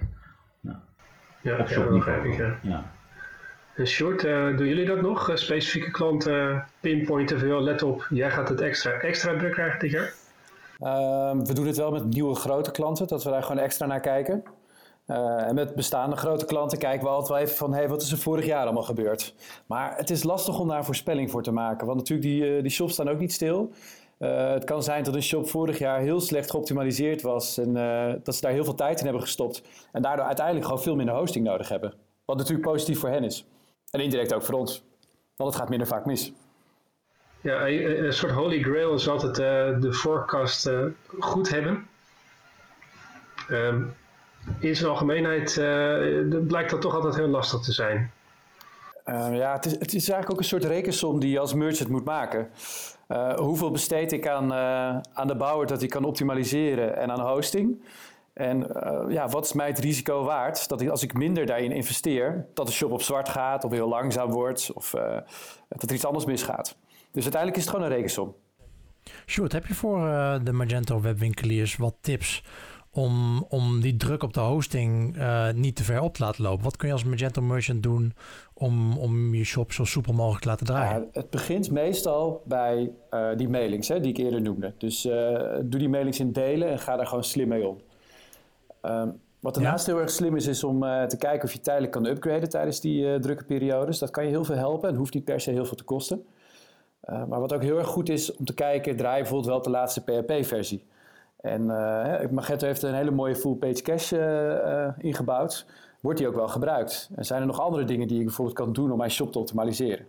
Ja, 0.61 0.81
ja. 1.43 1.57
Ja. 2.37 2.59
ja. 2.63 2.85
En 3.79 3.87
short, 3.87 4.23
doen 4.23 4.67
jullie 4.67 4.87
dat 4.87 5.01
nog? 5.01 5.31
specifieke 5.35 5.91
klanten 5.91 6.65
pinpointen 6.81 7.39
veel, 7.39 7.61
let 7.61 7.83
op, 7.83 8.07
jij 8.11 8.31
gaat 8.31 8.49
het 8.49 8.61
extra, 8.61 8.91
extra 8.91 9.37
druk 9.37 9.53
krijgen 9.53 9.79
dit 9.79 9.91
jaar? 9.91 10.15
Ehm, 10.79 11.45
we 11.45 11.55
doen 11.55 11.67
het 11.67 11.77
wel 11.77 11.91
met 11.91 12.05
nieuwe 12.05 12.35
grote 12.35 12.71
klanten, 12.71 13.07
dat 13.07 13.25
we 13.25 13.31
daar 13.31 13.43
gewoon 13.43 13.63
extra 13.63 13.87
naar 13.87 14.01
kijken. 14.01 14.45
En 15.07 15.55
met 15.55 15.75
bestaande 15.75 16.17
grote 16.17 16.45
klanten 16.45 16.79
kijken 16.79 17.03
we 17.03 17.09
altijd 17.09 17.29
wel 17.29 17.39
even 17.39 17.57
van... 17.57 17.73
Hey, 17.73 17.89
wat 17.89 18.03
is 18.03 18.13
er 18.13 18.19
vorig 18.19 18.47
jaar 18.47 18.63
allemaal 18.63 18.83
gebeurd? 18.83 19.35
Maar 19.67 19.97
het 19.97 20.11
is 20.11 20.23
lastig 20.23 20.59
om 20.59 20.69
daar 20.69 20.79
een 20.79 20.85
voorspelling 20.85 21.31
voor 21.31 21.43
te 21.43 21.53
maken. 21.53 21.87
Want 21.87 21.99
natuurlijk, 21.99 22.29
die, 22.29 22.63
die 22.63 22.71
shops 22.71 22.93
staan 22.93 23.09
ook 23.09 23.19
niet 23.19 23.33
stil. 23.33 23.73
Het 24.19 24.65
kan 24.65 24.83
zijn 24.83 25.05
dat 25.05 25.15
een 25.15 25.23
shop 25.23 25.49
vorig 25.49 25.79
jaar 25.79 26.01
heel 26.01 26.21
slecht 26.21 26.51
geoptimaliseerd 26.51 27.23
was... 27.23 27.59
en 27.59 27.73
dat 28.23 28.35
ze 28.35 28.41
daar 28.41 28.53
heel 28.53 28.65
veel 28.65 28.75
tijd 28.75 28.99
in 28.99 29.05
hebben 29.05 29.23
gestopt... 29.23 29.63
en 29.93 30.03
daardoor 30.03 30.27
uiteindelijk 30.27 30.67
gewoon 30.67 30.83
veel 30.83 30.97
minder 30.97 31.15
hosting 31.15 31.45
nodig 31.45 31.69
hebben. 31.69 31.95
Wat 32.25 32.37
natuurlijk 32.37 32.69
positief 32.69 32.99
voor 32.99 33.11
hen 33.11 33.25
is. 33.25 33.47
En 33.91 34.01
indirect 34.01 34.35
ook 34.35 34.43
voor 34.43 34.55
ons. 34.55 34.85
Want 35.37 35.51
het 35.51 35.61
gaat 35.61 35.69
minder 35.69 35.87
vaak 35.87 36.07
mis. 36.07 36.33
Ja, 37.41 37.69
een 37.69 38.13
soort 38.13 38.33
holy 38.33 38.63
grail 38.63 38.95
is 38.95 39.09
altijd 39.09 39.35
de 39.83 39.93
forecast 39.93 40.71
goed 41.19 41.49
hebben... 41.49 41.89
Um, 43.51 43.95
in 44.59 44.77
zijn 44.77 44.91
algemeenheid 44.91 45.57
uh, 45.57 46.39
blijkt 46.47 46.71
dat 46.71 46.81
toch 46.81 46.95
altijd 46.95 47.17
heel 47.17 47.29
lastig 47.29 47.61
te 47.61 47.73
zijn. 47.73 48.13
Uh, 49.07 49.37
ja, 49.37 49.53
het 49.53 49.65
is, 49.65 49.73
het 49.73 49.95
is 49.95 50.09
eigenlijk 50.09 50.31
ook 50.31 50.39
een 50.39 50.45
soort 50.45 50.65
rekensom 50.65 51.21
die 51.21 51.31
je 51.31 51.39
als 51.39 51.55
merchant 51.55 51.91
moet 51.91 52.05
maken. 52.05 52.51
Uh, 53.09 53.35
hoeveel 53.35 53.71
besteed 53.71 54.13
ik 54.13 54.29
aan, 54.29 54.53
aan 55.13 55.27
de 55.27 55.37
bouwer 55.37 55.67
dat 55.67 55.79
hij 55.79 55.89
kan 55.89 56.05
optimaliseren 56.05 56.97
en 56.97 57.11
aan 57.11 57.21
hosting? 57.21 57.83
En 58.39 58.67
ja, 59.09 59.29
wat 59.29 59.45
is 59.45 59.53
mij 59.53 59.67
het 59.67 59.79
risico 59.79 60.25
waard 60.25 60.69
dat 60.69 60.81
ik, 60.81 60.89
als 60.89 61.03
ik 61.03 61.15
minder 61.15 61.47
daarin 61.47 61.73
investeer, 61.73 62.47
dat 62.55 62.67
de 62.67 62.73
shop 62.73 62.91
op 62.91 63.03
zwart 63.03 63.29
gaat 63.29 63.65
of 63.65 63.73
heel 63.73 63.89
langzaam 63.89 64.31
wordt 64.31 64.73
of 64.75 64.91
dat 65.69 65.83
er 65.91 65.95
iets 65.95 66.05
anders 66.05 66.25
misgaat? 66.25 66.77
Dus 67.11 67.23
uiteindelijk 67.23 67.57
is 67.57 67.67
het 67.67 67.75
gewoon 67.75 67.91
een 67.91 67.97
rekensom. 67.97 68.35
Sjoerd, 69.27 69.53
heb 69.53 69.67
je 69.67 69.75
voor 69.75 70.01
de 70.45 70.53
Magento 70.53 71.01
webwinkeliers 71.01 71.77
wat 71.77 71.95
tips 72.01 72.45
om, 72.91 73.45
om 73.49 73.81
die 73.81 73.97
druk 73.97 74.23
op 74.23 74.33
de 74.35 74.41
hosting 74.41 75.17
niet 75.55 75.77
te 75.77 75.85
ver 75.85 76.01
op 76.01 76.15
te 76.15 76.23
laten 76.23 76.43
lopen? 76.43 76.65
Wat 76.65 76.77
kun 76.77 76.87
je 76.87 76.95
als 76.95 77.05
Magento 77.05 77.43
Merchant 77.43 77.83
doen 77.83 78.15
om, 78.55 78.99
om 78.99 79.35
je 79.35 79.45
shop 79.45 79.73
zo 79.73 79.85
soepel 79.85 80.13
mogelijk 80.13 80.43
te 80.43 80.49
laten 80.49 80.67
draaien? 80.67 81.01
Ja, 81.01 81.07
het 81.13 81.31
begint 81.31 81.71
meestal 81.71 82.43
bij 82.45 82.91
die 83.37 83.49
mailings 83.49 83.89
hè, 83.89 84.01
die 84.01 84.11
ik 84.11 84.19
eerder 84.19 84.41
noemde. 84.41 84.75
Dus 84.79 85.03
doe 85.63 85.79
die 85.79 85.89
mailings 85.89 86.21
in 86.21 86.33
delen 86.33 86.69
en 86.69 86.79
ga 86.79 86.97
daar 86.97 87.07
gewoon 87.07 87.25
slim 87.25 87.49
mee 87.49 87.67
om. 87.67 87.81
Um, 88.83 89.21
wat 89.41 89.55
daarnaast 89.55 89.87
ja. 89.87 89.93
heel 89.93 90.01
erg 90.01 90.11
slim 90.11 90.37
is, 90.37 90.47
is 90.47 90.65
om 90.65 90.81
te 90.81 91.17
kijken 91.19 91.45
of 91.45 91.53
je 91.53 91.61
tijdelijk 91.61 91.93
kan 91.93 92.07
upgraden 92.07 92.49
tijdens 92.49 92.81
die 92.81 93.19
drukke 93.19 93.45
periodes. 93.45 93.99
Dat 93.99 94.11
kan 94.11 94.25
je 94.25 94.31
heel 94.31 94.45
veel 94.45 94.57
helpen 94.57 94.89
en 94.89 94.95
hoeft 94.95 95.15
niet 95.15 95.25
per 95.25 95.41
se 95.41 95.51
heel 95.51 95.65
veel 95.65 95.77
te 95.77 95.85
kosten. 95.85 96.27
maar 97.07 97.41
wat 97.41 97.53
ook 97.53 97.63
heel 97.63 97.79
erg 97.79 97.87
goed 97.87 98.09
is 98.09 98.37
om 98.37 98.45
te 98.45 98.55
kijken, 98.55 98.97
draai 98.97 99.21
bijvoorbeeld 99.21 99.51
wel 99.51 99.63
de 99.63 99.71
laatste 99.71 100.03
PHP-versie. 100.03 100.87
En 101.41 101.67
Magento 102.31 102.67
heeft 102.67 102.83
een 102.83 102.95
hele 102.95 103.11
mooie 103.11 103.37
full 103.37 103.55
page 103.55 103.83
cache 103.83 104.95
ingebouwd. 104.99 105.67
Wordt 106.01 106.19
die 106.19 106.29
ook 106.29 106.35
wel 106.35 106.49
gebruikt? 106.49 107.11
En 107.15 107.25
zijn 107.25 107.41
er 107.41 107.47
nog 107.47 107.61
andere 107.61 107.85
dingen 107.85 108.09
die 108.09 108.19
ik 108.19 108.25
bijvoorbeeld 108.25 108.57
kan 108.57 108.73
doen 108.73 108.93
om 108.93 108.99
mijn 108.99 109.11
shop 109.11 109.33
te 109.33 109.39
optimaliseren? 109.39 110.07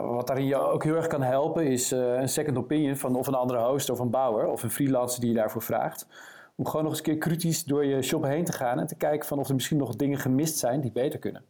Wat 0.00 0.26
daarin 0.26 0.46
je 0.46 0.56
ook 0.56 0.84
heel 0.84 0.96
erg 0.96 1.06
kan 1.06 1.22
helpen 1.22 1.66
is 1.66 1.90
een 1.90 2.28
second 2.28 2.56
opinion 2.56 2.96
van 2.96 3.16
of 3.16 3.26
een 3.26 3.34
andere 3.34 3.58
host 3.58 3.90
of 3.90 3.98
een 3.98 4.10
bouwer 4.10 4.46
of 4.46 4.62
een 4.62 4.70
freelancer 4.70 5.20
die 5.20 5.30
je 5.30 5.36
daarvoor 5.36 5.62
vraagt. 5.62 6.06
Om 6.56 6.66
gewoon 6.66 6.82
nog 6.82 6.90
eens 6.90 7.00
een 7.00 7.06
keer 7.06 7.18
kritisch 7.18 7.64
door 7.64 7.84
je 7.84 8.02
shop 8.02 8.22
heen 8.22 8.44
te 8.44 8.52
gaan 8.52 8.78
en 8.80 8.86
te 8.86 8.94
kijken 8.94 9.28
van 9.28 9.38
of 9.38 9.48
er 9.48 9.54
misschien 9.54 9.76
nog 9.76 9.96
dingen 9.96 10.18
gemist 10.18 10.58
zijn 10.58 10.80
die 10.80 10.92
beter 10.92 11.18
kunnen 11.18 11.44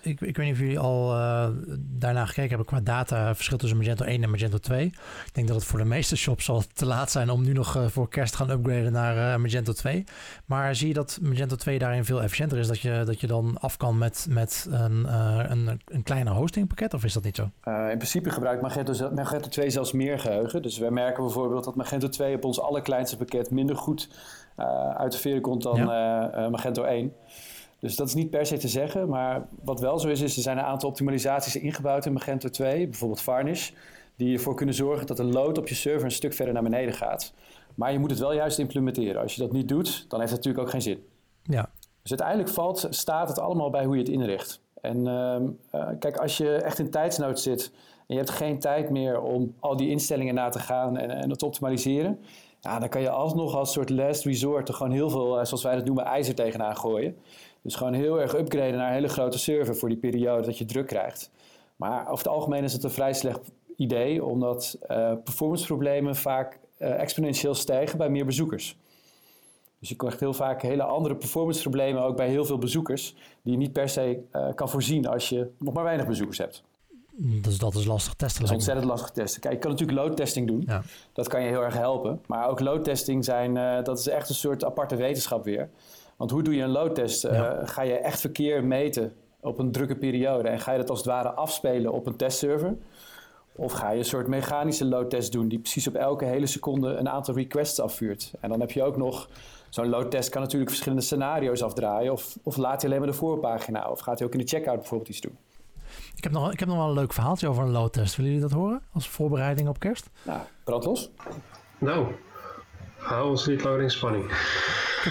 ik, 0.00 0.20
ik 0.20 0.36
weet 0.36 0.46
niet 0.46 0.54
of 0.54 0.60
jullie 0.60 0.78
al 0.78 1.14
uh, 1.14 1.48
daarna 1.78 2.26
gekeken 2.26 2.48
hebben 2.48 2.66
qua 2.66 2.80
data, 2.80 3.34
verschil 3.34 3.58
tussen 3.58 3.78
Magento 3.78 4.04
1 4.04 4.22
en 4.22 4.30
Magento 4.30 4.58
2. 4.58 4.84
Ik 4.86 4.94
denk 5.32 5.46
dat 5.46 5.56
het 5.56 5.64
voor 5.64 5.78
de 5.78 5.84
meeste 5.84 6.16
shops 6.16 6.50
al 6.50 6.62
te 6.72 6.86
laat 6.86 7.10
zijn 7.10 7.30
om 7.30 7.44
nu 7.44 7.52
nog 7.52 7.76
uh, 7.76 7.86
voor 7.86 8.08
kerst 8.08 8.32
te 8.32 8.38
gaan 8.38 8.50
upgraden 8.50 8.92
naar 8.92 9.16
uh, 9.16 9.42
Magento 9.42 9.72
2. 9.72 10.04
Maar 10.44 10.74
zie 10.74 10.88
je 10.88 10.94
dat 10.94 11.18
Magento 11.22 11.56
2 11.56 11.78
daarin 11.78 12.04
veel 12.04 12.22
efficiënter 12.22 12.58
is? 12.58 12.66
Dat 12.66 12.80
je, 12.80 13.02
dat 13.04 13.20
je 13.20 13.26
dan 13.26 13.56
af 13.60 13.76
kan 13.76 13.98
met, 13.98 14.26
met 14.30 14.66
een, 14.70 15.14
een, 15.50 15.80
een 15.84 16.02
kleiner 16.02 16.32
hostingpakket, 16.32 16.94
of 16.94 17.04
is 17.04 17.12
dat 17.12 17.24
niet 17.24 17.36
zo? 17.36 17.50
in 17.90 17.96
principe 17.96 18.30
gebruikt 18.30 18.62
Magento, 18.62 19.10
Magento 19.14 19.48
2 19.48 19.70
zelfs 19.70 19.92
meer 19.92 20.18
geheugen. 20.18 20.62
Dus 20.62 20.78
wij 20.78 20.90
merken 20.90 21.22
bijvoorbeeld 21.22 21.64
dat 21.64 21.74
Magento 21.74 22.08
2 22.08 22.34
op 22.34 22.44
ons 22.44 22.60
allerkleinste 22.60 23.16
pakket 23.16 23.50
minder 23.50 23.76
goed 23.76 24.08
uit 24.96 25.12
de 25.12 25.18
veren 25.18 25.40
komt 25.40 25.62
dan 25.62 25.76
ja. 25.76 26.48
Magento 26.50 26.82
1. 26.82 27.12
Dus 27.80 27.96
dat 27.96 28.08
is 28.08 28.14
niet 28.14 28.30
per 28.30 28.46
se 28.46 28.56
te 28.56 28.68
zeggen. 28.68 29.08
Maar 29.08 29.46
wat 29.62 29.80
wel 29.80 29.98
zo 29.98 30.08
is, 30.08 30.20
is 30.20 30.36
er 30.36 30.42
zijn 30.42 30.58
een 30.58 30.64
aantal 30.64 30.88
optimalisaties 30.88 31.56
ingebouwd 31.56 32.06
in 32.06 32.12
Magento 32.12 32.48
2. 32.48 32.86
Bijvoorbeeld 32.86 33.20
Varnish. 33.20 33.70
Die 34.16 34.34
ervoor 34.34 34.54
kunnen 34.54 34.74
zorgen 34.74 35.06
dat 35.06 35.16
de 35.16 35.24
load 35.24 35.58
op 35.58 35.68
je 35.68 35.74
server 35.74 36.04
een 36.04 36.10
stuk 36.10 36.34
verder 36.34 36.54
naar 36.54 36.62
beneden 36.62 36.94
gaat. 36.94 37.32
Maar 37.74 37.92
je 37.92 37.98
moet 37.98 38.10
het 38.10 38.18
wel 38.18 38.32
juist 38.32 38.58
implementeren. 38.58 39.22
Als 39.22 39.34
je 39.34 39.40
dat 39.40 39.52
niet 39.52 39.68
doet, 39.68 40.04
dan 40.08 40.20
heeft 40.20 40.32
het 40.32 40.44
natuurlijk 40.44 40.64
ook 40.64 40.70
geen 40.70 40.82
zin. 40.82 41.04
Ja. 41.42 41.70
Dus 42.02 42.10
uiteindelijk 42.10 42.48
valt, 42.48 42.86
staat 42.90 43.28
het 43.28 43.38
allemaal 43.38 43.70
bij 43.70 43.84
hoe 43.84 43.94
je 43.94 44.00
het 44.00 44.10
inricht. 44.10 44.60
En 44.80 44.96
uh, 44.96 45.36
uh, 45.74 45.88
kijk, 45.98 46.16
als 46.16 46.36
je 46.36 46.54
echt 46.54 46.78
in 46.78 46.90
tijdsnood 46.90 47.40
zit 47.40 47.72
en 48.06 48.14
je 48.14 48.16
hebt 48.16 48.30
geen 48.30 48.58
tijd 48.58 48.90
meer 48.90 49.20
om 49.20 49.54
al 49.60 49.76
die 49.76 49.88
instellingen 49.88 50.34
na 50.34 50.48
te 50.48 50.58
gaan 50.58 50.96
en, 50.96 51.10
en 51.10 51.38
te 51.38 51.46
optimaliseren, 51.46 52.18
ja, 52.60 52.78
dan 52.78 52.88
kan 52.88 53.00
je 53.00 53.10
alsnog 53.10 53.54
als 53.54 53.72
soort 53.72 53.90
last 53.90 54.24
resort 54.24 54.68
er 54.68 54.74
gewoon 54.74 54.92
heel 54.92 55.10
veel, 55.10 55.38
eh, 55.38 55.44
zoals 55.44 55.62
wij 55.62 55.74
dat 55.74 55.84
noemen, 55.84 56.04
ijzer 56.04 56.34
tegenaan 56.34 56.76
gooien. 56.76 57.16
Dus 57.62 57.74
gewoon 57.74 57.92
heel 57.92 58.20
erg 58.20 58.36
upgraden 58.36 58.76
naar 58.76 58.88
een 58.88 58.94
hele 58.94 59.08
grote 59.08 59.38
server 59.38 59.76
voor 59.76 59.88
die 59.88 59.98
periode 59.98 60.46
dat 60.46 60.58
je 60.58 60.64
druk 60.64 60.86
krijgt. 60.86 61.30
Maar 61.76 62.00
over 62.02 62.24
het 62.24 62.28
algemeen 62.28 62.64
is 62.64 62.72
het 62.72 62.84
een 62.84 62.90
vrij 62.90 63.12
slecht 63.12 63.50
idee, 63.76 64.24
omdat 64.24 64.78
uh, 64.90 65.12
performanceproblemen 65.24 66.16
vaak 66.16 66.58
uh, 66.78 67.00
exponentieel 67.00 67.54
stijgen 67.54 67.98
bij 67.98 68.08
meer 68.08 68.26
bezoekers. 68.26 68.76
Dus 69.78 69.88
je 69.88 69.96
krijgt 69.96 70.20
heel 70.20 70.34
vaak 70.34 70.62
hele 70.62 70.82
andere 70.82 71.16
performanceproblemen 71.16 72.02
ook 72.02 72.16
bij 72.16 72.28
heel 72.28 72.44
veel 72.44 72.58
bezoekers, 72.58 73.14
die 73.42 73.52
je 73.52 73.58
niet 73.58 73.72
per 73.72 73.88
se 73.88 74.22
uh, 74.32 74.54
kan 74.54 74.68
voorzien 74.68 75.06
als 75.06 75.28
je 75.28 75.50
nog 75.58 75.74
maar 75.74 75.84
weinig 75.84 76.06
bezoekers 76.06 76.38
hebt. 76.38 76.62
Dus 77.20 77.58
dat 77.58 77.74
is 77.74 77.84
lastig 77.84 78.14
testen. 78.14 78.40
Dat 78.40 78.50
is 78.50 78.56
ontzettend 78.56 78.86
lastig 78.86 79.10
testen. 79.10 79.40
Kijk, 79.40 79.54
je 79.54 79.60
kan 79.60 79.70
natuurlijk 79.70 79.98
load-testing 79.98 80.46
doen. 80.46 80.62
Ja. 80.66 80.82
Dat 81.12 81.28
kan 81.28 81.42
je 81.42 81.48
heel 81.48 81.62
erg 81.62 81.74
helpen. 81.74 82.20
Maar 82.26 82.48
ook 82.48 82.60
load-testing 82.60 83.24
zijn, 83.24 83.56
uh, 83.56 83.82
dat 83.82 83.98
is 83.98 84.08
echt 84.08 84.28
een 84.28 84.34
soort 84.34 84.64
aparte 84.64 84.96
wetenschap 84.96 85.44
weer. 85.44 85.68
Want 86.18 86.30
hoe 86.30 86.42
doe 86.42 86.54
je 86.54 86.62
een 86.62 86.70
load-test? 86.70 87.24
Uh, 87.24 87.52
Ga 87.62 87.82
je 87.82 87.92
echt 87.92 88.20
verkeer 88.20 88.64
meten 88.64 89.14
op 89.40 89.58
een 89.58 89.72
drukke 89.72 89.96
periode 89.96 90.48
en 90.48 90.60
ga 90.60 90.72
je 90.72 90.78
dat 90.78 90.90
als 90.90 90.98
het 90.98 91.08
ware 91.08 91.30
afspelen 91.30 91.92
op 91.92 92.06
een 92.06 92.16
testserver? 92.16 92.76
Of 93.52 93.72
ga 93.72 93.90
je 93.90 93.98
een 93.98 94.04
soort 94.04 94.26
mechanische 94.26 94.84
load-test 94.84 95.32
doen 95.32 95.48
die 95.48 95.58
precies 95.58 95.86
op 95.88 95.94
elke 95.94 96.24
hele 96.24 96.46
seconde 96.46 96.88
een 96.94 97.08
aantal 97.08 97.34
requests 97.34 97.80
afvuurt? 97.80 98.32
En 98.40 98.48
dan 98.48 98.60
heb 98.60 98.70
je 98.70 98.82
ook 98.82 98.96
nog 98.96 99.28
zo'n 99.68 99.88
load-test 99.88 100.28
kan 100.28 100.42
natuurlijk 100.42 100.70
verschillende 100.70 101.04
scenario's 101.04 101.62
afdraaien. 101.62 102.12
Of, 102.12 102.38
of 102.42 102.56
laat 102.56 102.80
hij 102.80 102.90
alleen 102.90 103.02
maar 103.02 103.12
de 103.12 103.16
voorpagina 103.18 103.90
of 103.90 104.00
gaat 104.00 104.18
hij 104.18 104.26
ook 104.26 104.34
in 104.34 104.40
de 104.40 104.46
checkout 104.46 104.76
bijvoorbeeld 104.78 105.10
iets 105.10 105.20
doen? 105.20 105.38
Ik 106.16 106.24
heb, 106.24 106.32
nog, 106.32 106.52
ik 106.52 106.58
heb 106.58 106.68
nog 106.68 106.76
wel 106.76 106.86
een 106.88 106.94
leuk 106.94 107.12
verhaaltje 107.12 107.48
over 107.48 107.62
een 107.62 107.70
loadtest. 107.70 108.16
Willen 108.16 108.32
jullie 108.32 108.48
dat 108.48 108.58
horen 108.58 108.82
als 108.92 109.08
voorbereiding 109.08 109.68
op 109.68 109.78
kerst? 109.78 110.10
Nou, 110.22 110.40
brandlos. 110.64 111.10
Nou, 111.78 112.06
hou 112.96 113.30
ons 113.30 113.46
niet 113.46 113.64
langer 113.64 113.82
in 113.82 113.90
spanning. 113.90 114.24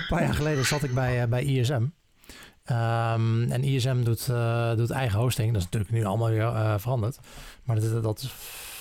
Een 0.02 0.08
paar 0.08 0.24
jaar 0.24 0.34
geleden 0.34 0.66
zat 0.66 0.84
ik 0.84 0.94
bij, 0.94 1.22
uh, 1.22 1.28
bij 1.28 1.44
ISM. 1.44 1.74
Um, 1.74 3.52
en 3.52 3.64
ISM 3.64 4.04
doet, 4.04 4.28
uh, 4.32 4.76
doet 4.76 4.90
eigen 4.90 5.20
hosting. 5.20 5.48
Dat 5.48 5.58
is 5.58 5.64
natuurlijk 5.64 5.92
nu 5.92 6.06
allemaal 6.06 6.30
weer 6.30 6.42
uh, 6.42 6.74
veranderd. 6.78 7.20
Maar 7.64 7.80
dat, 7.80 8.04
dat, 8.04 8.22
is 8.22 8.32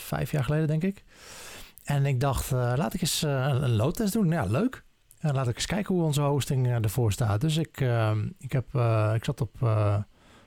vijf 0.07 0.31
jaar 0.31 0.45
geleden, 0.45 0.67
denk 0.67 0.83
ik. 0.83 1.05
En 1.85 2.07
ik 2.07 2.21
dacht, 2.21 2.51
laat 2.51 2.95
ik 2.95 3.01
eens 3.01 3.23
een 3.23 3.77
loadtest 3.77 4.13
doen. 4.13 4.29
Ja, 4.29 4.45
leuk. 4.45 4.85
laat 5.21 5.49
ik 5.49 5.55
eens 5.55 5.67
kijken 5.67 5.95
hoe 5.95 6.05
onze 6.05 6.21
hosting 6.21 6.69
ervoor 6.69 7.13
staat. 7.13 7.41
Dus 7.41 7.57
ik, 7.57 7.81
ehm, 7.81 8.29
ik, 8.39 8.53
heb, 8.53 8.67
ik 9.15 9.25
zat 9.25 9.41
op... 9.41 9.61
nou, 9.61 10.05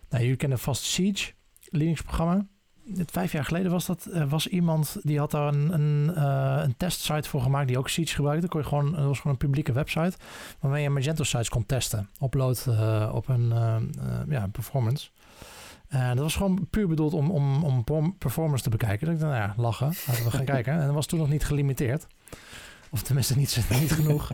jullie 0.09 0.36
kennen 0.36 0.59
vast 0.59 0.84
Siege. 0.84 1.32
Linux-programma. 1.70 2.47
Vijf 2.96 3.32
jaar 3.32 3.46
geleden 3.46 3.72
was 3.72 3.86
dat, 3.86 4.08
uh, 4.10 4.30
was 4.30 4.48
iemand 4.48 4.98
die 5.02 5.20
had 5.20 5.32
daar 5.32 5.48
een, 5.48 5.74
een, 5.74 6.14
uh, 6.18 6.62
een 6.64 6.78
testsite 6.78 7.30
voor 7.30 7.42
gemaakt 7.42 7.68
die 7.68 7.78
ook 7.78 7.90
Siege 7.90 8.16
gebruikte. 8.16 8.48
Kon 8.48 8.62
je 8.62 8.68
gewoon, 8.68 8.92
dat 8.92 9.06
was 9.06 9.18
gewoon 9.18 9.32
een 9.32 9.46
publieke 9.46 9.72
website 9.72 10.18
waarmee 10.60 10.84
je 10.84 10.90
Magento 10.90 11.24
sites 11.24 11.50
kon 11.50 11.66
testen. 11.66 12.10
Upload 12.24 12.66
uh, 12.70 13.12
op 13.14 13.28
een 13.28 13.54
ja, 14.30 14.48
performance. 14.52 15.10
En 15.88 16.16
dat 16.16 16.24
was 16.24 16.36
gewoon 16.36 16.68
puur 16.70 16.88
bedoeld 16.88 17.14
om, 17.14 17.32
om, 17.32 17.64
om 17.64 17.84
performance 18.18 18.64
te 18.64 18.70
bekijken. 18.70 19.06
Dus 19.06 19.16
ik 19.16 19.22
dacht, 19.22 19.34
nou 19.34 19.48
ja, 19.48 19.54
lachen, 19.62 19.94
laten 20.08 20.24
we 20.24 20.32
gaan 20.32 20.46
kijken. 20.56 20.74
En 20.74 20.86
dat 20.86 20.96
was 20.96 21.06
toen 21.06 21.20
nog 21.20 21.30
niet 21.30 21.46
gelimiteerd. 21.46 22.08
Of 22.90 23.02
tenminste 23.02 23.38
niet, 23.38 23.66
niet 23.82 23.92
genoeg. 23.92 24.32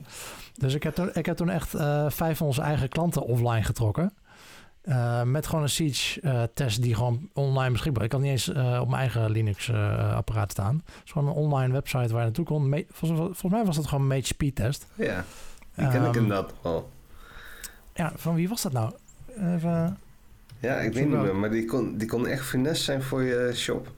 Dus 0.53 0.73
ik 0.73 0.83
heb, 0.83 0.95
toen, 0.95 1.09
ik 1.13 1.25
heb 1.25 1.37
toen 1.37 1.49
echt 1.49 1.69
vijf 2.07 2.37
van 2.37 2.47
onze 2.47 2.61
eigen 2.61 2.89
klanten 2.89 3.21
offline 3.25 3.63
getrokken. 3.63 4.13
Uh, 4.87 5.23
met 5.23 5.47
gewoon 5.47 5.63
een 5.63 5.69
Siege-test 5.69 6.77
uh, 6.77 6.83
die 6.83 6.95
gewoon 6.95 7.29
online 7.33 7.71
beschikbaar 7.71 8.01
is. 8.01 8.05
Ik 8.05 8.11
kan 8.11 8.21
niet 8.21 8.31
eens 8.31 8.49
uh, 8.49 8.79
op 8.81 8.87
mijn 8.87 8.99
eigen 8.99 9.31
Linux-apparaat 9.31 10.51
staan. 10.51 10.75
Het 10.85 11.05
is 11.05 11.11
gewoon 11.11 11.27
een 11.27 11.33
online 11.33 11.73
website 11.73 12.07
waar 12.07 12.17
je 12.17 12.23
naartoe 12.23 12.45
kon. 12.45 12.69
Me 12.69 12.85
volgens, 12.91 13.19
volgens, 13.21 13.51
mij 13.51 13.65
was 13.65 13.75
dat 13.75 13.87
gewoon 13.87 14.11
een 14.11 14.23
Speed-test. 14.23 14.87
Ja, 14.93 15.25
die 15.75 15.87
ken 15.87 16.01
um, 16.01 16.07
ik 16.07 16.15
inderdaad 16.15 16.53
wel. 16.61 16.89
Ja, 17.93 18.11
van 18.15 18.35
wie 18.35 18.49
was 18.49 18.61
dat 18.61 18.71
nou? 18.71 18.93
Even, 19.39 19.97
ja, 20.59 20.75
ik 20.75 20.93
weet 20.93 21.09
niet 21.09 21.17
meer, 21.17 21.35
maar 21.35 21.49
die 21.49 21.65
kon, 21.65 21.97
die 21.97 22.07
kon 22.07 22.27
echt 22.27 22.45
finesse 22.45 22.83
zijn 22.83 23.01
voor 23.01 23.23
je 23.23 23.51
shop. 23.53 23.91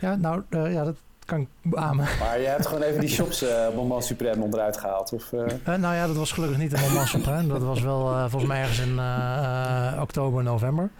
Ja, 0.00 0.16
nou, 0.16 0.42
ja, 0.50 0.84
dat, 0.84 0.96
kan 1.30 1.40
ik 1.40 1.48
beamen. 1.62 2.08
Maar 2.18 2.40
je 2.40 2.46
hebt 2.46 2.66
gewoon 2.66 2.82
even 2.82 3.00
die 3.00 3.08
shops 3.08 3.42
uh, 3.42 3.68
Moment 3.74 4.04
Supreme 4.04 4.42
onderuit 4.42 4.76
gehaald? 4.76 5.12
Of, 5.12 5.32
uh... 5.32 5.40
Uh, 5.40 5.74
nou 5.74 5.94
ja, 5.94 6.06
dat 6.06 6.16
was 6.16 6.32
gelukkig 6.32 6.58
niet 6.58 6.72
een 6.72 6.80
Moment 6.80 7.08
Supreme. 7.08 7.48
Dat 7.48 7.62
was 7.62 7.80
wel 7.80 8.28
volgens 8.28 8.46
mij 8.50 8.60
ergens 8.60 8.78
in 8.78 9.00
oktober, 10.00 10.42
november. 10.42 10.90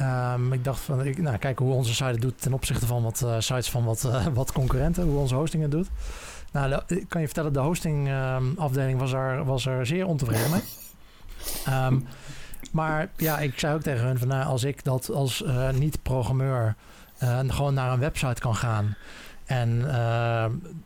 Um, 0.00 0.52
ik 0.52 0.64
dacht 0.64 0.80
van, 0.80 1.04
ik, 1.04 1.18
nou, 1.18 1.36
kijken 1.36 1.64
hoe 1.64 1.74
onze 1.74 1.94
site 1.94 2.04
het 2.04 2.20
doet 2.20 2.42
ten 2.42 2.52
opzichte 2.52 2.86
van 2.86 3.02
wat 3.02 3.26
sites 3.38 3.70
van 3.70 3.84
wat, 3.84 4.08
wat 4.34 4.52
concurrenten, 4.52 5.04
hoe 5.04 5.18
onze 5.18 5.34
hosting 5.34 5.62
het 5.62 5.72
doet. 5.72 5.88
Nou, 6.52 6.80
ik 6.86 7.08
kan 7.08 7.20
je 7.20 7.26
vertellen, 7.26 7.52
de 7.52 7.58
hosting 7.58 8.08
um, 8.08 8.54
afdeling 8.58 8.98
was 8.98 9.12
er, 9.12 9.44
was 9.44 9.66
er 9.66 9.86
zeer 9.86 10.06
ontevreden 10.06 10.50
mee. 10.50 10.62
Um, 11.86 12.06
maar 12.72 13.10
ja, 13.16 13.38
ik 13.38 13.58
zei 13.58 13.74
ook 13.74 13.82
tegen 13.82 14.06
hun 14.06 14.18
van, 14.18 14.28
nou, 14.28 14.46
als 14.46 14.64
ik 14.64 14.84
dat 14.84 15.10
als 15.10 15.44
niet-programmeur 15.72 16.74
gewoon 17.46 17.74
naar 17.74 17.92
een 17.92 17.98
website 17.98 18.40
kan 18.40 18.54
gaan 18.54 18.96
en 19.48 19.78
uh, 19.78 20.44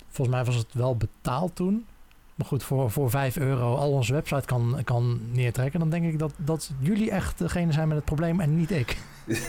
volgens 0.08 0.36
mij 0.36 0.44
was 0.44 0.54
het 0.54 0.74
wel 0.74 0.96
betaald 0.96 1.56
toen. 1.56 1.86
Maar 2.34 2.46
goed, 2.46 2.62
voor, 2.62 2.90
voor 2.90 3.10
5 3.10 3.36
euro 3.36 3.74
al 3.74 3.90
onze 3.90 4.12
website 4.12 4.46
kan, 4.46 4.80
kan 4.84 5.20
neertrekken. 5.32 5.80
Dan 5.80 5.90
denk 5.90 6.04
ik 6.04 6.18
dat, 6.18 6.32
dat 6.36 6.70
jullie 6.78 7.10
echt 7.10 7.38
degene 7.38 7.72
zijn 7.72 7.88
met 7.88 7.96
het 7.96 8.04
probleem 8.04 8.40
en 8.40 8.56
niet 8.56 8.70
ik. 8.70 8.96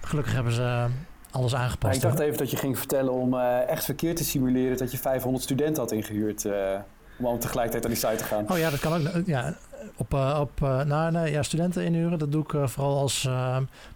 Gelukkig 0.00 0.32
hebben 0.32 0.52
ze 0.52 0.86
alles 1.30 1.54
aangepast. 1.54 1.96
ik 1.96 2.02
dacht 2.02 2.18
even 2.18 2.38
dat 2.38 2.50
je 2.50 2.56
ging 2.56 2.78
vertellen 2.78 3.12
om 3.12 3.34
uh, 3.34 3.68
echt 3.68 3.84
verkeer 3.84 4.14
te 4.14 4.24
simuleren. 4.24 4.76
Dat 4.76 4.92
je 4.92 4.98
500 4.98 5.44
studenten 5.44 5.82
had 5.82 5.92
ingehuurd. 5.92 6.44
Uh, 6.44 6.78
om 7.16 7.38
tegelijkertijd 7.38 7.84
aan 7.84 7.90
die 7.90 8.00
site 8.00 8.16
te 8.16 8.24
gaan. 8.24 8.50
Oh 8.50 8.58
ja, 8.58 8.70
dat 8.70 8.80
kan 8.80 9.08
ook. 9.16 9.26
Ja, 9.26 9.56
op, 9.96 10.14
uh, 10.14 10.38
op 10.40 10.60
nou, 10.60 11.12
nee, 11.12 11.32
ja, 11.32 11.42
studenten 11.42 11.84
inhuren. 11.84 12.18
Dat 12.18 12.32
doe 12.32 12.42
ik 12.42 12.68
vooral 12.68 12.98
als 12.98 13.28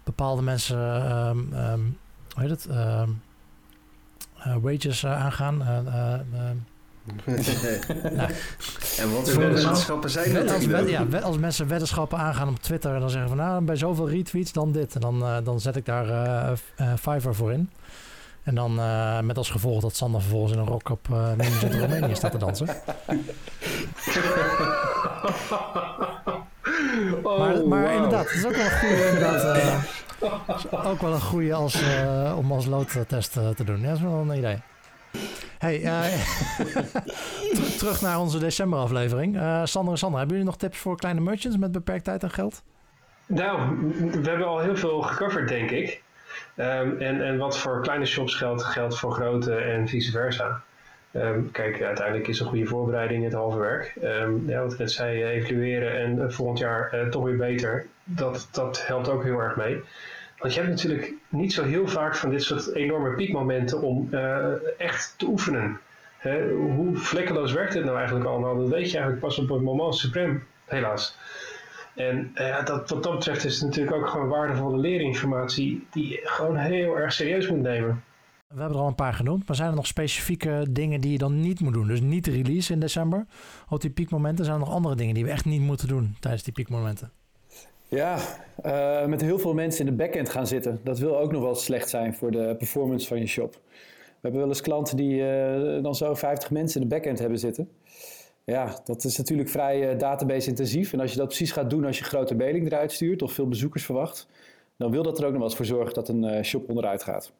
bepaalde 0.03 0.41
mensen. 0.41 0.79
Um, 1.27 1.53
um, 1.53 1.97
hoe 2.33 2.43
heet 2.43 2.49
het? 2.49 2.67
Uh, 4.47 4.55
wages 4.61 5.03
uh, 5.03 5.25
aangaan. 5.25 5.61
Uh, 7.25 7.33
nou, 8.11 8.31
en 8.99 9.13
wat 9.13 9.29
voor 9.29 9.53
weddenschappen 9.53 10.09
zijn 10.09 10.33
dat? 10.33 10.51
Als, 10.51 10.65
wed, 10.65 10.89
ja, 10.89 11.05
als 11.21 11.37
mensen 11.37 11.67
weddenschappen 11.67 12.17
aangaan 12.17 12.49
op 12.49 12.59
Twitter 12.59 12.93
en 12.93 12.99
dan 12.99 13.09
zeggen 13.09 13.29
van 13.29 13.37
nou 13.37 13.63
bij 13.63 13.75
zoveel 13.75 14.09
retweets 14.09 14.51
dan 14.51 14.71
dit. 14.71 14.95
En 14.95 15.01
dan, 15.01 15.43
dan 15.43 15.59
zet 15.59 15.75
ik 15.75 15.85
daar 15.85 16.57
Fiverr 16.99 17.35
voor 17.35 17.51
in. 17.51 17.69
En 18.43 18.55
dan 18.55 18.75
met 19.25 19.37
als 19.37 19.49
gevolg 19.49 19.81
dat 19.81 19.95
Sander 19.95 20.21
vervolgens 20.21 20.53
in 20.53 20.59
een 20.59 20.65
rok 20.65 20.89
op 20.89 21.07
uh, 21.11 21.79
Roemenië 21.79 22.15
staat 22.15 22.31
te 22.31 22.37
dansen. 22.37 22.67
Oh, 27.23 27.39
maar, 27.39 27.67
maar 27.67 27.81
wow. 27.81 27.93
inderdaad, 27.93 28.25
het 28.25 28.33
is 28.33 28.45
ook 28.45 28.55
wel 28.55 28.65
een 28.65 28.71
goede 28.71 29.05
inderdaad, 29.07 29.57
ook 30.91 31.01
wel 31.01 31.13
een 31.13 31.21
goede 31.21 31.53
als, 31.53 31.81
uh, 31.81 32.33
om 32.37 32.51
als 32.51 32.65
loodtest 32.65 33.37
uh, 33.37 33.49
te 33.49 33.63
doen. 33.63 33.79
Ja, 33.81 33.87
dat 33.87 33.97
is 33.97 34.01
wel 34.03 34.11
een 34.11 34.37
idee. 34.37 34.61
Hey, 35.57 35.79
uh, 35.91 36.03
terug 37.77 38.01
naar 38.01 38.19
onze 38.19 38.39
decemberaflevering. 38.39 39.35
Uh, 39.35 39.61
Sander 39.63 39.91
en 39.91 39.99
Sander, 39.99 40.19
hebben 40.19 40.37
jullie 40.37 40.51
nog 40.51 40.59
tips 40.59 40.77
voor 40.77 40.97
kleine 40.97 41.21
merchants 41.21 41.57
met 41.57 41.71
beperkt 41.71 42.03
tijd 42.03 42.23
en 42.23 42.31
geld? 42.31 42.63
Nou, 43.25 43.77
we 44.21 44.29
hebben 44.29 44.47
al 44.47 44.59
heel 44.59 44.75
veel 44.75 45.01
gecoverd, 45.01 45.47
denk 45.47 45.71
ik. 45.71 46.01
Um, 46.55 46.97
en, 46.99 47.21
en 47.21 47.37
wat 47.37 47.57
voor 47.57 47.81
kleine 47.81 48.05
shops 48.05 48.35
geldt, 48.35 48.63
geldt 48.63 48.97
voor 48.99 49.11
grote 49.11 49.55
en 49.55 49.87
vice 49.87 50.11
versa. 50.11 50.61
Um, 51.17 51.51
kijk, 51.51 51.81
uiteindelijk 51.81 52.27
is 52.27 52.39
een 52.39 52.47
goede 52.47 52.65
voorbereiding 52.65 53.23
het 53.23 53.33
halve 53.33 53.57
werk. 53.57 53.93
Um, 54.03 54.43
ja, 54.49 54.61
wat 54.61 54.73
ik 54.73 54.79
net 54.79 54.91
zei, 54.91 55.23
evalueren 55.23 55.97
en 55.97 56.33
volgend 56.33 56.59
jaar 56.59 56.91
uh, 56.93 57.09
toch 57.09 57.23
weer 57.23 57.37
beter. 57.37 57.85
Dat, 58.03 58.47
dat 58.51 58.87
helpt 58.87 59.09
ook 59.09 59.23
heel 59.23 59.39
erg 59.39 59.55
mee. 59.55 59.81
Want 60.37 60.53
je 60.53 60.59
hebt 60.59 60.71
natuurlijk 60.71 61.13
niet 61.29 61.53
zo 61.53 61.63
heel 61.63 61.87
vaak 61.87 62.15
van 62.15 62.29
dit 62.29 62.43
soort 62.43 62.73
enorme 62.73 63.15
piekmomenten 63.15 63.81
om 63.81 64.09
echt 64.77 65.13
te 65.17 65.25
oefenen. 65.25 65.79
Hè, 66.17 66.49
hoe 66.49 66.95
vlekkeloos 66.95 67.53
werkt 67.53 67.73
dit 67.73 67.83
nou 67.83 67.97
eigenlijk 67.97 68.25
allemaal? 68.25 68.57
Dat 68.57 68.69
weet 68.69 68.91
je 68.91 68.97
eigenlijk 68.97 69.19
pas 69.19 69.39
op 69.39 69.49
het 69.49 69.61
moment 69.61 69.95
suprem, 69.95 70.43
helaas. 70.65 71.17
En 71.95 72.31
dat, 72.65 72.89
wat 72.89 73.03
dat 73.03 73.13
betreft 73.13 73.45
is 73.45 73.55
het 73.55 73.63
natuurlijk 73.63 73.95
ook 73.95 74.07
gewoon 74.07 74.27
waardevolle 74.27 74.77
leerinformatie 74.77 75.87
die 75.91 76.09
je 76.09 76.19
gewoon 76.23 76.57
heel 76.57 76.97
erg 76.97 77.13
serieus 77.13 77.47
moet 77.47 77.61
nemen. 77.61 78.03
We 78.47 78.59
hebben 78.59 78.77
er 78.77 78.83
al 78.83 78.89
een 78.89 78.95
paar 78.95 79.13
genoemd, 79.13 79.47
maar 79.47 79.55
zijn 79.55 79.69
er 79.69 79.75
nog 79.75 79.87
specifieke 79.87 80.65
dingen 80.69 81.01
die 81.01 81.11
je 81.11 81.17
dan 81.17 81.39
niet 81.39 81.59
moet 81.59 81.73
doen? 81.73 81.87
Dus 81.87 82.01
niet 82.01 82.27
release 82.27 82.73
in 82.73 82.79
december. 82.79 83.25
Op 83.69 83.81
die 83.81 83.89
piekmomenten 83.89 84.45
zijn 84.45 84.59
er 84.59 84.65
nog 84.65 84.73
andere 84.73 84.95
dingen 84.95 85.13
die 85.13 85.23
we 85.23 85.31
echt 85.31 85.45
niet 85.45 85.61
moeten 85.61 85.87
doen 85.87 86.15
tijdens 86.19 86.43
die 86.43 86.53
piekmomenten. 86.53 87.11
Ja, 87.87 88.17
uh, 88.65 89.05
met 89.05 89.21
heel 89.21 89.39
veel 89.39 89.53
mensen 89.53 89.85
in 89.85 89.91
de 89.91 90.03
backend 90.03 90.29
gaan 90.29 90.47
zitten. 90.47 90.79
Dat 90.83 90.99
wil 90.99 91.19
ook 91.19 91.31
nog 91.31 91.41
wel 91.41 91.55
slecht 91.55 91.89
zijn 91.89 92.13
voor 92.13 92.31
de 92.31 92.55
performance 92.57 93.07
van 93.07 93.19
je 93.19 93.27
shop. 93.27 93.53
We 93.53 94.13
hebben 94.21 94.39
wel 94.39 94.49
eens 94.49 94.61
klanten 94.61 94.97
die 94.97 95.21
uh, 95.21 95.83
dan 95.83 95.95
zo 95.95 96.13
50 96.13 96.51
mensen 96.51 96.81
in 96.81 96.87
de 96.87 96.95
backend 96.95 97.19
hebben 97.19 97.39
zitten. 97.39 97.69
Ja, 98.43 98.81
dat 98.83 99.03
is 99.03 99.17
natuurlijk 99.17 99.49
vrij 99.49 99.93
uh, 99.93 99.99
database 99.99 100.49
intensief. 100.49 100.93
En 100.93 100.99
als 100.99 101.11
je 101.11 101.17
dat 101.17 101.27
precies 101.27 101.51
gaat 101.51 101.69
doen 101.69 101.85
als 101.85 101.97
je 101.97 102.03
grote 102.03 102.35
mailing 102.35 102.65
eruit 102.65 102.91
stuurt 102.91 103.21
of 103.21 103.33
veel 103.33 103.47
bezoekers 103.47 103.85
verwacht, 103.85 104.27
dan 104.77 104.91
wil 104.91 105.03
dat 105.03 105.17
er 105.17 105.25
ook 105.25 105.31
nog 105.31 105.39
wel 105.39 105.47
eens 105.47 105.57
voor 105.57 105.65
zorgen 105.65 105.93
dat 105.93 106.09
een 106.09 106.45
shop 106.45 106.69
onderuit 106.69 107.03
gaat. 107.03 107.31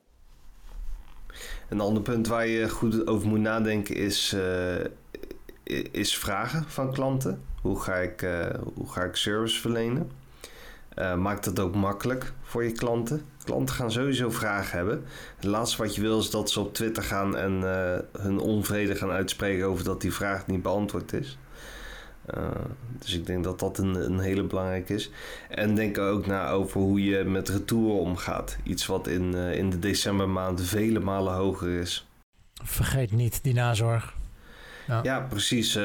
Een 1.70 1.80
ander 1.80 2.04
punt 2.04 2.28
waar 2.28 2.48
je 2.48 2.70
goed 2.70 3.08
over 3.08 3.28
moet 3.28 3.40
nadenken 3.40 3.96
is, 3.96 4.36
is 5.92 6.18
vragen 6.18 6.66
van 6.68 6.94
klanten. 6.94 7.42
Hoe 7.62 7.80
ga 7.80 7.96
ik, 7.96 8.28
hoe 8.74 8.90
ga 8.90 9.04
ik 9.04 9.16
service 9.16 9.60
verlenen? 9.60 10.12
Uh, 11.00 11.16
maakt 11.16 11.46
het 11.46 11.60
ook 11.60 11.76
makkelijk 11.76 12.34
voor 12.42 12.64
je 12.64 12.72
klanten. 12.72 13.26
Klanten 13.44 13.76
gaan 13.76 13.92
sowieso 13.92 14.30
vragen 14.30 14.78
hebben. 14.78 15.04
Het 15.36 15.46
laatste 15.46 15.78
wat 15.78 15.96
je 15.96 16.02
wil 16.02 16.20
is 16.20 16.30
dat 16.30 16.50
ze 16.50 16.60
op 16.60 16.74
Twitter 16.74 17.04
gaan 17.04 17.36
en 17.36 17.52
hun 18.12 18.40
onvrede 18.40 18.96
gaan 18.96 19.12
uitspreken 19.12 19.66
over 19.66 19.84
dat 19.84 20.02
die 20.02 20.14
vraag 20.14 20.48
niet 20.48 20.62
beantwoord 20.62 21.14
is. 21.14 21.38
Dus 23.00 23.14
ik 23.14 23.26
denk 23.26 23.44
dat 23.44 23.60
dat 23.60 23.78
een, 23.78 23.96
een 23.96 24.20
hele 24.20 24.44
belangrijke 24.44 24.94
is. 24.94 25.12
En 25.50 25.76
denk 25.76 25.98
ook 25.98 26.26
na 26.26 26.50
over 26.50 26.82
hoe 26.82 27.04
je 27.04 27.24
met 27.24 27.50
retouren 27.50 28.00
omgaat. 28.00 28.58
Iets 28.64 28.86
wat 28.86 29.08
in, 29.08 29.34
in 29.34 29.70
de 29.70 29.80
decembermaand 29.80 30.62
vele 30.62 31.00
malen 31.00 31.34
hoger 31.34 31.80
is. 31.80 32.08
Vergeet 32.64 33.12
niet 33.12 33.44
die 33.44 33.54
nazorg. 33.54 34.14
Ja, 34.88 35.00
ja 35.04 35.20
precies. 35.20 35.76
Uh, 35.76 35.84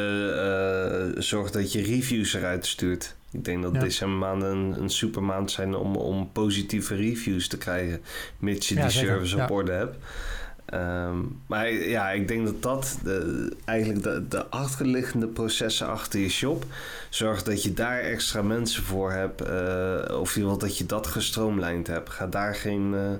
zorg 1.15 1.51
dat 1.51 1.73
je 1.73 1.83
reviews 1.83 2.35
eruit 2.35 2.67
stuurt. 2.67 3.15
Ik 3.31 3.45
denk 3.45 3.63
dat 3.63 3.75
ja. 3.75 3.81
decembermaanden 3.81 4.57
een, 4.57 4.83
een 4.83 4.91
supermaand 4.91 5.51
zijn 5.51 5.75
om, 5.75 5.97
om 5.97 6.33
positieve 6.33 6.95
reviews 6.95 7.49
te 7.49 7.59
krijgen. 7.59 8.03
Mits 8.39 8.69
je 8.69 8.75
die 8.75 8.91
service 8.91 9.43
op 9.43 9.51
orde 9.51 9.73
hebt. 9.73 9.97
Um, 10.75 11.41
maar 11.47 11.73
ja, 11.73 12.11
ik 12.11 12.29
denk 12.29 12.47
dat 12.47 12.63
dat 12.63 12.99
de, 13.03 13.57
eigenlijk 13.65 14.03
de, 14.03 14.29
de 14.29 14.47
achterliggende 14.47 15.27
processen 15.27 15.89
achter 15.89 16.21
je 16.21 16.29
shop. 16.29 16.65
Zorg 17.11 17.43
dat 17.43 17.63
je 17.63 17.73
daar 17.75 18.01
extra 18.01 18.43
mensen 18.43 18.83
voor 18.83 19.13
hebt. 19.13 19.49
Uh, 19.49 20.21
of 20.21 20.35
je 20.35 20.41
wilt 20.41 20.61
dat 20.61 20.79
je 20.79 20.87
dat 20.87 21.07
gestroomlijnd 21.07 21.87
hebt. 21.87 22.11
Ga 22.11 22.27
daar 22.27 22.55
geen, 22.55 22.93
uh, 22.93 23.11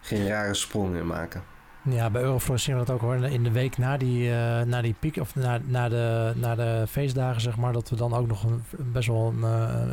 geen 0.00 0.26
rare 0.26 0.54
sprongen 0.54 0.98
in 1.00 1.06
maken. 1.06 1.42
Ja, 1.82 2.10
bij 2.10 2.22
Eurofloor 2.22 2.58
zien 2.58 2.78
we 2.78 2.84
dat 2.84 2.94
ook 2.94 3.00
hoor. 3.00 3.16
In 3.16 3.44
de 3.44 3.52
week 3.52 3.78
na 3.78 3.96
die, 3.96 4.28
uh, 4.28 4.62
na 4.62 4.82
die 4.82 4.94
piek, 4.98 5.16
of 5.16 5.34
na, 5.34 5.60
na, 5.64 5.88
de, 5.88 6.32
na 6.36 6.54
de 6.54 6.84
feestdagen, 6.88 7.40
zeg 7.40 7.56
maar, 7.56 7.72
dat 7.72 7.88
we 7.90 7.96
dan 7.96 8.14
ook 8.14 8.26
nog 8.26 8.44
een, 8.44 8.62
best 8.92 9.08
wel 9.08 9.34
een, 9.36 9.42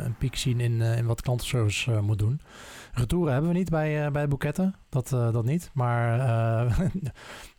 een 0.04 0.14
piek 0.18 0.36
zien 0.36 0.60
in, 0.60 0.80
in 0.80 1.06
wat 1.06 1.22
klantenservice 1.22 2.00
moet 2.00 2.18
doen. 2.18 2.40
Retouren 2.98 3.32
hebben 3.32 3.50
we 3.50 3.56
niet 3.56 3.70
bij, 3.70 4.10
bij 4.10 4.28
boeketten, 4.28 4.74
dat, 4.88 5.08
dat 5.08 5.44
niet. 5.44 5.70
Maar 5.74 6.76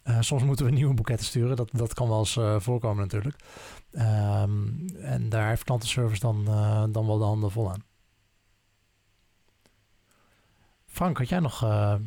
soms 0.19 0.43
moeten 0.43 0.65
we 0.65 0.71
nieuwe 0.71 0.93
boeketten 0.93 1.25
sturen. 1.25 1.55
Dat, 1.55 1.69
dat 1.71 1.93
kan 1.93 2.07
wel 2.07 2.19
eens 2.19 2.39
voorkomen 2.57 3.03
natuurlijk. 3.03 3.35
Um, 3.91 4.85
en 5.01 5.29
daar 5.29 5.47
heeft 5.47 5.63
klantenservice 5.63 6.19
dan, 6.19 6.45
dan 6.91 7.07
wel 7.07 7.17
de 7.17 7.23
handen 7.23 7.51
vol 7.51 7.71
aan. 7.71 7.83
Frank, 10.85 11.17
had 11.17 11.29
jij 11.29 11.39
nog 11.39 11.57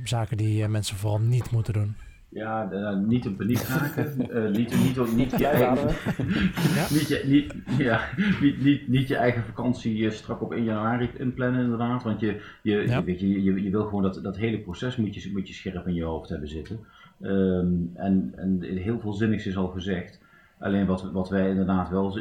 zaken 0.05 0.37
die 0.37 0.69
mensen 0.69 0.97
vooral 0.97 1.21
niet 1.21 1.51
moeten 1.51 1.73
doen? 1.73 1.97
Ja, 2.31 2.73
uh, 2.73 2.97
niet 2.97 3.25
in 3.25 3.37
paniek 3.37 3.59
raken. 3.59 4.15
Uh, 4.19 4.51
niet, 4.59 4.85
niet, 4.85 5.17
niet, 5.17 5.39
je 5.39 5.47
eigen, 5.47 5.87
niet, 6.97 7.09
je, 7.09 7.23
niet, 7.27 7.55
ja, 7.79 8.09
niet, 8.41 8.63
niet, 8.63 8.89
niet 8.89 9.09
je 9.09 9.17
eigen 9.17 9.43
vakantie 9.43 10.07
eh, 10.07 10.11
strak 10.11 10.43
op 10.43 10.53
1 10.53 10.65
januari 10.65 11.11
inplannen 11.17 11.63
inderdaad. 11.63 12.03
Want 12.03 12.21
je, 12.21 12.41
je, 12.63 12.89
je, 12.89 13.05
weet 13.05 13.21
je, 13.21 13.43
je, 13.43 13.63
je 13.63 13.71
wil 13.71 13.85
gewoon 13.85 14.03
dat, 14.03 14.21
dat 14.23 14.37
hele 14.37 14.59
proces 14.59 14.97
moet 14.97 15.15
je, 15.15 15.31
moet 15.33 15.49
je 15.49 15.55
scherp 15.55 15.87
in 15.87 15.95
je 15.95 16.05
hoofd 16.05 16.29
hebben 16.29 16.49
zitten. 16.49 16.79
Um, 17.21 17.91
en, 17.95 18.33
en 18.37 18.61
heel 18.63 19.01
veel 19.01 19.13
zinnigs 19.13 19.47
is 19.47 19.57
al 19.57 19.69
gezegd. 19.69 20.21
Alleen 20.59 20.87
wat, 20.87 21.11
wat 21.13 21.29
wij 21.29 21.49
inderdaad 21.49 21.89
wel 21.89 22.19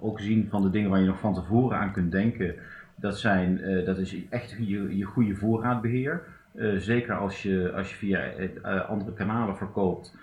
ook 0.00 0.20
zien 0.20 0.48
van 0.48 0.62
de 0.62 0.70
dingen 0.70 0.90
waar 0.90 1.00
je 1.00 1.06
nog 1.06 1.20
van 1.20 1.34
tevoren 1.34 1.78
aan 1.78 1.92
kunt 1.92 2.12
denken. 2.12 2.54
Dat, 2.96 3.18
zijn, 3.18 3.58
uh, 3.58 3.86
dat 3.86 3.98
is 3.98 4.28
echt 4.28 4.56
je, 4.58 4.96
je 4.96 5.04
goede 5.04 5.34
voorraadbeheer. 5.34 6.22
Uh, 6.54 6.78
zeker 6.78 7.16
als 7.16 7.42
je, 7.42 7.72
als 7.76 7.90
je 7.90 7.96
via 7.96 8.38
uh, 8.38 8.88
andere 8.88 9.12
kanalen 9.12 9.56
verkoopt, 9.56 10.16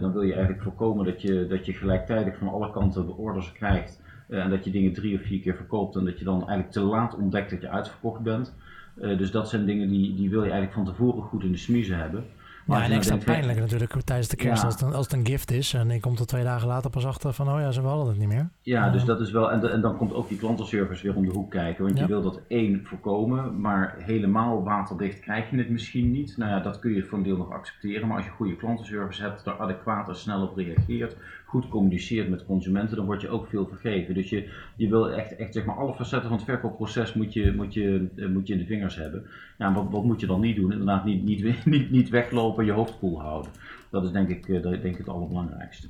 dan 0.00 0.12
wil 0.12 0.22
je 0.22 0.32
eigenlijk 0.32 0.62
voorkomen 0.62 1.04
dat 1.04 1.22
je, 1.22 1.46
dat 1.46 1.66
je 1.66 1.72
gelijktijdig 1.72 2.36
van 2.36 2.48
alle 2.48 2.70
kanten 2.70 3.06
de 3.06 3.16
orders 3.16 3.52
krijgt. 3.52 4.02
en 4.28 4.50
dat 4.50 4.64
je 4.64 4.70
dingen 4.70 4.92
drie 4.92 5.18
of 5.18 5.22
vier 5.22 5.40
keer 5.40 5.56
verkoopt 5.56 5.96
en 5.96 6.04
dat 6.04 6.18
je 6.18 6.24
dan 6.24 6.38
eigenlijk 6.38 6.70
te 6.70 6.80
laat 6.80 7.16
ontdekt 7.16 7.50
dat 7.50 7.60
je 7.60 7.68
uitverkocht 7.68 8.22
bent. 8.22 8.54
dus 8.94 9.30
dat 9.30 9.48
zijn 9.48 9.66
dingen 9.66 9.88
die, 9.88 10.14
die 10.14 10.30
wil 10.30 10.44
je 10.44 10.50
eigenlijk 10.50 10.72
van 10.72 10.84
tevoren 10.84 11.22
goed 11.22 11.44
in 11.44 11.52
de 11.52 11.58
smiezen 11.58 11.98
hebben. 11.98 12.24
Maar 12.64 12.78
ja, 12.78 12.84
en 12.84 12.92
extra 12.92 13.16
pijnlijk 13.16 13.58
natuurlijk 13.58 14.00
tijdens 14.04 14.28
de 14.28 14.36
kerst 14.36 14.64
als, 14.64 14.74
het 14.74 14.82
een, 14.82 14.94
als 14.94 15.04
het 15.04 15.14
een 15.14 15.26
gift 15.26 15.50
is. 15.50 15.74
En 15.74 15.90
ik 15.90 16.00
komt 16.00 16.18
er 16.18 16.26
twee 16.26 16.44
dagen 16.44 16.68
later 16.68 16.90
pas 16.90 17.06
achter 17.06 17.32
van, 17.32 17.48
oh 17.48 17.60
ja, 17.60 17.70
ze 17.70 17.80
hadden 17.80 18.06
het 18.06 18.18
niet 18.18 18.28
meer. 18.28 18.48
Ja, 18.62 18.90
dus 18.90 19.04
dat 19.04 19.20
is 19.20 19.30
wel, 19.30 19.52
en, 19.52 19.72
en 19.72 19.80
dan 19.80 19.96
komt 19.96 20.14
ook 20.14 20.28
die 20.28 20.38
klantenservice 20.38 21.02
weer 21.02 21.16
om 21.16 21.26
de 21.26 21.32
hoek 21.32 21.50
kijken. 21.50 21.84
Want 21.84 21.98
je 21.98 22.06
wil 22.06 22.22
dat 22.22 22.40
één 22.48 22.80
voorkomen, 22.84 23.60
maar 23.60 23.94
helemaal 23.98 24.62
waterdicht 24.62 25.20
krijg 25.20 25.50
je 25.50 25.56
het 25.56 25.70
misschien 25.70 26.10
niet. 26.10 26.36
Nou 26.36 26.50
ja, 26.50 26.60
dat 26.60 26.78
kun 26.78 26.92
je 26.92 27.04
voor 27.04 27.18
een 27.18 27.24
deel 27.24 27.36
nog 27.36 27.50
accepteren. 27.50 28.08
Maar 28.08 28.16
als 28.16 28.26
je 28.26 28.32
goede 28.32 28.56
klantenservice 28.56 29.22
hebt, 29.22 29.44
daar 29.44 29.58
adequaat 29.58 30.08
en 30.08 30.16
snel 30.16 30.42
op 30.42 30.56
reageert, 30.56 31.16
goed 31.52 31.68
communiceert 31.68 32.28
met 32.28 32.44
consumenten, 32.44 32.96
dan 32.96 33.06
word 33.06 33.20
je 33.20 33.28
ook 33.28 33.46
veel 33.46 33.66
vergeven. 33.66 34.14
Dus 34.14 34.28
je, 34.28 34.48
je 34.76 34.88
wil 34.88 35.10
echt, 35.10 35.36
echt 35.36 35.52
zeg 35.52 35.64
maar, 35.64 35.76
alle 35.76 35.94
facetten 35.94 36.28
van 36.28 36.36
het 36.38 36.46
verkoopproces 36.46 37.12
moet 37.12 37.32
je, 37.32 37.52
moet 37.52 37.74
je, 37.74 38.08
eh, 38.16 38.28
moet 38.28 38.46
je 38.46 38.52
in 38.52 38.58
de 38.58 38.66
vingers 38.66 38.96
hebben. 38.96 39.26
Ja, 39.58 39.72
wat, 39.72 39.86
wat 39.90 40.04
moet 40.04 40.20
je 40.20 40.26
dan 40.26 40.40
niet 40.40 40.56
doen? 40.56 40.72
Inderdaad, 40.72 41.04
niet, 41.04 41.24
niet, 41.24 41.64
niet, 41.64 41.90
niet 41.90 42.08
weglopen, 42.08 42.64
je 42.64 42.72
hoofd 42.72 42.98
koel 42.98 43.20
houden. 43.20 43.50
Dat 43.90 44.04
is 44.04 44.10
denk 44.10 44.28
ik, 44.28 44.48
eh, 44.48 44.62
denk 44.62 44.84
ik 44.84 44.96
het 44.96 45.08
allerbelangrijkste. 45.08 45.86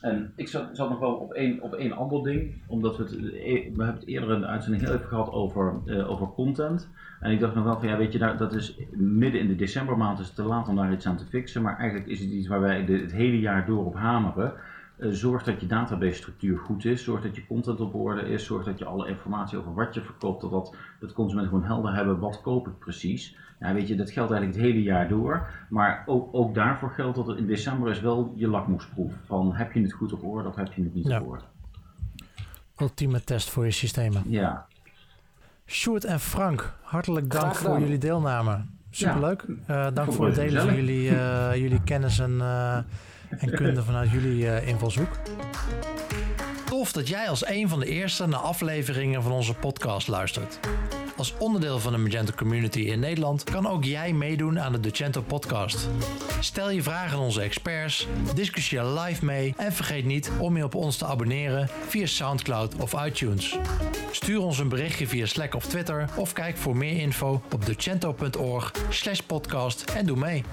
En 0.00 0.32
ik 0.36 0.48
zat, 0.48 0.76
nog 0.76 0.98
wel 0.98 1.14
op 1.14 1.32
één, 1.32 1.60
op 1.60 1.74
één 1.74 1.92
ander 1.92 2.22
ding, 2.22 2.62
omdat 2.66 2.96
we 2.96 3.02
het, 3.02 3.12
eh, 3.12 3.20
we 3.74 3.84
hebben 3.84 3.86
het 3.86 4.06
eerder 4.06 4.34
in 4.34 4.40
de 4.40 4.46
uitzending 4.46 4.84
heel 4.84 4.94
even 4.94 5.08
gehad 5.08 5.32
over, 5.32 5.74
uh, 5.84 6.10
over 6.10 6.26
content. 6.26 6.88
En 7.20 7.30
ik 7.30 7.40
dacht 7.40 7.54
nog 7.54 7.64
wel 7.64 7.78
van 7.78 7.88
ja, 7.88 7.96
weet 7.96 8.12
je, 8.12 8.18
dat 8.18 8.54
is 8.54 8.78
midden 8.90 9.40
in 9.40 9.48
de 9.48 9.56
decembermaand 9.56 10.18
is 10.18 10.26
het 10.26 10.34
te 10.34 10.42
laat 10.42 10.68
om 10.68 10.76
daar 10.76 10.92
iets 10.92 11.06
aan 11.06 11.16
te 11.16 11.24
fixen. 11.24 11.62
Maar 11.62 11.76
eigenlijk 11.78 12.10
is 12.10 12.20
het 12.20 12.30
iets 12.30 12.48
waar 12.48 12.60
wij 12.60 12.80
het 12.80 13.12
hele 13.12 13.40
jaar 13.40 13.66
door 13.66 13.84
op 13.84 13.94
hameren. 13.94 14.52
Uh, 15.00 15.12
zorg 15.12 15.42
dat 15.42 15.60
je 15.60 15.66
database 15.66 16.12
structuur 16.12 16.58
goed 16.58 16.84
is, 16.84 17.04
zorg 17.04 17.22
dat 17.22 17.36
je 17.36 17.46
content 17.46 17.80
op 17.80 17.94
orde 17.94 18.20
is, 18.20 18.44
zorg 18.44 18.64
dat 18.64 18.78
je 18.78 18.84
alle 18.84 19.08
informatie 19.08 19.58
over 19.58 19.74
wat 19.74 19.94
je 19.94 20.00
verkoopt, 20.00 20.40
dat, 20.40 20.74
dat, 21.00 21.12
consumenten 21.12 21.52
gewoon 21.52 21.66
helder 21.68 21.94
hebben, 21.94 22.18
wat 22.18 22.40
koop 22.40 22.66
ik 22.66 22.78
precies. 22.78 23.36
Ja, 23.60 23.72
weet 23.72 23.88
je, 23.88 23.96
dat 23.96 24.10
geldt 24.10 24.30
eigenlijk 24.30 24.62
het 24.62 24.70
hele 24.72 24.84
jaar 24.84 25.08
door. 25.08 25.48
Maar 25.68 26.02
ook, 26.06 26.28
ook 26.32 26.54
daarvoor 26.54 26.90
geldt 26.90 27.16
dat 27.16 27.26
het 27.26 27.38
in 27.38 27.46
december 27.46 27.90
is 27.90 28.00
wel 28.00 28.32
je 28.36 28.48
lakmoesproef. 28.48 29.12
Van 29.24 29.54
heb 29.54 29.72
je 29.72 29.82
het 29.82 29.92
goed 29.92 30.12
op 30.12 30.24
orde 30.24 30.48
of 30.48 30.54
heb 30.54 30.72
je 30.72 30.82
het 30.82 30.94
niet 30.94 31.10
op 31.10 31.28
orde. 31.28 31.44
Ultieme 32.78 33.24
test 33.24 33.50
voor 33.50 33.64
je 33.64 33.70
systemen. 33.70 34.22
Ja. 34.26 34.66
Sjoerd 35.66 36.04
en 36.04 36.20
Frank, 36.20 36.74
hartelijk 36.82 37.30
dank 37.30 37.54
voor 37.54 37.80
jullie 37.80 37.98
deelname. 37.98 38.64
Superleuk. 38.90 39.44
Ja. 39.66 39.86
Uh, 39.86 39.94
dank 39.94 40.12
voor 40.12 40.26
het 40.26 40.34
delen 40.34 40.62
van 40.62 40.74
jullie, 40.74 41.10
uh, 41.10 41.54
jullie 41.54 41.82
kennis 41.82 42.18
en, 42.18 42.30
uh, 42.30 42.78
en 43.38 43.50
kunde 43.50 43.82
vanuit 43.82 44.10
jullie 44.10 44.64
invalshoek. 44.64 45.18
Tof 46.66 46.92
dat 46.92 47.08
jij 47.08 47.28
als 47.28 47.46
een 47.46 47.68
van 47.68 47.80
de 47.80 47.86
eerste 47.86 48.26
naar 48.26 48.40
afleveringen 48.40 49.22
van 49.22 49.32
onze 49.32 49.54
podcast 49.54 50.08
luistert. 50.08 50.58
Als 51.16 51.34
onderdeel 51.38 51.78
van 51.78 51.92
de 51.92 51.98
Magento 51.98 52.32
community 52.32 52.80
in 52.80 53.00
Nederland 53.00 53.44
kan 53.44 53.68
ook 53.68 53.84
jij 53.84 54.12
meedoen 54.12 54.60
aan 54.60 54.72
de 54.72 54.80
Docento 54.80 55.22
podcast. 55.22 55.88
Stel 56.40 56.70
je 56.70 56.82
vragen 56.82 57.18
aan 57.18 57.24
onze 57.24 57.40
experts, 57.40 58.06
discussieer 58.34 58.84
live 58.84 59.24
mee 59.24 59.54
en 59.56 59.72
vergeet 59.72 60.04
niet 60.04 60.30
om 60.38 60.56
je 60.56 60.64
op 60.64 60.74
ons 60.74 60.96
te 60.96 61.06
abonneren 61.06 61.68
via 61.88 62.06
SoundCloud 62.06 62.76
of 62.76 63.06
iTunes. 63.06 63.56
Stuur 64.10 64.40
ons 64.40 64.58
een 64.58 64.68
berichtje 64.68 65.06
via 65.06 65.26
Slack 65.26 65.54
of 65.54 65.66
Twitter 65.66 66.08
of 66.16 66.32
kijk 66.32 66.56
voor 66.56 66.76
meer 66.76 66.96
info 66.96 67.42
op 67.52 67.66
docento.org/podcast 67.66 69.84
en 69.94 70.06
doe 70.06 70.16
mee. 70.16 70.44